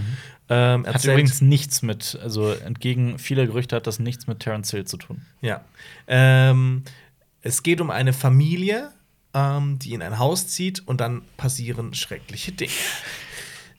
[0.49, 0.87] Ähm, Mhm.
[0.87, 4.85] Hat erzählt- übrigens nichts mit, also entgegen vieler Gerüchte hat das nichts mit Terence Hill
[4.85, 5.21] zu tun.
[5.41, 5.61] Ja.
[6.07, 6.83] Ähm,
[7.41, 8.91] es geht um eine Familie,
[9.33, 12.71] ähm, die in ein Haus zieht und dann passieren schreckliche Dinge.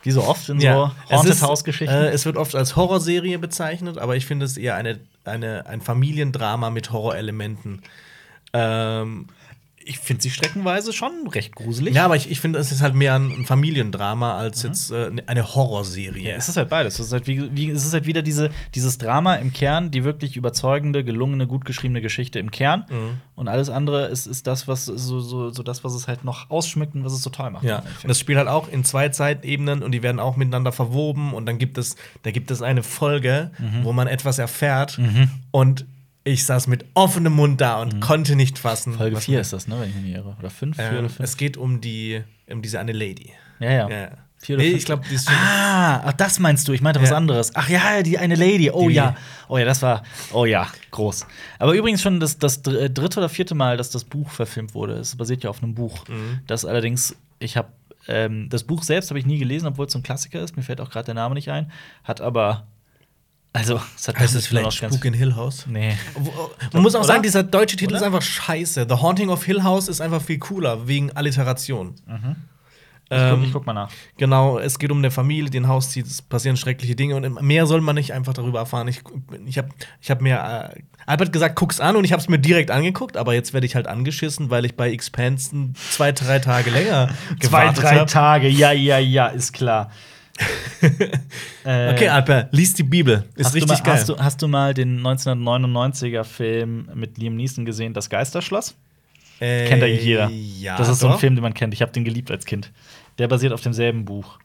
[0.03, 1.95] Wie so oft in Ja, so Haunted ist, House-Geschichten.
[1.95, 5.81] Äh, es wird oft als Horrorserie bezeichnet, aber ich finde es eher eine, eine, ein
[5.81, 7.81] Familiendrama mit Horrorelementen.
[8.53, 9.29] Ähm,
[9.87, 11.95] ich finde sie streckenweise schon recht gruselig.
[11.95, 15.55] ja, aber ich, ich finde, es ist halt mehr ein, Familiendrama als jetzt äh, eine
[15.55, 16.30] Horrorserie.
[16.30, 16.99] Ja, es ist halt beides.
[16.99, 20.05] Es ist halt, wie, wie, es ist halt wieder diese, dieses Drama im Kern, die
[20.05, 22.87] wirklich überzeugende, gelungene, gut geschriebene Geschichte im Kern.
[22.89, 23.18] Mhm.
[23.37, 26.51] Und alles andere ist, ist das, was so, so, so das, was es halt noch
[26.51, 27.64] ausschmückt und was es so toll macht.
[27.64, 31.32] Ja, und das spielt halt auch in zwei Zeitebenen und die werden auch miteinander verwoben
[31.35, 33.85] und dann gibt es, da gibt es eine Folge, Mhm.
[33.85, 34.99] wo man etwas erfährt
[35.51, 35.87] und
[36.25, 38.95] ich saß mit offenem Mund da und konnte nicht fassen.
[38.95, 38.97] Mhm.
[38.99, 40.37] Folge was 4 mir- ist das, ne, wenn ich mich nicht irre.
[40.39, 40.79] Oder 5?
[40.79, 41.20] Ähm, vier oder fünf?
[41.29, 43.31] es geht um die, um diese eine Lady.
[43.61, 43.89] Ja, ja.
[43.89, 44.09] Ja.
[44.39, 45.35] Vier oder Nee, ich glaube, die ist schon.
[45.39, 46.72] Ah, ach, das meinst du.
[46.72, 47.16] Ich meinte was Ja.
[47.16, 47.53] anderes.
[47.55, 48.70] Ach ja, die eine Lady.
[48.70, 49.16] Oh Die- ja.
[49.49, 50.03] Oh ja, das war.
[50.33, 51.27] Oh ja, groß.
[51.59, 54.95] Aber übrigens schon das, das äh, dritte oder vierte Mal, dass das Buch verfilmt wurde.
[54.95, 56.07] Es basiert ja auf einem Buch.
[56.09, 56.41] Mhm.
[56.47, 57.68] Das allerdings, ich habe
[58.07, 60.57] ähm, das Buch selbst habe ich nie gelesen, obwohl es so ein Klassiker ist.
[60.57, 61.70] Mir fällt auch gerade der Name nicht ein.
[62.03, 62.66] Hat aber.
[63.57, 65.64] Also, es hat Heißt es vielleicht Spuk in Hill House?
[65.68, 65.96] Nee.
[66.72, 67.07] Man muss auch Oder?
[67.07, 68.00] sagen, dieser deutsche Titel Oder?
[68.00, 68.84] ist einfach scheiße.
[68.88, 71.94] The Haunting of Hill House ist einfach viel cooler, wegen Alliteration.
[72.05, 72.12] Ich
[73.11, 73.90] guck, Ähm, ich guck mal nach.
[74.16, 77.42] Genau, es geht um eine Familie, die ein Haus zieht, es passieren schreckliche Dinge und
[77.42, 78.88] mehr soll man nicht einfach darüber erfahren.
[78.88, 79.02] Ich,
[79.46, 79.68] ich habe
[80.00, 83.16] ich hab mir, äh, Albert gesagt, guck's an und ich habe es mir direkt angeguckt,
[83.16, 87.36] aber jetzt werde ich halt angeschissen, weil ich bei Expanse zwei, drei Tage länger Zwei,
[87.38, 88.09] gewartet drei hab.
[88.09, 88.48] Tage.
[88.48, 89.90] Ja, ja, ja, ist klar.
[91.64, 93.24] Äh, Okay, Albert, lies die Bibel.
[93.37, 93.95] Ist hast richtig du mal, geil.
[93.95, 98.74] Hast du, hast du mal den 1999er Film mit Liam Neeson gesehen, Das Geisterschloss?
[99.41, 100.28] äh, Kennt eigentlich jeder.
[100.30, 101.14] Ja, das ist so doch.
[101.14, 101.72] ein Film, den man kennt.
[101.72, 102.70] Ich habe den geliebt als Kind.
[103.18, 104.39] Der basiert auf demselben Buch.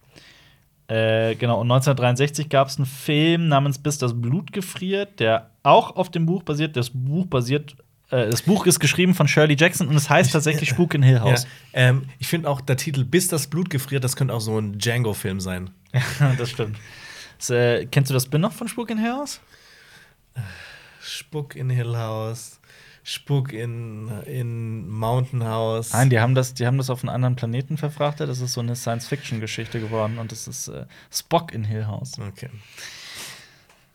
[0.87, 5.95] Äh, genau, und 1963 gab es einen Film namens Bis das Blut gefriert, der auch
[5.97, 6.77] auf dem Buch basiert.
[6.77, 7.75] Das Buch basiert,
[8.09, 11.15] äh, das Buch ist geschrieben von Shirley Jackson und es heißt tatsächlich Spuk in Hill
[11.17, 11.45] Ja, House.
[11.73, 14.79] ähm, ich finde auch der Titel Bis das Blut gefriert, das könnte auch so ein
[14.79, 15.69] Django-Film sein.
[16.37, 16.77] das stimmt.
[17.37, 19.39] Das, äh, kennst du das Spin-off von Spuk in Hill House?
[21.01, 22.59] Spuk in Hill House,
[23.03, 25.93] Spuk in, in Mountain House.
[25.93, 28.29] Nein, die haben das, die haben das auf einen anderen Planeten verfrachtet.
[28.29, 32.19] Das ist so eine Science-Fiction-Geschichte geworden und das ist äh, Spock in Hill House.
[32.19, 32.49] Okay.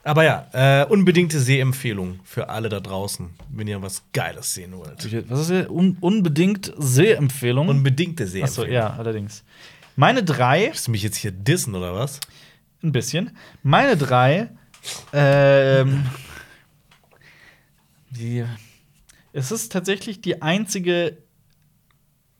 [0.07, 5.03] Aber ja, äh, unbedingte Sehempfehlung für alle da draußen, wenn ihr was Geiles sehen wollt.
[5.31, 5.71] Was ist hier?
[5.71, 7.69] Un unbedingt Sehempfehlung.
[7.69, 8.73] Unbedingte Achso, Sehempfehlung.
[8.73, 9.45] ja, allerdings.
[9.97, 12.21] Meine drei, Willst du mich jetzt hier dissen oder was?
[12.83, 13.37] ein bisschen.
[13.63, 14.51] Meine drei,
[15.13, 16.05] ähm,
[18.11, 18.45] die,
[19.33, 21.17] es ist tatsächlich die einzige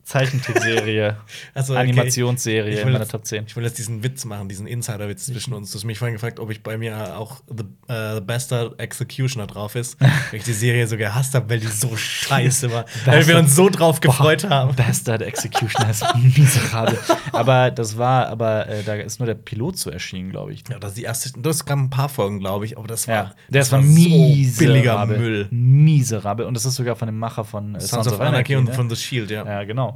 [0.05, 1.17] Zeichentrickserie,
[1.53, 1.81] Also, okay.
[1.81, 3.45] Animationsserie Ich in will meiner jetzt- Top 10.
[3.47, 5.71] Ich will jetzt diesen Witz machen, diesen Insider-Witz zwischen uns.
[5.71, 9.47] Du hast mich vorhin gefragt, ob ich bei mir auch The, äh, The Bastard Executioner
[9.47, 9.99] drauf ist.
[10.01, 12.85] weil ich die Serie so gehasst habe, weil die so scheiße war.
[13.05, 14.75] weil wir uns so drauf gefreut haben.
[14.75, 16.05] Bastard Executioner ist
[16.37, 16.97] miserabel.
[17.31, 20.63] aber das war, aber äh, da ist nur der Pilot zu erschienen, glaube ich.
[20.69, 21.31] Ja, das ist die erste.
[21.39, 24.67] Das gab ein paar Folgen, glaube ich, aber das war, Ja, das, war so miserabel.
[24.67, 25.47] billiger Müll.
[25.51, 26.45] Miserabel.
[26.45, 28.73] Und das ist sogar von dem Macher von äh, Sons of Anarchy und ne?
[28.73, 29.45] von The Shield, ja.
[29.45, 29.94] Ja, genau.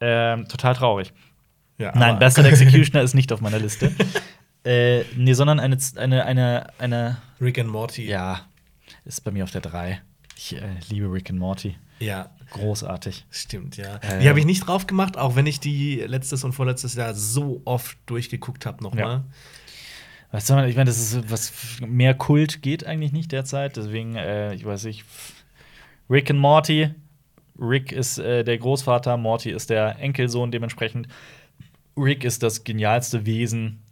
[0.00, 1.12] Ähm, total traurig.
[1.78, 3.92] ja Nein, Bastard Executioner ist nicht auf meiner Liste.
[4.64, 8.06] Äh, nee, sondern eine, eine, eine, eine, Rick and Morty.
[8.06, 8.42] ja,
[9.06, 10.02] ist bei mir auf der 3.
[10.36, 10.60] Ich äh,
[10.90, 11.76] liebe Rick and Morty.
[11.98, 13.26] Ja, Großartig.
[13.30, 13.96] stimmt, ja.
[13.96, 17.14] Äh, die habe ich nicht drauf gemacht, auch wenn ich die letztes und vorletztes Jahr
[17.14, 19.22] so oft durchgeguckt habe nochmal.
[20.32, 20.40] Ja.
[20.40, 21.52] Soll man, ich meine, das ist was
[21.86, 25.04] mehr Kult geht eigentlich nicht derzeit, deswegen, äh, ich weiß nicht,
[26.08, 26.90] Rick and Morty.
[27.60, 31.08] Rick ist äh, der Großvater, Morty ist der Enkelsohn dementsprechend.
[31.96, 33.82] Rick ist das genialste Wesen,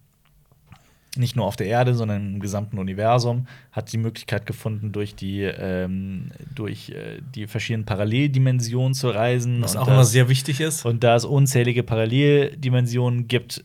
[1.16, 3.46] nicht nur auf der Erde, sondern im gesamten Universum.
[3.72, 9.62] Hat die Möglichkeit gefunden, durch die, ähm, durch, äh, die verschiedenen Paralleldimensionen zu reisen.
[9.62, 10.84] Was auch immer sehr wichtig ist.
[10.84, 13.64] und da es unzählige Paralleldimensionen gibt,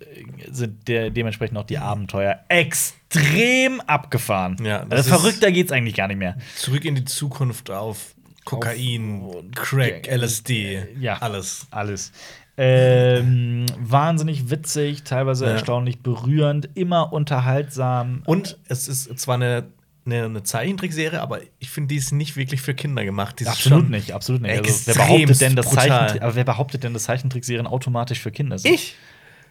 [0.52, 4.58] sind der, dementsprechend auch die Abenteuer extrem abgefahren.
[4.64, 6.38] Ja, das also verrückter geht's eigentlich gar nicht mehr.
[6.56, 8.13] Zurück in die Zukunft auf
[8.46, 11.18] Kokain, Crack, LSD, ja.
[11.20, 11.68] alles.
[11.72, 12.12] Alles.
[12.56, 15.52] Ähm, wahnsinnig witzig, teilweise Ja.
[15.54, 18.22] erstaunlich berührend, immer unterhaltsam.
[18.26, 19.68] Und es ist zwar eine,
[20.06, 23.40] eine, eine Zeichentrickserie, aber ich finde, die ist nicht wirklich für Kinder gemacht.
[23.40, 24.60] Die ist absolut nicht, absolut nicht.
[24.60, 28.74] Also, wer behauptet denn, dass aber wer behauptet denn, dass Zeichentrickserien automatisch für Kinder sind?
[28.74, 28.96] Ich?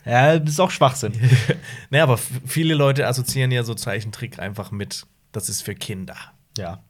[0.05, 1.13] Ja, das ist auch Schwachsinn.
[1.91, 6.17] Naja, aber viele Leute assoziieren ja so Zeichentrick einfach mit, das ist für Kinder.
[6.57, 6.83] ja.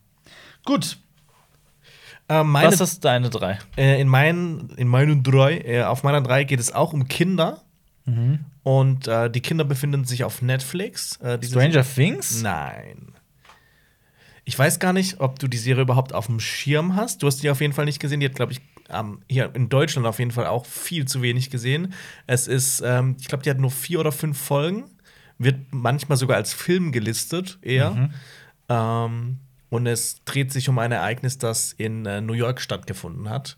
[0.65, 0.99] Gut,
[2.29, 3.59] Äh, meine, was ist deine drei?
[3.77, 7.63] äh, in, meinen, in meinen drei, äh, auf meiner drei geht es auch um Kinder.
[8.05, 8.41] Mhm.
[8.63, 11.17] Und äh, die Kinder befinden sich auf Netflix.
[11.21, 12.43] Äh, Stranger Things?
[12.43, 13.13] Nein.
[14.45, 17.23] Ich weiß gar nicht, ob du die Serie überhaupt auf dem Schirm hast.
[17.23, 18.21] Du hast die auf jeden Fall nicht gesehen.
[18.21, 21.51] Die hat, glaube ich, ähm, hier in Deutschland auf jeden Fall auch viel zu wenig
[21.51, 21.95] gesehen.
[22.27, 24.85] Es ist, ähm, ich glaube, die hat nur vier oder fünf Folgen.
[25.39, 28.11] Wird manchmal sogar als Film gelistet, eher.
[28.69, 29.39] Ähm,
[29.73, 33.57] und es dreht sich um ein Ereignis, das in äh, New York stattgefunden hat.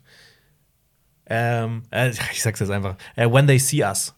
[1.25, 2.95] Ähm, äh, ich sag's jetzt einfach.
[3.17, 4.15] Äh, When They See Us.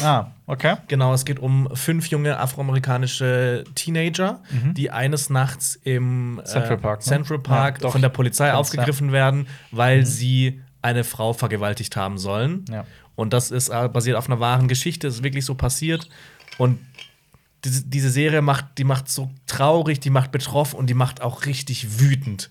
[0.00, 0.76] Ah, okay.
[0.86, 4.42] Genau, es geht um fünf junge afroamerikanische Teenager,
[4.74, 7.04] die eines Nachts im äh, Central Park, ne?
[7.04, 12.66] Central Park Ja, von der Polizei aufgegriffen werden, weil sie eine Frau vergewaltigt haben sollen.
[12.70, 12.84] Ja.
[13.16, 16.08] Und das ist äh, basiert auf einer wahren Geschichte, ist wirklich so passiert.
[16.58, 16.78] Und
[17.64, 21.44] diese, diese Serie macht, die macht so traurig, die macht betroffen und die macht auch
[21.46, 22.50] richtig wütend.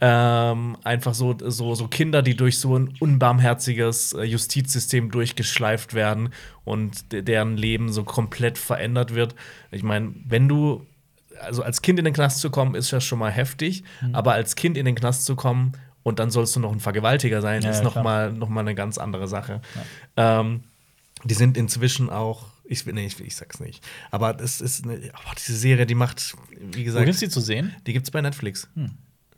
[0.00, 6.30] Ähm, einfach so, so, so Kinder, die durch so ein unbarmherziges äh, Justizsystem durchgeschleift werden
[6.64, 9.34] und de deren Leben so komplett verändert wird.
[9.70, 10.86] Ich meine, wenn du,
[11.40, 13.82] also als Kind in den Knast zu kommen, ist das schon mal heftig,
[14.12, 15.72] aber als Kind in den Knast zu kommen
[16.04, 18.04] und dann sollst du noch ein Vergewaltiger sein, Ja, ist ja, noch, klar.
[18.04, 19.60] mal, noch mal eine ganz andere Sache.
[20.16, 20.62] Ähm,
[21.24, 25.32] die sind inzwischen auch, ich, nee, ich, ich sag's nicht, aber das ist eine, oh,
[25.36, 27.74] diese Serie, die macht, wie Wo gesagt, gibt's die zu sehen?
[27.86, 28.68] die gibt's bei Netflix.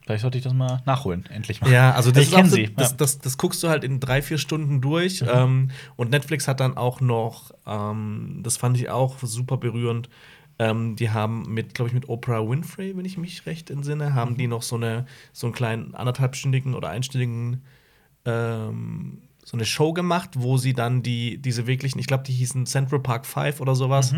[0.07, 1.71] Vielleicht sollte ich das mal nachholen, endlich mal.
[1.71, 2.73] Ja, also das, ich ist so, sie.
[2.77, 5.25] das, das, das guckst du halt in drei, vier Stunden durch.
[5.27, 10.09] Ähm, und Netflix hat dann auch noch, ähm, das fand ich auch super berührend.
[10.61, 14.37] Ähm, die haben mit, glaube ich, mit Oprah Winfrey, wenn ich mich recht entsinne, haben
[14.37, 17.65] die noch so eine so einen kleinen anderthalbstündigen oder einstündigen
[18.25, 22.67] ähm, so eine Show gemacht, wo sie dann die diese wirklichen, ich glaube, die hießen
[22.67, 24.13] Central Park 5 oder sowas,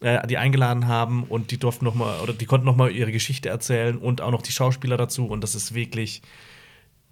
[0.00, 3.12] äh, die eingeladen haben und die durften noch mal oder die konnten noch mal ihre
[3.12, 6.22] Geschichte erzählen und auch noch die Schauspieler dazu und das ist wirklich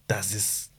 [0.06, 0.72] das ist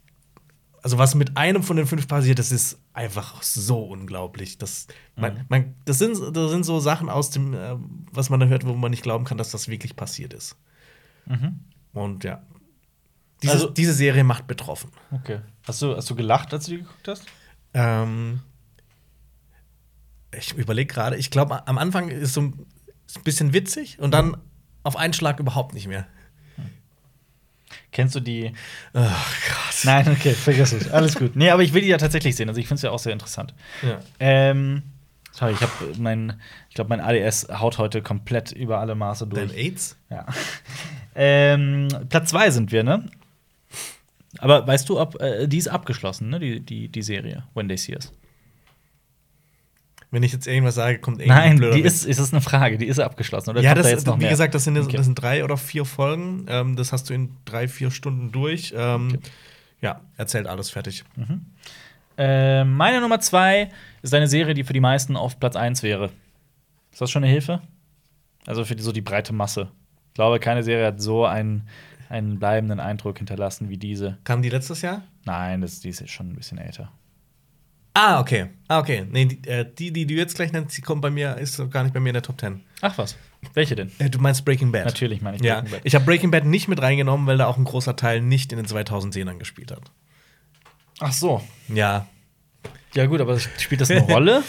[0.82, 4.58] also was mit einem von den fünf passiert, das ist einfach so unglaublich.
[4.58, 7.76] Das, man, man, das, sind, das sind so Sachen aus dem, äh,
[8.12, 10.58] was man da hört, wo man nicht glauben kann, dass das wirklich passiert ist.
[11.94, 12.42] Und ja.
[13.44, 14.92] Diese, Also- diese Serie macht betroffen.
[15.12, 15.40] Okay.
[15.68, 17.24] Hast du, hast du gelacht, als du die geguckt hast?
[17.74, 18.42] Ähm,
[20.38, 22.66] ich überlege gerade, ich glaube, am Anfang ist so ein,
[23.08, 24.38] ist ein bisschen witzig und dann
[24.84, 26.08] auf einen Schlag überhaupt nicht mehr.
[27.92, 28.54] Kennst du die?
[28.94, 29.84] Oh Gott.
[29.84, 30.90] Nein, okay, vergiss es.
[30.90, 31.36] Alles gut.
[31.36, 32.48] Nee, aber ich will die ja tatsächlich sehen.
[32.48, 33.54] Also ich finde es ja auch sehr interessant.
[33.82, 34.00] Ja.
[34.20, 34.84] Ähm,
[35.32, 36.40] sorry, ich habe mein,
[36.70, 39.48] ich glaube, mein ADS haut heute komplett über alle Maße durch.
[39.50, 39.98] Dein AIDS?
[40.10, 40.26] Ja.
[41.16, 43.10] ähm, Platz zwei sind wir, ne?
[44.40, 46.40] Aber weißt du, ob äh, die ist abgeschlossen, ne?
[46.40, 48.14] Die, die, die Serie, When They See Us.
[50.10, 52.78] Wenn ich jetzt irgendwas sage, kommt irgendein Nein, blöder die ist, ist das eine Frage,
[52.78, 53.52] die ist abgeschlossen.
[53.52, 54.30] Oder Ja, das, da jetzt noch wie mehr?
[54.32, 54.98] gesagt, das sind, Okay.
[54.98, 56.46] das sind drei oder vier Folgen.
[56.50, 58.74] Ähm, das hast du in drei, vier Stunden durch.
[58.76, 59.20] Ähm,
[59.80, 61.04] Ja, erzählt alles fertig.
[62.18, 63.70] Äh, meine Nummer zwei
[64.02, 66.12] ist eine Serie, die für die meisten auf Platz 1 wäre.
[66.92, 67.62] Ist das schon eine Hilfe?
[68.46, 69.70] Also für die, so die breite Masse.
[70.10, 71.68] Ich glaube, keine Serie hat so einen,
[72.12, 74.18] einen bleibenden Eindruck hinterlassen wie diese.
[74.24, 75.04] Kam die letztes Jahr?
[75.26, 76.92] Nein, das, die ist jetzt schon ein bisschen älter.
[77.94, 78.48] Ah, okay.
[78.68, 79.06] Ah, okay.
[79.10, 81.84] Nee, die, äh, die, die du jetzt gleich nennst, die kommt bei mir, ist gar
[81.84, 82.62] nicht bei mir in der Top 10.
[82.82, 83.18] Ach was.
[83.54, 83.92] Welche denn?
[84.00, 84.86] Äh, du meinst Breaking Bad?
[84.86, 85.82] Natürlich meine ich Ja, Breaking Bad.
[85.84, 88.58] ich habe Breaking Bad nicht mit reingenommen, weil da auch ein großer Teil nicht in
[88.58, 89.92] den 2010ern gespielt hat.
[91.00, 91.42] Ach so.
[91.68, 92.08] Ja.
[92.94, 94.44] Ja, gut, aber spielt das eine Rolle?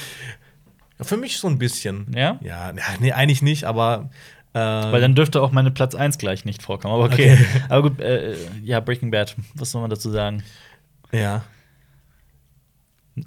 [1.00, 2.12] Für mich so ein bisschen.
[2.14, 2.38] Ja?
[2.42, 4.10] Ja, ja, nee, eigentlich nicht, aber.
[4.54, 6.94] Äh, Weil dann dürfte auch meine Platz 1 gleich nicht vorkommen.
[6.94, 7.32] Aber okay.
[7.34, 7.46] Okay.
[7.70, 10.42] Aber gut, äh, ja, Breaking Bad, was soll man dazu sagen?
[11.12, 11.42] Ja.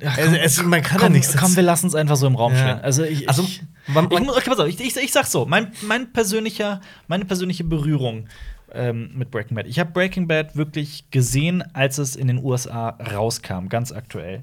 [0.03, 2.35] Ach, Es, es, man kann komm, ja nichts komm, wir lassen es einfach so im
[2.35, 2.59] Raum Ja.
[2.59, 2.81] stehen.
[2.81, 5.45] Also, ich, Also, ich, man- ich, muss- okay, pass auf, ich, ich, ich sag's so:
[5.45, 8.27] mein, mein persönlicher, meine persönliche Berührung
[8.71, 9.67] ähm, mit Breaking Bad.
[9.67, 14.41] Ich habe Breaking Bad wirklich gesehen, als es in den USA rauskam, ganz aktuell.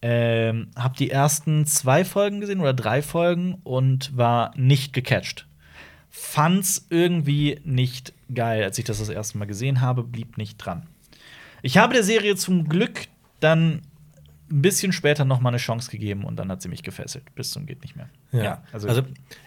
[0.00, 5.46] Ähm, hab die ersten zwei Folgen gesehen oder drei Folgen und war nicht gecatcht.
[6.20, 10.86] Fand's irgendwie nicht geil, als ich das das erste Mal gesehen habe, blieb nicht dran.
[11.62, 13.06] Ich habe der Serie zum Glück
[13.40, 13.82] dann
[14.50, 17.34] ein bisschen später noch mal eine Chance gegeben und dann hat sie mich gefesselt.
[17.34, 18.08] Bis zum geht nicht mehr.
[18.32, 19.02] Ja, also, also,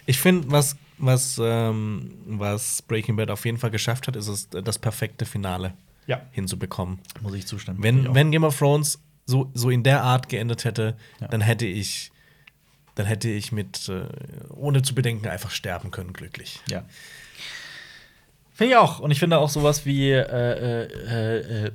[0.06, 4.48] ich finde, was, was, ähm, was Breaking Bad auf jeden Fall geschafft hat, ist es,
[4.48, 5.74] das perfekte Finale
[6.06, 7.00] ja, hinzubekommen.
[7.20, 7.78] muss ich zustimmen.
[7.78, 8.14] Ich Wenn, auch.
[8.14, 11.28] wenn Game of Thrones so, so in der Art geendet hätte, Ja.
[11.28, 12.11] dann hätte ich
[12.94, 14.04] dann hätte ich mit äh,
[14.50, 16.60] ohne zu bedenken einfach sterben können, glücklich.
[16.68, 16.84] Ja.
[18.54, 18.98] Finde ich auch.
[18.98, 21.72] Und ich finde auch sowas wie äh, äh, äh, äh,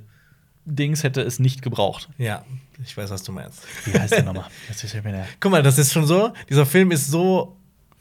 [0.65, 2.09] Dings hätte es nicht gebraucht.
[2.17, 2.45] Ja,
[2.83, 3.63] ich weiß, was du meinst.
[3.85, 4.45] Wie heißt der nochmal?
[5.39, 7.55] Guck mal, das ist schon so, dieser Film ist so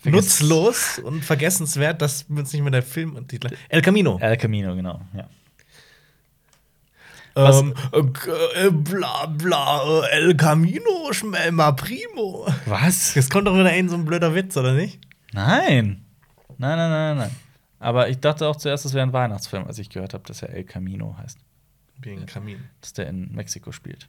[0.04, 4.18] nutzlos und vergessenswert, dass wir uns nicht mehr der Filmtitel El Camino.
[4.20, 5.00] El Camino, genau.
[5.14, 5.28] Ja.
[7.36, 12.46] Ähm, äh, bla bla, äh, El Camino, Schmelma Primo.
[12.64, 13.14] Was?
[13.14, 14.98] Jetzt kommt doch wieder ein so ein blöder Witz, oder nicht?
[15.34, 16.02] Nein.
[16.56, 17.30] Nein, nein, nein, nein.
[17.78, 20.48] Aber ich dachte auch zuerst, es wäre ein Weihnachtsfilm, als ich gehört habe, dass er
[20.48, 21.38] El Camino heißt.
[21.98, 22.64] Wegen Kamin.
[22.80, 24.08] Dass der in Mexiko spielt.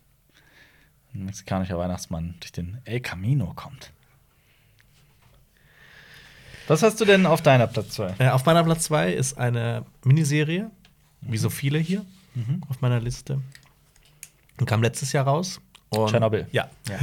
[1.14, 3.92] Ein mexikanischer Weihnachtsmann durch den El Camino kommt.
[6.70, 8.16] Was hast du denn auf deiner Platz 2?
[8.20, 10.72] Äh, auf meiner Platz 2 ist eine Miniserie,
[11.22, 12.06] wie so viele hier
[12.70, 13.42] auf meiner Liste.
[14.60, 15.62] Und kam letztes Jahr raus.
[15.94, 16.48] Tschernobyl.
[16.52, 16.68] Ja.
[16.90, 16.96] Ja.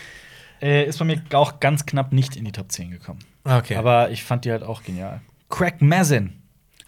[0.62, 3.20] äh, ist bei mir auch ganz knapp nicht in die Top 10 gekommen.
[3.44, 3.76] Okay.
[3.76, 5.20] Aber ich fand die halt auch genial.
[5.50, 6.38] Craig Mazin.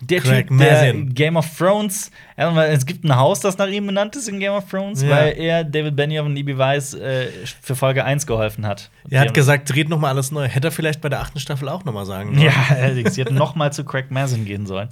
[0.01, 1.15] Der Craig Typ, der Mazin.
[1.15, 2.11] Game of Thrones.
[2.37, 5.11] Es gibt ein Haus, das nach ihm benannt ist in Game of Thrones, Ja.
[5.11, 6.59] weil er David Benioff und E.B.
[6.59, 7.29] Weiss äh,
[7.63, 8.91] für Folge 1 geholfen hat.
[9.09, 10.47] er hat gesagt, dreht noch mal alles neu.
[10.47, 12.47] Hätte er vielleicht bei der achten Staffel auch noch mal sagen sollen.
[12.47, 13.15] Ja, allerdings.
[13.15, 14.91] Sie hätten noch mal zu Craig Mazin gehen sollen.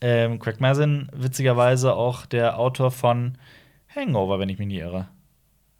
[0.00, 3.36] Ähm, Craig Mazin, witzigerweise auch der Autor von
[3.94, 5.08] Hangover, wenn ich mich nie irre.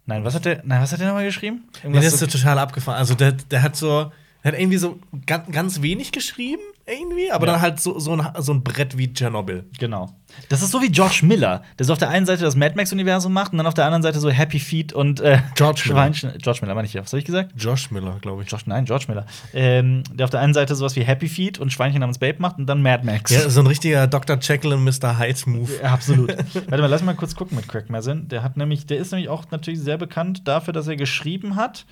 [0.06, 1.64] Nein, was hat der, nein, was hat der nochmal geschrieben?
[1.74, 2.98] Nee, Irgendwas das ist so- so total abgefahren.
[2.98, 4.10] Also der, der hat so,
[4.42, 7.52] der hat irgendwie so ganz, ganz wenig geschrieben, irgendwie, aber Ja.
[7.52, 9.64] dann halt so, so, ein, so ein Brett wie Tschernobyl.
[9.78, 10.10] Genau.
[10.48, 13.32] Das ist so wie George Miller, der so auf der einen Seite das Mad Max-Universum
[13.32, 15.96] macht und dann auf der anderen Seite so Happy Feet und äh, George Miller.
[15.96, 16.32] Schweinchen.
[16.38, 17.02] George Miller, meine ich ja.
[17.02, 17.52] Was habe ich gesagt?
[17.56, 18.48] Josh Miller, glaube ich.
[18.48, 19.26] George, nein, George Miller.
[19.54, 22.58] Ähm, der auf der einen Seite sowas wie Happy Feet und Schweinchen namens Babe macht
[22.58, 23.30] und dann Mad Max.
[23.30, 24.38] Ja, so ein richtiger Dr.
[24.40, 25.18] Jekyll und Mr.
[25.18, 25.70] Hyde-Move.
[25.82, 26.28] Ja, Absolut.
[26.54, 28.28] Warte mal, lass mal kurz gucken mit Craig Mazin.
[28.28, 31.86] Der hat nämlich, der ist nämlich auch natürlich sehr bekannt dafür, dass er geschrieben hat.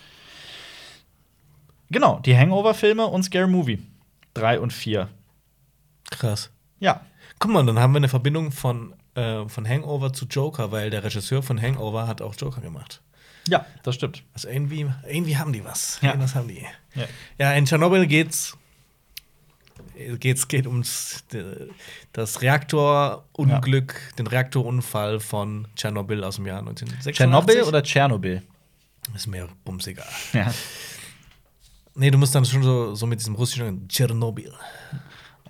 [1.90, 3.78] Genau, die Hangover-Filme und Scary Movie.
[4.36, 5.08] Drei und vier.
[6.10, 6.50] Krass.
[6.78, 7.00] Ja.
[7.38, 11.04] Guck mal, dann haben wir eine Verbindung von, äh, von Hangover zu Joker, weil der
[11.04, 13.02] Regisseur von Hangover hat auch Joker gemacht.
[13.48, 14.24] Ja, das stimmt.
[14.34, 15.98] Also irgendwie, irgendwie haben die was.
[16.02, 16.10] Ja.
[16.10, 16.66] Irgendwas haben die.
[16.94, 17.04] Ja.
[17.38, 18.56] Ja, in Tschernobyl geht's.
[20.18, 21.24] Geht's, geht ums
[22.12, 27.16] das Reaktorunglück, den Reaktorunfall von Tschernobyl aus dem Jahr 1986.
[27.16, 28.42] Tschernobyl oder Tschernobyl?
[29.14, 30.06] Ist mir bums egal.
[30.32, 30.52] Ja.
[31.96, 34.52] Nee, du musst dann schon so, so mit diesem russischen Tschernobyl.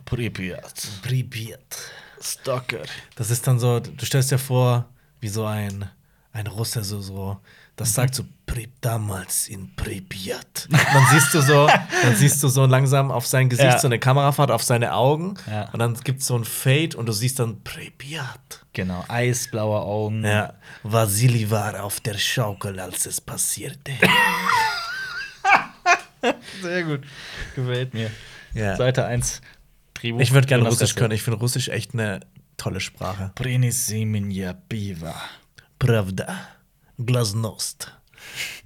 [0.05, 0.89] Pripyat.
[1.02, 1.77] Pripyat.
[2.20, 2.82] Stalker.
[3.16, 4.86] Das ist dann so, du stellst dir vor,
[5.20, 5.89] wie so ein,
[6.32, 7.39] ein Russe so, so
[7.74, 8.24] das sagt so
[8.81, 10.68] damals in Pripyat.
[10.70, 11.66] dann siehst du so,
[12.02, 13.78] dann siehst du so langsam auf sein Gesicht Ja.
[13.78, 15.68] so eine Kamerafahrt auf seine Augen Ja.
[15.73, 18.64] und dann gibt es so ein Fade und du siehst dann Pripyat.
[18.73, 20.24] Genau, eisblaue Augen.
[20.24, 20.55] Ja,
[20.85, 23.93] Vasili war auf der Schaukel, als es passierte.
[26.63, 27.01] Sehr gut.
[27.55, 28.11] Gefällt mir.
[28.55, 28.77] Ja.
[28.77, 29.41] Seite 1.
[29.95, 30.21] Drehbuch.
[30.21, 31.13] Ich würde gerne Russisch können.
[31.13, 32.21] Ich finde Russisch echt eine
[32.57, 33.33] tolle Sprache.
[33.35, 35.15] Prinisiminja Piva.
[35.79, 36.39] Pravda.
[36.99, 37.93] Glasnost.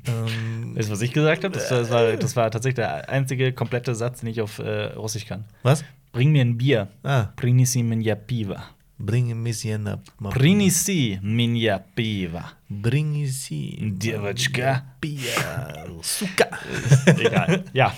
[0.06, 1.54] ähm, Weißt du, was ich gesagt habe?
[1.56, 4.84] Das, war- das, war, das war tatsächlich der einzige komplette Satz, den ich auf äh,
[4.94, 5.44] Russisch kann.
[5.62, 5.84] was?
[6.12, 6.88] Bring mir ein Bier.
[7.04, 8.64] Ah, Prinisi minja piva.
[8.99, 10.01] bring ein bisschen ab.
[10.31, 12.51] Prinisi minja piva.
[12.69, 13.77] Bring sie.
[13.97, 14.83] Девочка.
[15.01, 15.87] Bier.
[16.01, 16.47] Suka.
[17.05, 17.63] Egal.
[17.73, 17.93] ja.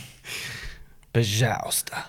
[1.13, 2.05] Pожалуйста.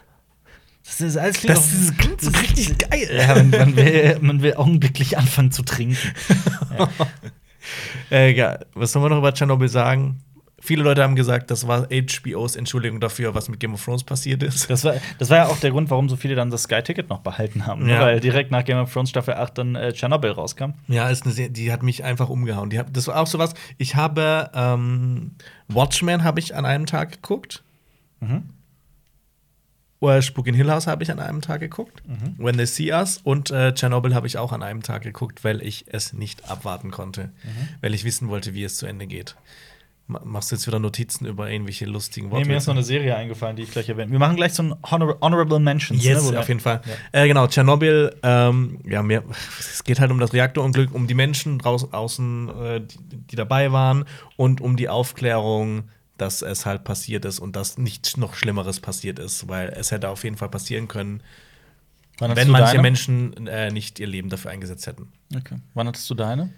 [0.85, 3.09] Das ist alles klingt Das auch- ist- klingt so richtig geil.
[3.15, 5.97] Ja, man, man, will, man will augenblicklich anfangen zu trinken.
[8.11, 8.67] Äh, egal.
[8.75, 10.21] Was soll man noch über Tschernobyl sagen?
[10.66, 14.44] Viele Leute haben gesagt, das war HBOs Entschuldigung dafür, was mit Game of Thrones passiert
[14.44, 14.70] ist.
[14.70, 17.20] Das war, das war ja auch der Grund, warum so viele dann das Sky-Ticket noch
[17.20, 17.86] behalten haben.
[17.86, 17.92] ne?
[17.94, 18.02] Ja.
[18.02, 20.72] Weil direkt nach Game of Thrones Staffel 8 dann äh, Tschernobyl rauskam.
[20.88, 22.70] Ja, ist eine, die hat mich einfach umgehauen.
[22.70, 23.54] Die hat, das war auch so was.
[23.78, 25.32] Ich habe ähm,
[25.68, 27.62] Watchmen habe ich an einem Tag geguckt.
[28.22, 28.44] Mhm.
[30.00, 32.04] Oder Spuk in Hill House habe ich an einem Tag geguckt.
[32.08, 32.36] Mhm.
[32.38, 35.62] When They See Us und äh, Chernobyl habe ich auch an einem Tag geguckt, weil
[35.62, 37.70] ich es nicht abwarten konnte, Mhm.
[37.82, 39.36] weil ich wissen wollte, wie es zu Ende geht.
[40.08, 43.16] Ma- Machst du jetzt wieder Notizen über irgendwelche lustigen Nee, mir ist noch eine Serie
[43.16, 44.12] eingefallen, die ich gleich erwähne.
[44.12, 46.04] Wir machen gleich so ein Honor Honorable Mentions.
[46.04, 46.82] Yes, ne, wo wir- auf jeden Fall.
[47.14, 49.24] Äh, genau, Tschernobyl, ähm, ja, mehr,
[49.60, 52.98] es geht halt um das Reaktorunglück, um die Menschen draußen, außen, äh, die,
[53.32, 54.04] die dabei waren
[54.36, 55.86] und um die Aufklärung,
[56.18, 60.10] dass es halt passiert ist und dass nichts noch Schlimmeres passiert ist, weil es hätte
[60.10, 61.24] auf jeden Fall passieren können,
[62.20, 62.82] wenn manche deine?
[62.82, 65.12] Menschen äh, nicht ihr Leben dafür eingesetzt hätten.
[65.36, 65.56] Okay.
[65.74, 66.54] Wann hattest du deine?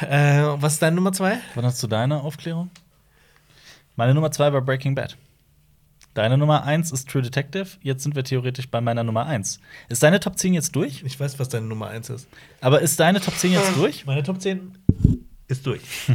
[0.00, 1.38] Äh, was ist deine Nummer zwei?
[1.54, 2.70] Wann hast du deine Aufklärung?
[3.96, 5.16] Meine Nummer zwei war Breaking Bad.
[6.14, 7.66] Deine Nummer eins ist True Detective.
[7.82, 9.60] Jetzt sind wir theoretisch bei meiner Nummer eins.
[9.88, 11.02] Ist deine Top 10 jetzt durch?
[11.04, 12.28] Ich weiß, was deine Nummer eins ist.
[12.60, 14.04] Aber ist deine Top 10 jetzt durch?
[14.04, 14.74] Meine Top 10
[15.48, 15.80] ist durch.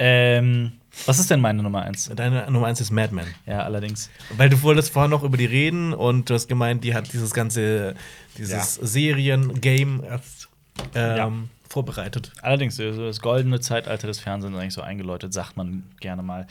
[0.00, 0.74] Ähm,
[1.06, 2.08] was ist denn meine Nummer eins?
[2.14, 3.26] Deine Nummer eins ist Mad Men.
[3.46, 4.10] Ja, allerdings.
[4.36, 7.34] Weil du wolltest vorhin noch über die reden und du hast gemeint, die hat dieses
[7.34, 7.96] ganze,
[8.36, 10.48] dieses Serien-Game erst
[10.94, 11.32] ähm, Ja.
[11.68, 12.32] Vorbereitet.
[12.42, 16.46] Allerdings, das goldene Zeitalter des Fernsehens eigentlich so eingeläutet, sagt man gerne mal.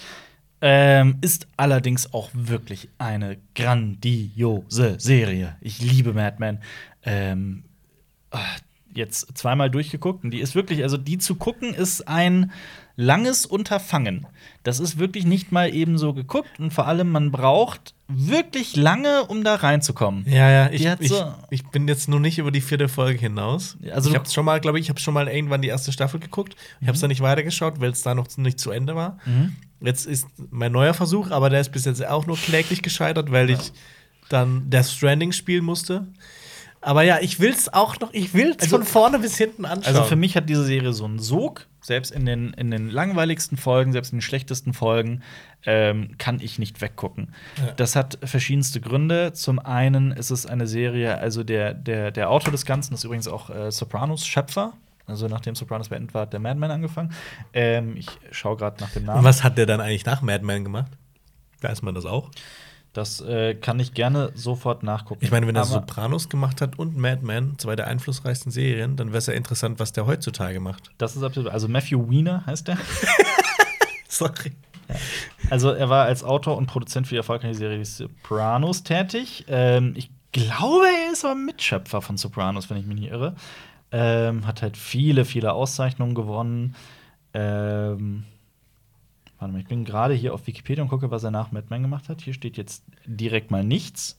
[0.59, 5.55] Ähm, ist allerdings auch wirklich eine grandiose Serie.
[5.61, 6.59] Ich liebe Mad Men.
[7.03, 7.63] Ähm,
[8.31, 8.43] ah,
[8.97, 12.51] jetzt zweimal durchgeguckt und die ist wirklich, also die zu gucken ist ein
[12.95, 14.25] langes Unterfangen.
[14.63, 19.25] Das ist wirklich nicht mal eben so geguckt und vor allem man braucht wirklich lange,
[19.25, 20.25] um da reinzukommen.
[20.27, 23.19] Ja, ja, ich, hat ich, so- ich bin jetzt nur nicht über die vierte Folge
[23.19, 23.77] hinaus.
[23.91, 26.19] Also ich habe schon mal, glaube ich, ich habe schon mal irgendwann die erste Staffel
[26.19, 26.55] geguckt.
[26.79, 29.17] Ich habe es dann nicht weitergeschaut, weil es da noch nicht zu Ende war.
[29.25, 29.55] Mhm.
[29.81, 33.49] Jetzt ist mein neuer Versuch, aber der ist bis jetzt auch nur kläglich gescheitert, weil
[33.49, 33.71] ich
[34.29, 36.07] dann Death Stranding spielen musste.
[36.87, 39.93] Aber ja, ich will's auch noch, ich will's Also- von vorne bis hinten anschauen.
[39.95, 41.67] Also für mich hat diese Serie so einen Sog.
[41.81, 45.21] Selbst in den, in den langweiligsten Folgen, selbst in den schlechtesten Folgen,
[45.65, 47.33] ähm, kann ich nicht weggucken.
[47.57, 47.71] Ja.
[47.73, 49.33] Das hat verschiedenste Gründe.
[49.33, 53.27] Zum einen ist es eine Serie, also der, der, der Autor des Ganzen ist übrigens
[53.27, 54.73] auch äh, Sopranos Schöpfer.
[55.05, 57.13] Also nachdem Sopranos beendet war, hat der Madman angefangen.
[57.53, 59.19] Ähm, ich schaue gerade nach dem Namen.
[59.19, 60.91] Und was hat der dann eigentlich nach Mad Men gemacht?
[61.61, 62.31] Weiß man das auch?
[62.97, 65.23] Das äh, kann ich gerne sofort nachgucken.
[65.23, 68.95] Ich meine, wenn er Aber- Sopranos gemacht hat und Mad Men, zwei der einflussreichsten Serien,
[68.95, 70.89] dann wäre es ja interessant, was der heutzutage macht.
[70.97, 71.51] Das ist absolut.
[71.51, 72.79] Also Matthew Weiner heißt der.
[74.07, 74.53] Sorry.
[75.51, 79.45] Also er war als Autor und Produzent für die erfolgreiche Serie Sopranos tätig.
[79.47, 83.35] Ähm, ich glaube, er ist aber Mitschöpfer von Sopranos, wenn ich mich nicht irre.
[83.91, 86.73] Ähm, hat halt viele, viele Auszeichnungen gewonnen.
[87.35, 88.23] Ähm,
[89.39, 91.81] warte mal, ich bin gerade hier auf Wikipedia und gucke, was er nach Mad Men
[91.83, 92.21] gemacht hat.
[92.21, 94.17] Hier steht jetzt direkt mal nichts.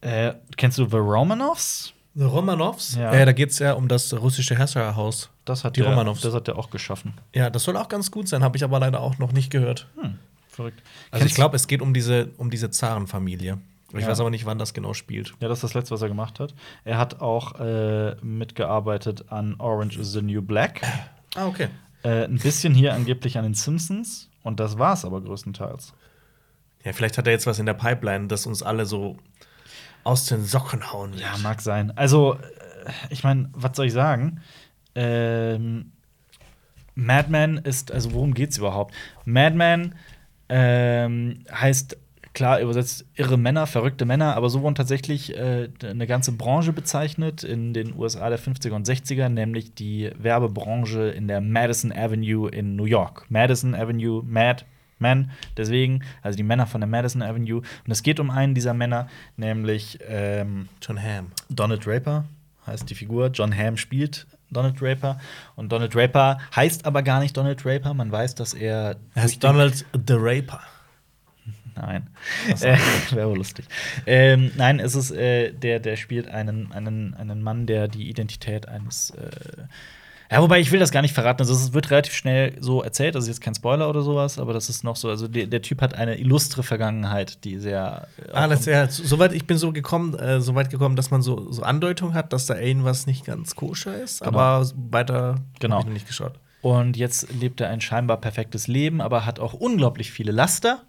[0.00, 1.92] Äh, kennst du The Romanovs?
[2.14, 2.94] The Romanovs?
[2.96, 3.14] Ja.
[3.14, 3.24] Ja.
[3.24, 5.30] da geht es ja um das russische Herrscherhaus.
[5.44, 6.20] Das hat Die der, Romanovs.
[6.20, 7.14] Das hat er auch geschaffen.
[7.34, 9.88] Ja, das soll auch ganz gut sein, habe ich aber leider auch noch nicht gehört.
[10.00, 10.18] Hm,
[10.48, 10.82] verrückt.
[11.10, 13.58] Also Kennst- ich glaube, es geht um diese, um diese Zarenfamilie.
[13.94, 14.08] Ich Ja.
[14.08, 15.34] weiß aber nicht, wann das genau spielt.
[15.40, 16.54] Ja, das ist das Letzte, was er gemacht hat.
[16.84, 20.82] Er hat auch äh, mitgearbeitet an Orange is the New Black.
[21.36, 21.68] Ah, okay.
[22.04, 24.30] Äh, ein bisschen hier angeblich an den Simpsons.
[24.42, 25.94] Und das war's aber größtenteils.
[26.84, 29.16] Ja, vielleicht hat er jetzt was in der Pipeline, das uns alle so
[30.04, 31.22] aus den Socken hauen wird.
[31.22, 31.96] Ja, mag sein.
[31.96, 34.42] Also, äh, ich meine, was soll ich sagen?
[34.94, 35.92] Ähm,
[36.94, 38.94] Madman ist, also worum geht's überhaupt?
[39.24, 39.94] Madman
[40.50, 41.96] ähm, heißt
[42.34, 47.44] klar übersetzt irre Männer, verrückte Männer, aber so wurden tatsächlich äh, eine ganze Branche bezeichnet
[47.44, 52.76] in den USA der 50er und 60er, nämlich die Werbebranche in der Madison Avenue in
[52.76, 53.24] New York.
[53.28, 54.64] Madison Avenue, Mad,
[54.98, 57.58] Man, deswegen, also die Männer von der Madison Avenue.
[57.58, 61.32] Und es geht um einen dieser Männer, nämlich ähm, John Hamm.
[61.48, 62.24] Donald Draper
[62.66, 63.28] heißt die Figur.
[63.28, 65.18] John Hamm spielt Donald Draper.
[65.56, 67.94] Und Donald Draper heißt aber gar nicht Donald Draper.
[67.94, 68.96] Man weiß, dass er.
[69.14, 70.60] Er heißt Donald the Raper.
[71.76, 72.08] Nein.
[72.60, 72.76] Äh,
[73.10, 73.66] Wäre wohl lustig.
[74.06, 78.68] Ähm, nein, es ist, äh, der, der spielt einen, einen, einen Mann, der die Identität
[78.68, 79.10] eines.
[79.10, 79.30] Äh
[80.30, 81.42] ja, wobei ich will das gar nicht verraten.
[81.42, 83.14] Also, es wird relativ schnell so erzählt.
[83.14, 85.08] Das ist jetzt kein Spoiler oder sowas, aber das ist noch so.
[85.08, 88.08] Also, der, der Typ hat eine illustre Vergangenheit, die sehr.
[88.18, 91.22] äh, Ah, das, ja, soweit ich bin so gekommen, äh, so weit gekommen, dass man
[91.22, 94.38] so, so Andeutung hat, dass da irgendwas nicht ganz koscher ist, Genau.
[94.38, 95.76] aber weiter Genau.
[95.76, 96.32] hab ich noch nicht geschaut.
[96.62, 100.82] Und jetzt lebt er ein scheinbar perfektes Leben, aber hat auch unglaublich viele Laster.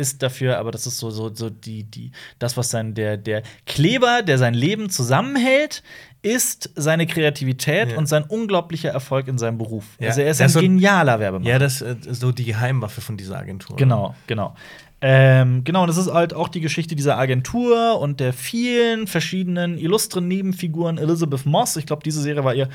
[0.00, 2.10] Ist dafür, aber das ist so, so, so die, die,
[2.40, 5.82] das, was sein, der, der Kleber, der sein Leben zusammenhält,
[6.22, 7.98] ist seine Kreativität Ja.
[7.98, 9.84] und sein unglaublicher Erfolg in seinem Beruf.
[10.00, 10.08] Ja.
[10.08, 11.50] Also er ist Er ein so- genialer Werbemacher.
[11.50, 13.76] Ja, das ist äh, so die Geheimwaffe von dieser Agentur.
[13.76, 14.54] Genau, genau.
[15.02, 19.78] Ähm, genau, und das ist halt auch die Geschichte dieser Agentur und der vielen verschiedenen
[19.78, 20.98] illustren Nebenfiguren.
[20.98, 22.68] Elizabeth Moss, ich glaube, diese Serie war ihr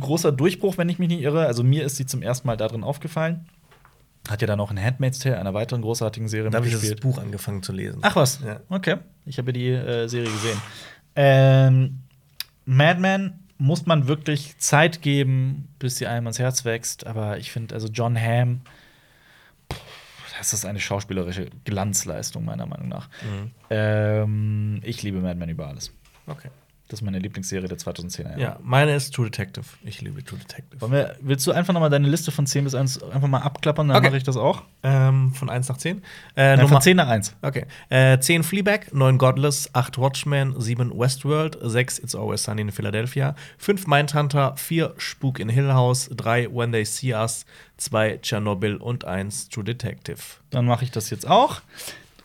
[0.00, 1.44] großer Durchbruch, wenn ich mich nicht irre.
[1.44, 3.44] Also mir ist sie zum ersten Mal darin aufgefallen.
[4.28, 6.82] Hat ja dann auch in Handmaid's Tale, einer weiteren großartigen Serie, Da habe ich das
[6.82, 7.14] mitgespielt.
[7.14, 7.98] Buch angefangen zu lesen.
[8.02, 8.60] Ach was, Ja.
[8.68, 8.98] okay.
[9.26, 10.60] Ich habe ja die äh, Serie gesehen.
[11.16, 11.98] Ähm,
[12.64, 17.06] Mad Men muss man wirklich Zeit geben, bis sie einem ans Herz wächst.
[17.06, 18.60] Aber ich finde, also John Hamm,
[20.38, 23.08] das ist eine schauspielerische Glanzleistung, meiner Meinung nach.
[23.22, 23.50] Mhm.
[23.70, 25.92] Ähm, ich liebe Mad Men über alles.
[26.26, 26.48] Okay.
[26.88, 28.40] Das ist meine Lieblingsserie der 2010er Jahre.
[28.40, 29.64] Ja, meine ist True Detective.
[29.82, 30.90] Ich liebe True Detective.
[30.90, 33.88] Wir, willst du einfach noch mal deine Liste von 10 bis 1 einfach mal abklappern?
[33.88, 34.08] Dann Okay.
[34.08, 34.62] mache ich das auch.
[34.82, 36.02] Ähm, von 1 nach 10.
[36.36, 37.34] Nein, Äh, Nummer von 10 nach 1.
[37.40, 37.64] Okay.
[37.88, 43.36] Äh, 10 Fleabag, 9 Godless, 8 Watchmen, 7 Westworld, 6 It's Always Sunny in Philadelphia,
[43.56, 47.46] 5 Mindhunter, 4 Spuk in Hill House, 3 When They See Us,
[47.78, 50.18] 2 Chernobyl und 1 True Detective.
[50.50, 51.62] Dann mache ich das jetzt auch.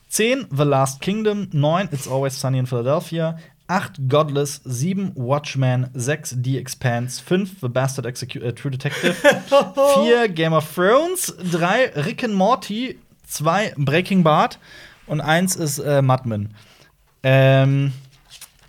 [0.08, 3.38] 10 The Last Kingdom, 9 It's Always Sunny in Philadelphia,
[3.68, 9.14] 8 Godless, 7 Watchmen, 6 The Expanse, 5 The Bastard Execu äh, True Detective,
[9.94, 14.58] 4 Game of Thrones, 3 Rick and Morty, 2 Breaking Bad
[15.06, 16.54] und 1 ist äh, Mad Men.
[17.22, 17.92] Ähm,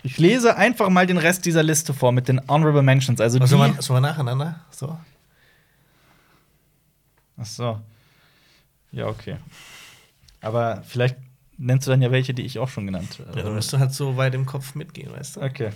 [0.02, 3.20] ich lese einfach mal den Rest dieser Liste vor mit den Honorable Mentions.
[3.20, 4.60] Also Also, die sollen wir nacheinander?
[4.70, 4.98] So.
[7.38, 7.80] Ach so.
[8.92, 9.36] Ja, okay.
[10.40, 11.16] Aber vielleicht
[11.60, 13.38] nennst du dann ja welche, die ich auch schon genannt habe.
[13.38, 15.42] Ja, dann musst du halt so weit im Kopf mitgehen, weißt du?
[15.42, 15.70] Okay.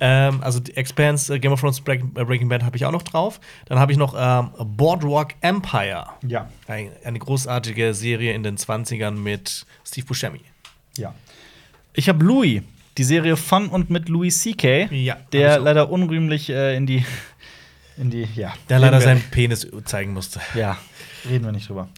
[0.00, 2.90] Ähm, also die Expanse, äh, Game of Thrones, Break, äh, Breaking Bad habe ich auch
[2.92, 3.40] noch drauf.
[3.66, 6.06] Dann habe ich noch ähm, Boardwalk Empire.
[6.26, 6.48] Ja.
[6.66, 10.40] Ein, eine großartige Serie in den 20ern mit Steve Buscemi.
[10.96, 11.14] Ja.
[11.94, 12.62] Ich habe Louis,
[12.98, 17.04] die Serie von und mit Louis C.K., Ja, der leider unrühmlich äh, in die
[17.98, 20.40] in die ja, Der leider seinen Penis zeigen musste.
[20.54, 20.78] ja,
[21.28, 21.88] reden wir nicht drüber.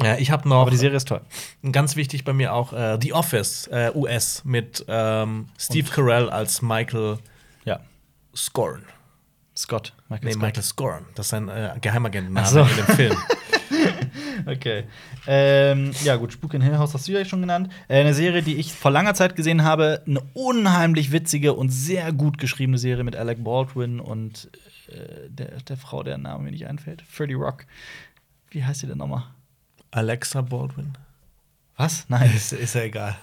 [0.00, 1.20] Ja, ich habe noch Aber die Serie ist toll.
[1.70, 6.62] ganz wichtig bei mir auch äh, The Office äh, US mit ähm, Steve Carell als
[6.62, 7.18] Michael
[7.64, 7.80] Ja.
[8.34, 8.84] Scorn.
[9.54, 9.92] Scott.
[10.08, 10.42] Michael Nee, Scott.
[10.42, 11.04] Michael Scorn.
[11.14, 12.60] Das ist sein äh, Geheimagentenname so.
[12.62, 13.16] in dem Film.
[14.46, 14.84] Okay.
[15.26, 17.70] Ähm, ja, gut, Spuk in Hill House hast du ja schon genannt.
[17.88, 20.02] Äh, eine Serie, die ich vor langer Zeit gesehen habe.
[20.06, 24.50] Eine unheimlich witzige und sehr gut geschriebene Serie mit Alec Baldwin und
[24.88, 27.02] äh, der, der Frau, deren Name mir nicht einfällt.
[27.08, 27.66] Freddie Rock.
[28.50, 29.24] Wie heißt sie denn nochmal?
[29.92, 30.92] Alexa Baldwin.
[31.76, 32.04] Was?
[32.08, 32.30] Nein.
[32.34, 33.16] Ist, ist ja egal.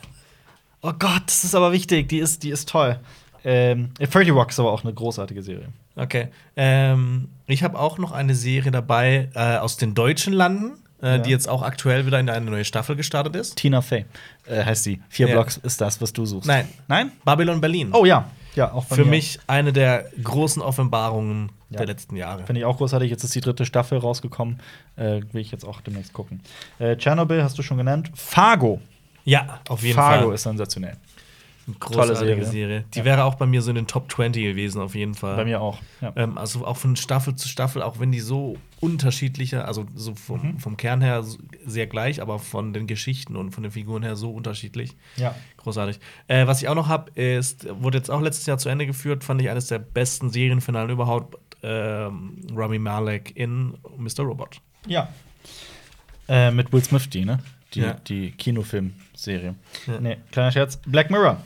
[0.82, 2.08] Oh Gott, das ist aber wichtig.
[2.10, 2.98] Die ist, die ist toll.
[3.44, 5.68] Ähm, äh, 30 Rock ist aber auch eine großartige Serie.
[5.96, 6.30] Okay.
[6.56, 11.18] Ähm, ich habe auch noch eine Serie dabei äh, aus den deutschen Landen, äh, Ja.
[11.20, 13.56] die jetzt auch aktuell wieder in eine neue Staffel gestartet ist.
[13.58, 14.06] Tina Fey
[14.46, 15.02] äh, heißt sie.
[15.10, 15.36] Vier Ja.
[15.36, 16.48] Blocks ist das, was du suchst.
[16.48, 16.68] Nein.
[16.88, 17.12] Nein?
[17.26, 17.90] Babylon Berlin.
[17.94, 18.30] Oh ja.
[18.56, 19.12] Ja, auch Für mir.
[19.12, 21.78] mich eine der großen Offenbarungen Ja.
[21.78, 22.46] der letzten Jahre.
[22.46, 23.10] Finde ich auch großartig.
[23.12, 24.60] Jetzt ist die dritte Staffel rausgekommen.
[24.96, 26.42] Äh, will ich jetzt auch demnächst gucken.
[26.80, 28.12] Äh, Tschernobyl hast du schon genannt.
[28.16, 28.82] Fargo.
[29.26, 30.36] Ja, auf jeden Fargo Fall.
[30.36, 30.96] ist sensationell.
[31.68, 32.46] Eine tolle großartige Serie.
[32.46, 32.86] Serie.
[32.96, 33.06] Die Ja.
[33.06, 35.36] wäre auch bei mir so in den Top 20 gewesen, auf jeden Fall.
[35.36, 35.78] Bei mir auch.
[36.02, 36.12] Ja.
[36.16, 40.42] Ähm, also auch von Staffel zu Staffel, auch wenn die so unterschiedliche, also so vom,
[40.54, 40.60] Mhm.
[40.60, 41.24] vom Kern her
[41.66, 44.96] sehr gleich, aber von den Geschichten und von den Figuren her so unterschiedlich.
[45.18, 45.36] ja.
[45.58, 46.00] Großartig.
[46.30, 49.24] Äh, was ich auch noch habe, ist, wurde jetzt auch letztes Jahr zu Ende geführt,
[49.26, 51.38] fand ich eines der besten Serienfinale überhaupt.
[51.62, 54.24] Ähm, Rami Malek in Mr.
[54.24, 54.62] Robot.
[54.88, 55.10] Ja.
[56.28, 57.40] Äh, mit Will Smith, die, ne?
[57.74, 57.94] Die, Ja.
[57.94, 59.56] die Kinofilmserie.
[59.88, 60.00] Ja.
[60.00, 60.78] Nee, kleiner Scherz.
[60.86, 61.42] Black Mirror.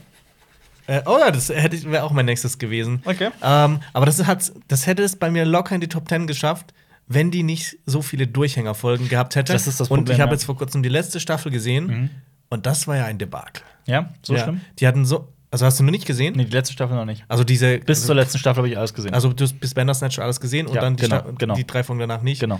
[0.87, 3.01] Äh, oh ja, das wäre auch mein nächstes gewesen.
[3.05, 3.29] Okay.
[3.41, 6.73] Ähm, aber das, hat, das hätte es bei mir locker in die Top 10 geschafft,
[7.07, 9.53] wenn die nicht so viele Durchhängerfolgen gehabt hätte.
[9.53, 10.33] Das ist das und Problem, ich habe ja.
[10.35, 12.09] jetzt vor kurzem die letzte Staffel gesehen Mhm.
[12.49, 13.63] und das war ja ein Debakel.
[13.85, 14.43] Ja, so ja.
[14.43, 14.61] schlimm?
[14.79, 15.32] Die hatten so.
[15.53, 16.33] Also hast du noch nicht gesehen?
[16.35, 17.23] Nee, die letzte Staffel noch nicht.
[17.27, 17.77] Also diese.
[17.77, 19.13] Bis zur letzten Staffel habe ich alles gesehen.
[19.13, 21.53] Also du hast bis Bandersnatch alles gesehen und Ja, dann die, genau, genau.
[21.53, 22.39] die drei Folgen danach nicht.
[22.41, 22.59] genau.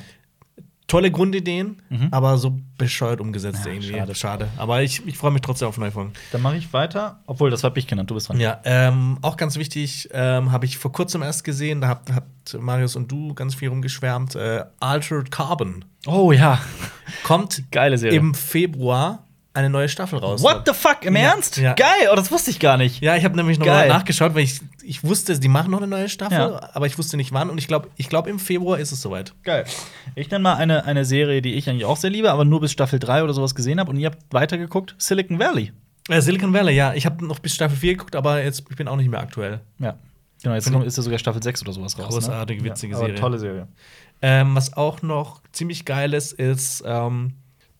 [0.85, 2.09] Tolle Grundideen, Mhm.
[2.11, 3.93] aber so bescheuert umgesetzt Ja, irgendwie.
[3.93, 4.13] schade.
[4.15, 4.47] Schade.
[4.57, 6.11] Aber ich, ich freue mich trotzdem auf neue Folgen.
[6.31, 7.19] Dann mache ich weiter.
[7.25, 8.11] Obwohl, das habe ich genannt.
[8.11, 8.39] Du bist dran.
[8.39, 12.53] Ja, ähm, auch ganz wichtig, ähm, habe ich vor kurzem erst gesehen, da habt, habt
[12.59, 14.35] Marius und du ganz viel rumgeschwärmt.
[14.35, 16.59] Äh, Altered Carbon Oh ja.
[17.23, 18.19] kommt Geile Serie.
[18.19, 19.25] im Februar
[19.55, 20.41] eine neue Staffel raus.
[20.41, 21.05] What the fuck?
[21.05, 21.21] Im Ja.
[21.34, 21.57] Ernst?
[21.57, 21.73] Ja.
[21.73, 22.09] Geil.
[22.11, 23.01] Oh, das wusste ich gar nicht.
[23.01, 23.89] Ja, ich habe nämlich noch mal Geil.
[23.89, 26.69] nachgeschaut, weil ich, ich wusste, die machen noch eine neue Staffel, Ja.
[26.73, 29.34] aber ich wusste nicht wann und ich glaube, ich glaub, im Februar ist es soweit.
[29.43, 29.65] Geil.
[30.15, 32.71] Ich nenne mal eine, eine Serie, die ich eigentlich auch sehr liebe, aber nur bis
[32.71, 33.91] Staffel 3 oder sowas gesehen habe.
[33.91, 34.95] Und ihr habt weitergeguckt.
[34.97, 35.71] Silicon Valley.
[36.09, 36.93] Äh, Silicon Valley, ja.
[36.95, 39.61] Ich habe noch bis Staffel 4 geguckt, aber jetzt ich bin auch nicht mehr aktuell.
[39.80, 39.95] Ja.
[40.41, 42.09] Genau, jetzt ist ja sogar Staffel 6 oder sowas raus.
[42.09, 42.69] Großartige, ne?
[42.69, 43.21] witzige ja, aber Serie.
[43.21, 43.67] Tolle Serie.
[44.21, 47.34] Ähm, was auch noch ziemlich geil ist, ist ähm,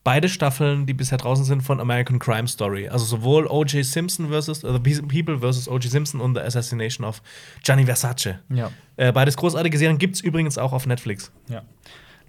[0.04, 2.90] beide Staffeln, die bisher draußen sind, von American Crime Story.
[2.90, 3.86] Also sowohl O.J.
[3.86, 5.90] Simpson versus uh, The People versus O.J.
[5.92, 7.22] Simpson und The Assassination of
[7.64, 8.36] Gianni Versace.
[8.50, 8.72] Ja.
[8.98, 11.32] Äh, beides großartige Serien gibt es übrigens auch auf Netflix.
[11.48, 11.62] Ja.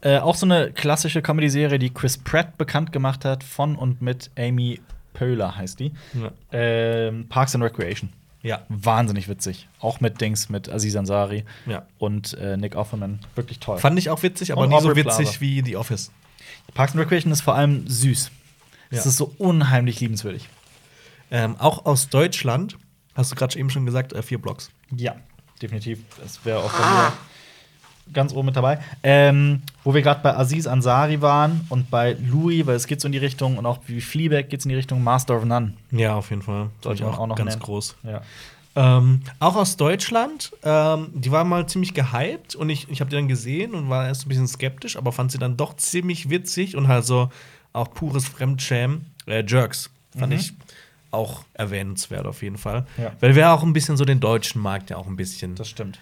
[0.02, 4.30] Äh, auch so eine klassische Comedy-Serie, die Chris Pratt bekannt gemacht hat, von und mit
[4.38, 4.80] Amy
[5.14, 5.92] Poehler heißt die.
[6.12, 6.30] Ja.
[6.52, 8.10] Ähm, Parks and Recreation.
[8.42, 8.60] Ja.
[8.68, 9.68] Wahnsinnig witzig.
[9.80, 11.86] Auch mit Dings, mit Aziz Ansari Ja.
[11.98, 13.20] und äh, Nick Offerman.
[13.34, 13.78] Wirklich toll.
[13.78, 15.40] Fand ich auch witzig, aber Und nie so witzig Plaza.
[15.40, 16.12] wie The Office.
[16.74, 18.30] Parks and Recreation ist vor allem süß.
[18.90, 19.08] Es Ja.
[19.10, 20.48] ist so unheimlich liebenswürdig.
[21.30, 22.76] Ähm, auch aus Deutschland,
[23.14, 24.70] hast du gerade eben schon gesagt, äh, vier Blocks.
[24.94, 25.16] Ja,
[25.62, 26.00] definitiv.
[26.20, 27.12] Das wäre auch mir
[28.12, 28.78] ganz oben mit dabei.
[29.02, 33.06] Ähm, wo wir gerade bei Aziz Ansari waren und bei Louis, weil es geht so
[33.08, 35.72] in die Richtung und auch wie Fleabag geht es in die Richtung Master of None.
[35.90, 36.68] Ja, auf jeden Fall.
[36.82, 37.62] Sollte Fand man auch noch ganz nennen.
[37.62, 37.96] groß.
[38.02, 38.20] Ja.
[38.76, 43.16] Ähm, auch aus Deutschland, ähm, die war mal ziemlich gehypt und ich, ich habe die
[43.16, 46.76] dann gesehen und war erst ein bisschen skeptisch, aber fand sie dann doch ziemlich witzig
[46.76, 47.30] und halt so
[47.72, 49.06] auch pures Fremdschämen.
[49.26, 50.38] Äh, Jerks fand Mhm.
[50.38, 50.52] ich
[51.12, 52.86] auch erwähnenswert auf jeden Fall.
[52.98, 53.12] Ja.
[53.20, 55.54] Weil wir auch ein bisschen so den deutschen Markt ja auch ein bisschen.
[55.54, 56.00] Das stimmt.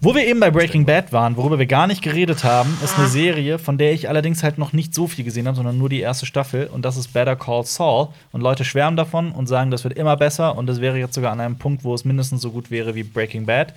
[0.00, 3.08] Wo wir eben bei Breaking Bad waren, worüber wir gar nicht geredet haben, ist eine
[3.08, 6.00] Serie, von der ich allerdings halt noch nicht so viel gesehen habe, sondern nur die
[6.00, 6.66] erste Staffel.
[6.66, 8.08] Und das ist Better Call Saul.
[8.32, 10.56] Und Leute schwärmen davon und sagen, das wird immer besser.
[10.56, 13.04] Und das wäre jetzt sogar an einem Punkt, wo es mindestens so gut wäre wie
[13.04, 13.74] Breaking Bad.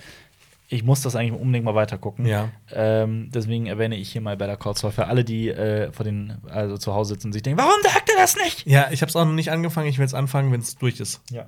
[0.68, 2.26] Ich muss das eigentlich unbedingt mal weiter gucken.
[2.26, 2.50] Ja.
[2.72, 6.34] Ähm, deswegen erwähne ich hier mal Better Call Saul für alle, die äh, vor den,
[6.48, 8.66] also zu Hause sitzen und sich denken, warum sagt er das nicht?
[8.66, 9.88] Ja, ich habe es auch noch nicht angefangen.
[9.88, 11.22] Ich will es anfangen, wenn es durch ist.
[11.30, 11.46] Ja.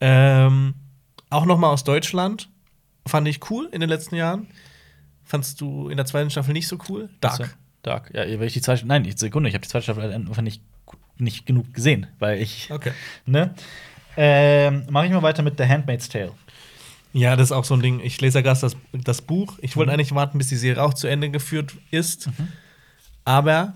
[0.00, 0.74] Ähm,
[1.30, 2.48] auch noch mal aus Deutschland
[3.06, 4.48] fand ich cool in den letzten Jahren.
[5.24, 7.08] Fandst du in der zweiten Staffel nicht so cool?
[7.20, 7.56] Dark.
[7.82, 8.10] Dark.
[8.14, 10.62] Ja, weil ich die zweite, nein, Sekunde, ich habe die zweite Staffel einfach nicht,
[11.18, 12.92] nicht genug gesehen, weil ich Okay.
[13.26, 13.54] Ne?
[14.16, 16.32] Ähm, Mache ich mal weiter mit The Handmaid's Tale.
[17.12, 18.00] Ja, das ist auch so ein Ding.
[18.00, 19.58] Ich lese ja gerade das, das Buch.
[19.60, 19.80] Ich Mhm.
[19.80, 22.28] wollte eigentlich warten, bis die Serie auch zu Ende geführt ist.
[23.24, 23.74] Aber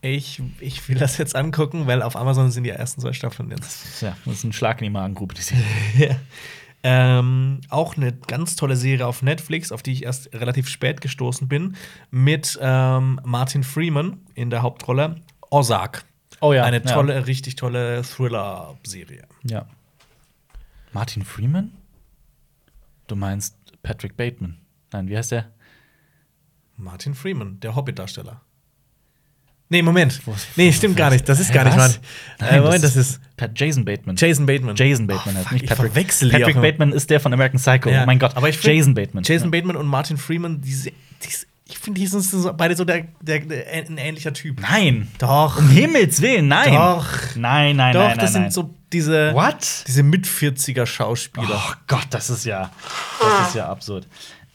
[0.00, 4.00] ich, ich will das jetzt angucken, weil auf Amazon sind die ersten zwei Staffeln jetzt.
[4.02, 5.42] Ja, das ist ein Schlag in die Magengrube, die
[5.96, 6.18] Serie.
[6.84, 11.46] Ähm, auch eine ganz tolle Serie auf Netflix, auf die ich erst relativ spät gestoßen
[11.48, 11.76] bin,
[12.10, 15.20] mit ähm, Martin Freeman in der Hauptrolle.
[15.50, 16.04] Ozark.
[16.40, 16.64] Oh ja.
[16.64, 16.92] Eine ja.
[16.92, 19.26] tolle, richtig tolle Thriller-Serie.
[19.44, 19.66] Ja.
[20.92, 21.72] Martin Freeman?
[23.06, 24.58] Du meinst Patrick Bateman.
[24.92, 25.52] Nein, wie heißt der?
[26.76, 28.41] Martin Freeman, der Hobbit-Darsteller.
[29.72, 30.20] Nee, Moment.
[30.56, 31.26] Nee, stimmt gar nicht.
[31.26, 31.98] Das ist gar nicht was?
[32.38, 32.58] Martin.
[32.58, 34.16] Äh, Moment, das ist Pat Jason Bateman.
[34.16, 34.76] Jason Bateman.
[34.76, 35.92] Jason Bateman Oh, heißt fuck, nicht ich Patrick.
[35.92, 36.60] verwechsel die Patrick.
[36.60, 37.88] Bateman ist der von American Psycho.
[37.88, 38.02] Ja.
[38.02, 38.36] Oh mein Gott.
[38.36, 39.24] Aber ich Jason Bateman.
[39.24, 39.58] Jason ja.
[39.58, 40.90] Bateman und Martin Freeman, diese,
[41.24, 44.60] diese, ich finde, die sind so, beide so der, der, der, ein ähnlicher Typ.
[44.60, 45.08] Nein.
[45.16, 45.56] Doch.
[45.56, 46.74] Um Himmels Willen, nein.
[46.74, 47.06] Doch.
[47.34, 48.18] Nein, nein, Doch, nein, nein.
[48.18, 48.50] das sind nein.
[48.50, 49.84] so diese, What?
[49.86, 51.48] diese Mit-40er Schauspieler.
[51.50, 52.70] Oh Gott, das ist ja,
[53.18, 54.06] das ist ja absurd.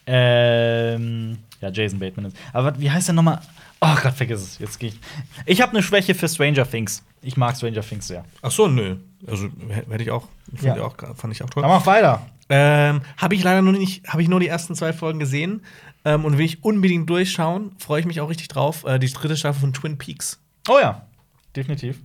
[0.06, 2.36] Ähm, ja, Jason Bateman ist.
[2.52, 3.40] Aber wie heißt der nochmal?
[3.80, 4.58] Oh Gott, vergiss es.
[4.58, 4.98] Jetzt gehe ich.
[5.46, 7.04] Ich habe eine Schwäche für Stranger Things.
[7.22, 8.24] Ich mag Stranger Things sehr.
[8.42, 8.96] Ach so, nö.
[9.26, 10.76] Also hätte ich auch, fand, Ja.
[10.76, 11.62] ich auch, fand ich auch toll.
[11.62, 12.26] Dann mach weiter.
[12.48, 15.62] Ähm, habe ich leider noch nicht, habe ich nur die ersten zwei Folgen gesehen
[16.04, 17.72] ähm, und will ich unbedingt durchschauen.
[17.78, 18.84] Freue ich mich auch richtig drauf.
[18.84, 20.40] Äh, die dritte Staffel von Twin Peaks.
[20.68, 21.06] Oh ja,
[21.54, 21.98] definitiv.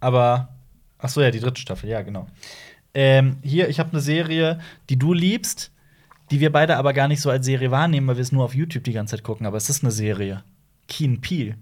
[0.00, 0.48] Aber,
[0.98, 2.26] ach so, ja, die dritte Staffel, ja, genau.
[2.94, 4.58] Ähm, hier, ich habe eine Serie,
[4.90, 5.70] die du liebst,
[6.30, 8.54] die wir beide aber gar nicht so als Serie wahrnehmen, weil wir es nur auf
[8.54, 9.46] YouTube die ganze Zeit gucken.
[9.46, 10.42] Aber es ist eine Serie.
[10.88, 11.56] Keen Peel.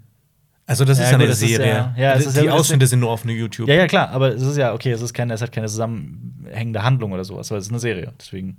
[0.66, 1.94] Also das Ja, ist ja gut, eine das ist Serie.
[1.96, 3.68] ja- die ja- Ausschnitte sind nur auf YouTube.
[3.68, 6.82] Ja, ja, klar, aber es ist ja, okay, es ist keine, es hat keine zusammenhängende
[6.84, 8.12] Handlung oder sowas, aber es ist eine Serie.
[8.20, 8.56] Deswegen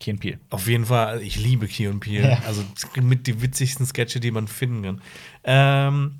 [0.00, 0.40] Keen Peel.
[0.50, 2.30] Auf jeden Fall, ich liebe Key und Peele.
[2.30, 2.38] Ja.
[2.46, 2.64] Also
[3.00, 5.00] mit die witzigsten Sketche, die man finden kann.
[5.44, 6.14] Ähm,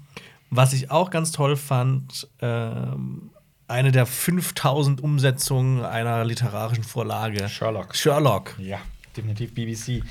[0.50, 3.30] was ich auch ganz toll fand, ähm,
[3.66, 7.48] eine der 5000 Umsetzungen einer literarischen Vorlage.
[7.48, 7.96] Sherlock.
[7.96, 8.54] Sherlock.
[8.60, 8.78] Ja,
[9.16, 10.02] definitiv BBC.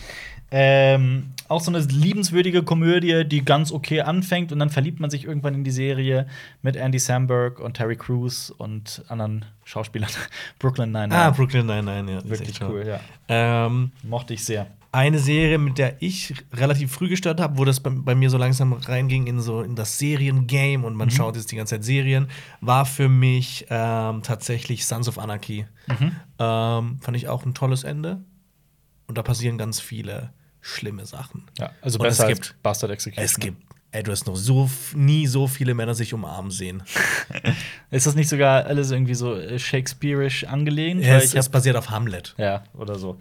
[0.54, 5.26] Ähm, auch so eine liebenswürdige Komödie, die ganz okay anfängt und dann verliebt man sich
[5.26, 6.28] irgendwann in die Serie
[6.62, 10.10] mit Andy Samberg und Terry Crews und anderen Schauspielern.
[10.60, 11.16] Brooklyn Nine-Nine.
[11.16, 12.30] Ah, Brooklyn Nine-Nine, ja.
[12.30, 13.00] Wirklich cool, ja.
[13.30, 14.68] Ähm, Mochte ich sehr.
[14.94, 18.38] eine Serie, mit der ich relativ früh gestartet habe, wo das bei, bei mir so
[18.38, 21.12] langsam reinging in so in das Seriengame und man Mhm.
[21.12, 22.28] schaut jetzt die ganze Zeit Serien,
[22.60, 25.66] war für mich ähm, tatsächlich Sons of Anarchy.
[25.88, 26.12] Mhm.
[26.40, 28.20] Ähm, fand ich auch ein tolles Ende.
[29.08, 31.44] Und da passieren ganz viele schlimme Sachen.
[31.60, 33.26] Ja, also Und besser es als gibt- Bastard Execution.
[33.26, 33.62] Es gibt,
[33.92, 36.84] ey, du hast noch so nie so viele Männer sich umarmen sehen.
[37.92, 41.04] Ist das nicht sogar alles irgendwie so äh, Shakespeareisch angelehnt?
[41.04, 42.34] Ja, es, es hab, basiert auf Hamlet.
[42.38, 43.18] ja, oder so.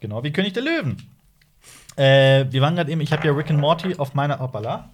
[0.00, 1.02] Genau wie König der Löwen.
[1.96, 4.90] Äh, wir waren gerade eben, ich habe ja Rick and Morty auf meiner Hoppala.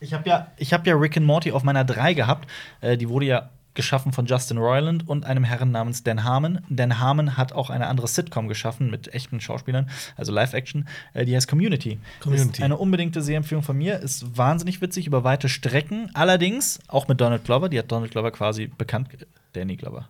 [0.00, 2.48] Ich habe ja, ich habe ja Rick and Morty auf meiner 3 gehabt.
[2.80, 6.60] Äh, die wurde ja geschaffen von Justin Roiland und einem Herren namens Dan Harmon.
[6.68, 11.34] Dan Harmon hat auch eine andere Sitcom geschaffen mit echten Schauspielern, also Live-Action, äh, die
[11.34, 11.98] heißt Community.
[12.20, 12.50] Community.
[12.50, 16.10] Ist eine unbedingte Sehempfehlung von mir, ist wahnsinnig witzig über weite Strecken.
[16.14, 19.08] Allerdings auch mit Donald Glover, die hat Donald Glover quasi bekannt.
[19.52, 20.08] Danny Glover.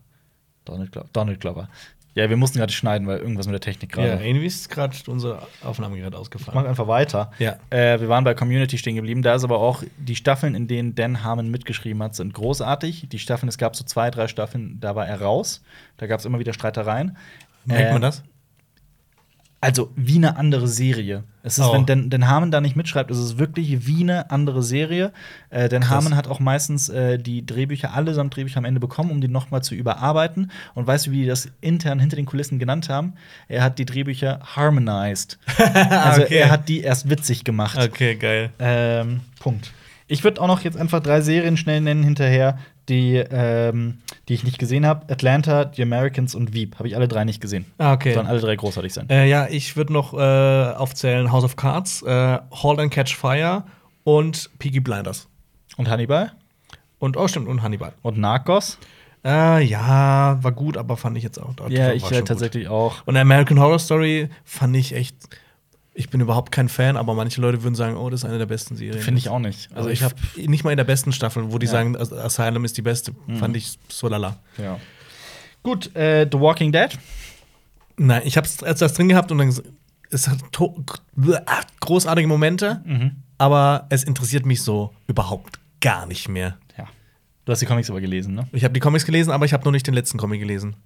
[0.65, 1.09] Donald Glover.
[1.13, 1.69] Donald Glover.
[2.15, 4.27] Ja, wir mussten gerade schneiden, weil irgendwas mit der Technik Ja, gerade.
[4.27, 6.67] irgendwie ist gerade unser Aufnahmegerät Mach ausgefallen.
[6.67, 7.31] einfach weiter.
[7.39, 7.57] Ja.
[7.71, 9.23] Äh, wir waren bei Community stehen geblieben.
[9.23, 13.09] Da ist aber auch die Staffeln, in denen Dan Harmon mitgeschrieben hat, sind großartig.
[13.09, 15.63] Die Staffeln, es gab so zwei, drei Staffeln, da war er raus.
[15.97, 17.17] Da gab es immer wieder Streitereien.
[17.65, 18.23] Merkt Äh, man das?
[19.65, 21.23] Also wie eine andere Serie.
[21.45, 21.73] Es ist, Oh.
[21.73, 25.13] wenn Dan, Dan Harmon da nicht mitschreibt, ist es wirklich wie eine andere Serie.
[25.51, 25.89] Äh, Krass.
[25.89, 29.63] Harmon hat auch meistens äh, die Drehbücher, allesamt Drehbücher am Ende bekommen, um die nochmal
[29.63, 30.51] zu überarbeiten.
[30.75, 33.15] Und weißt du, wie die das intern hinter den Kulissen genannt haben?
[33.47, 35.39] Er hat die Drehbücher harmonized.
[35.57, 36.39] also Okay.
[36.39, 37.79] er hat die erst witzig gemacht.
[37.81, 38.51] Okay, geil.
[38.59, 39.73] Ähm, Punkt.
[40.09, 43.99] Ich würde auch noch jetzt einfach drei Serien schnell nennen hinterher, die, ähm,
[44.29, 46.79] die ich nicht gesehen habe: Atlanta, The Americans und Veep.
[46.79, 47.67] Habe ich alle drei nicht gesehen.
[47.79, 48.15] Ah, okay.
[48.15, 49.09] Sollen alle drei großartig sein.
[49.11, 53.65] Äh, ja, ich würde noch äh, aufzählen House of Cards, äh, Halt and Catch Fire
[54.05, 55.29] und Peaky Blinders.
[55.77, 56.33] Und Hannibal?
[56.99, 57.93] Und, oh, stimmt, und Hannibal.
[58.03, 58.79] Und Narcos?
[59.25, 61.55] Äh, ja, war gut, aber fand ich jetzt auch.
[61.69, 62.29] Ja, ich schon äh, gut.
[62.29, 63.07] tatsächlich auch.
[63.07, 65.17] Und American Horror Story fand ich echt.
[65.95, 68.47] Ich bin überhaupt kein Fan, aber manche Leute würden sagen, oh, das ist eine der
[68.47, 69.03] besten Serien.
[69.03, 69.71] Finde ich auch nicht.
[69.75, 71.73] Also ich habe nicht mal in der besten Staffel, wo die Ja.
[71.73, 74.39] sagen, As- Asylum ist die beste, fand ich so lala.
[74.57, 74.79] Ja.
[75.63, 76.99] Gut, äh, The Walking Dead.
[77.99, 79.55] Nein, ich habe es erst das drin gehabt und dann
[80.11, 80.83] es hat to-
[81.81, 83.17] großartige Momente, Mhm.
[83.39, 86.57] aber es interessiert mich so überhaupt gar nicht mehr.
[86.79, 86.89] Ja.
[87.45, 88.49] Du hast die Comics aber gelesen, ne?
[88.53, 90.77] Ich habe die Comics gelesen, aber ich habe noch nicht den letzten Comic gelesen.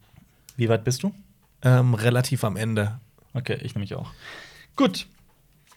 [0.56, 1.14] Wie weit bist du?
[1.62, 2.98] Ähm, relativ am Ende.
[3.34, 4.10] Okay, ich nämlich auch.
[4.77, 5.07] Gut.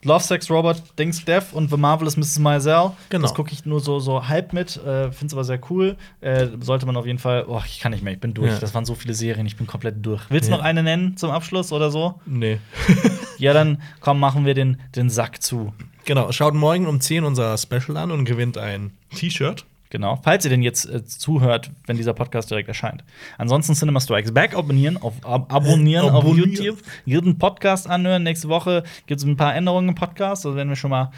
[0.04, 2.40] Love, Sex, Robot, Dings, Death und The Marvelous Mrs.
[2.40, 2.92] Maisel.
[3.10, 3.22] Genau.
[3.24, 4.78] Das gucke ich nur so, so halb mit.
[4.78, 5.98] Äh, Finde es aber sehr cool.
[6.22, 7.44] Äh, sollte man auf jeden Fall.
[7.50, 8.50] Oh, ich kann nicht mehr, ich bin durch.
[8.52, 8.60] Ja.
[8.60, 10.22] Das waren so viele Serien, ich bin komplett durch.
[10.30, 10.58] Willst du Ja.
[10.58, 12.20] noch eine nennen zum Abschluss oder so?
[12.26, 12.60] Nee.
[13.40, 15.74] Ja, dann komm, machen wir den, den Sack zu.
[16.04, 19.66] genau, schaut morgen um 10 unser Special an und gewinnt ein T-Shirt.
[19.92, 20.20] Genau.
[20.24, 23.04] Falls ihr denn jetzt äh, zuhört, wenn dieser Podcast direkt erscheint.
[23.40, 26.52] Ansonsten Cinema Strikes Back abonnieren, auf, ab, abonnieren Äh, auf abonnieren.
[26.52, 26.80] YouTube.
[27.06, 28.22] Jeden Podcast anhören.
[28.24, 30.46] Nächste Woche gibt es ein paar Änderungen im Podcast.
[30.46, 31.12] Also werden wir schon mal,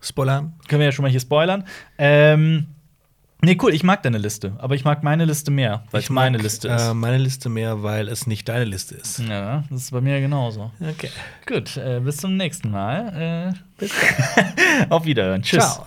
[0.00, 0.52] Spoilern.
[0.68, 1.64] können wir ja schon mal hier spoilern.
[1.98, 2.66] Ähm,
[3.40, 6.38] nee, cool, ich mag deine Liste, aber ich mag meine Liste mehr, weil es meine
[6.38, 6.82] mag, Liste ist.
[6.90, 9.18] Äh, meine Liste mehr, weil es nicht deine Liste ist.
[9.18, 10.70] ja, das ist bei mir genauso.
[10.80, 11.10] Okay.
[11.46, 13.52] Gut, äh, bis zum nächsten Mal.
[13.52, 13.92] Äh, bis
[14.36, 14.90] dann.
[14.90, 15.42] Auf Wiederhören.
[15.42, 15.74] Tschüss.
[15.74, 15.86] Ciao.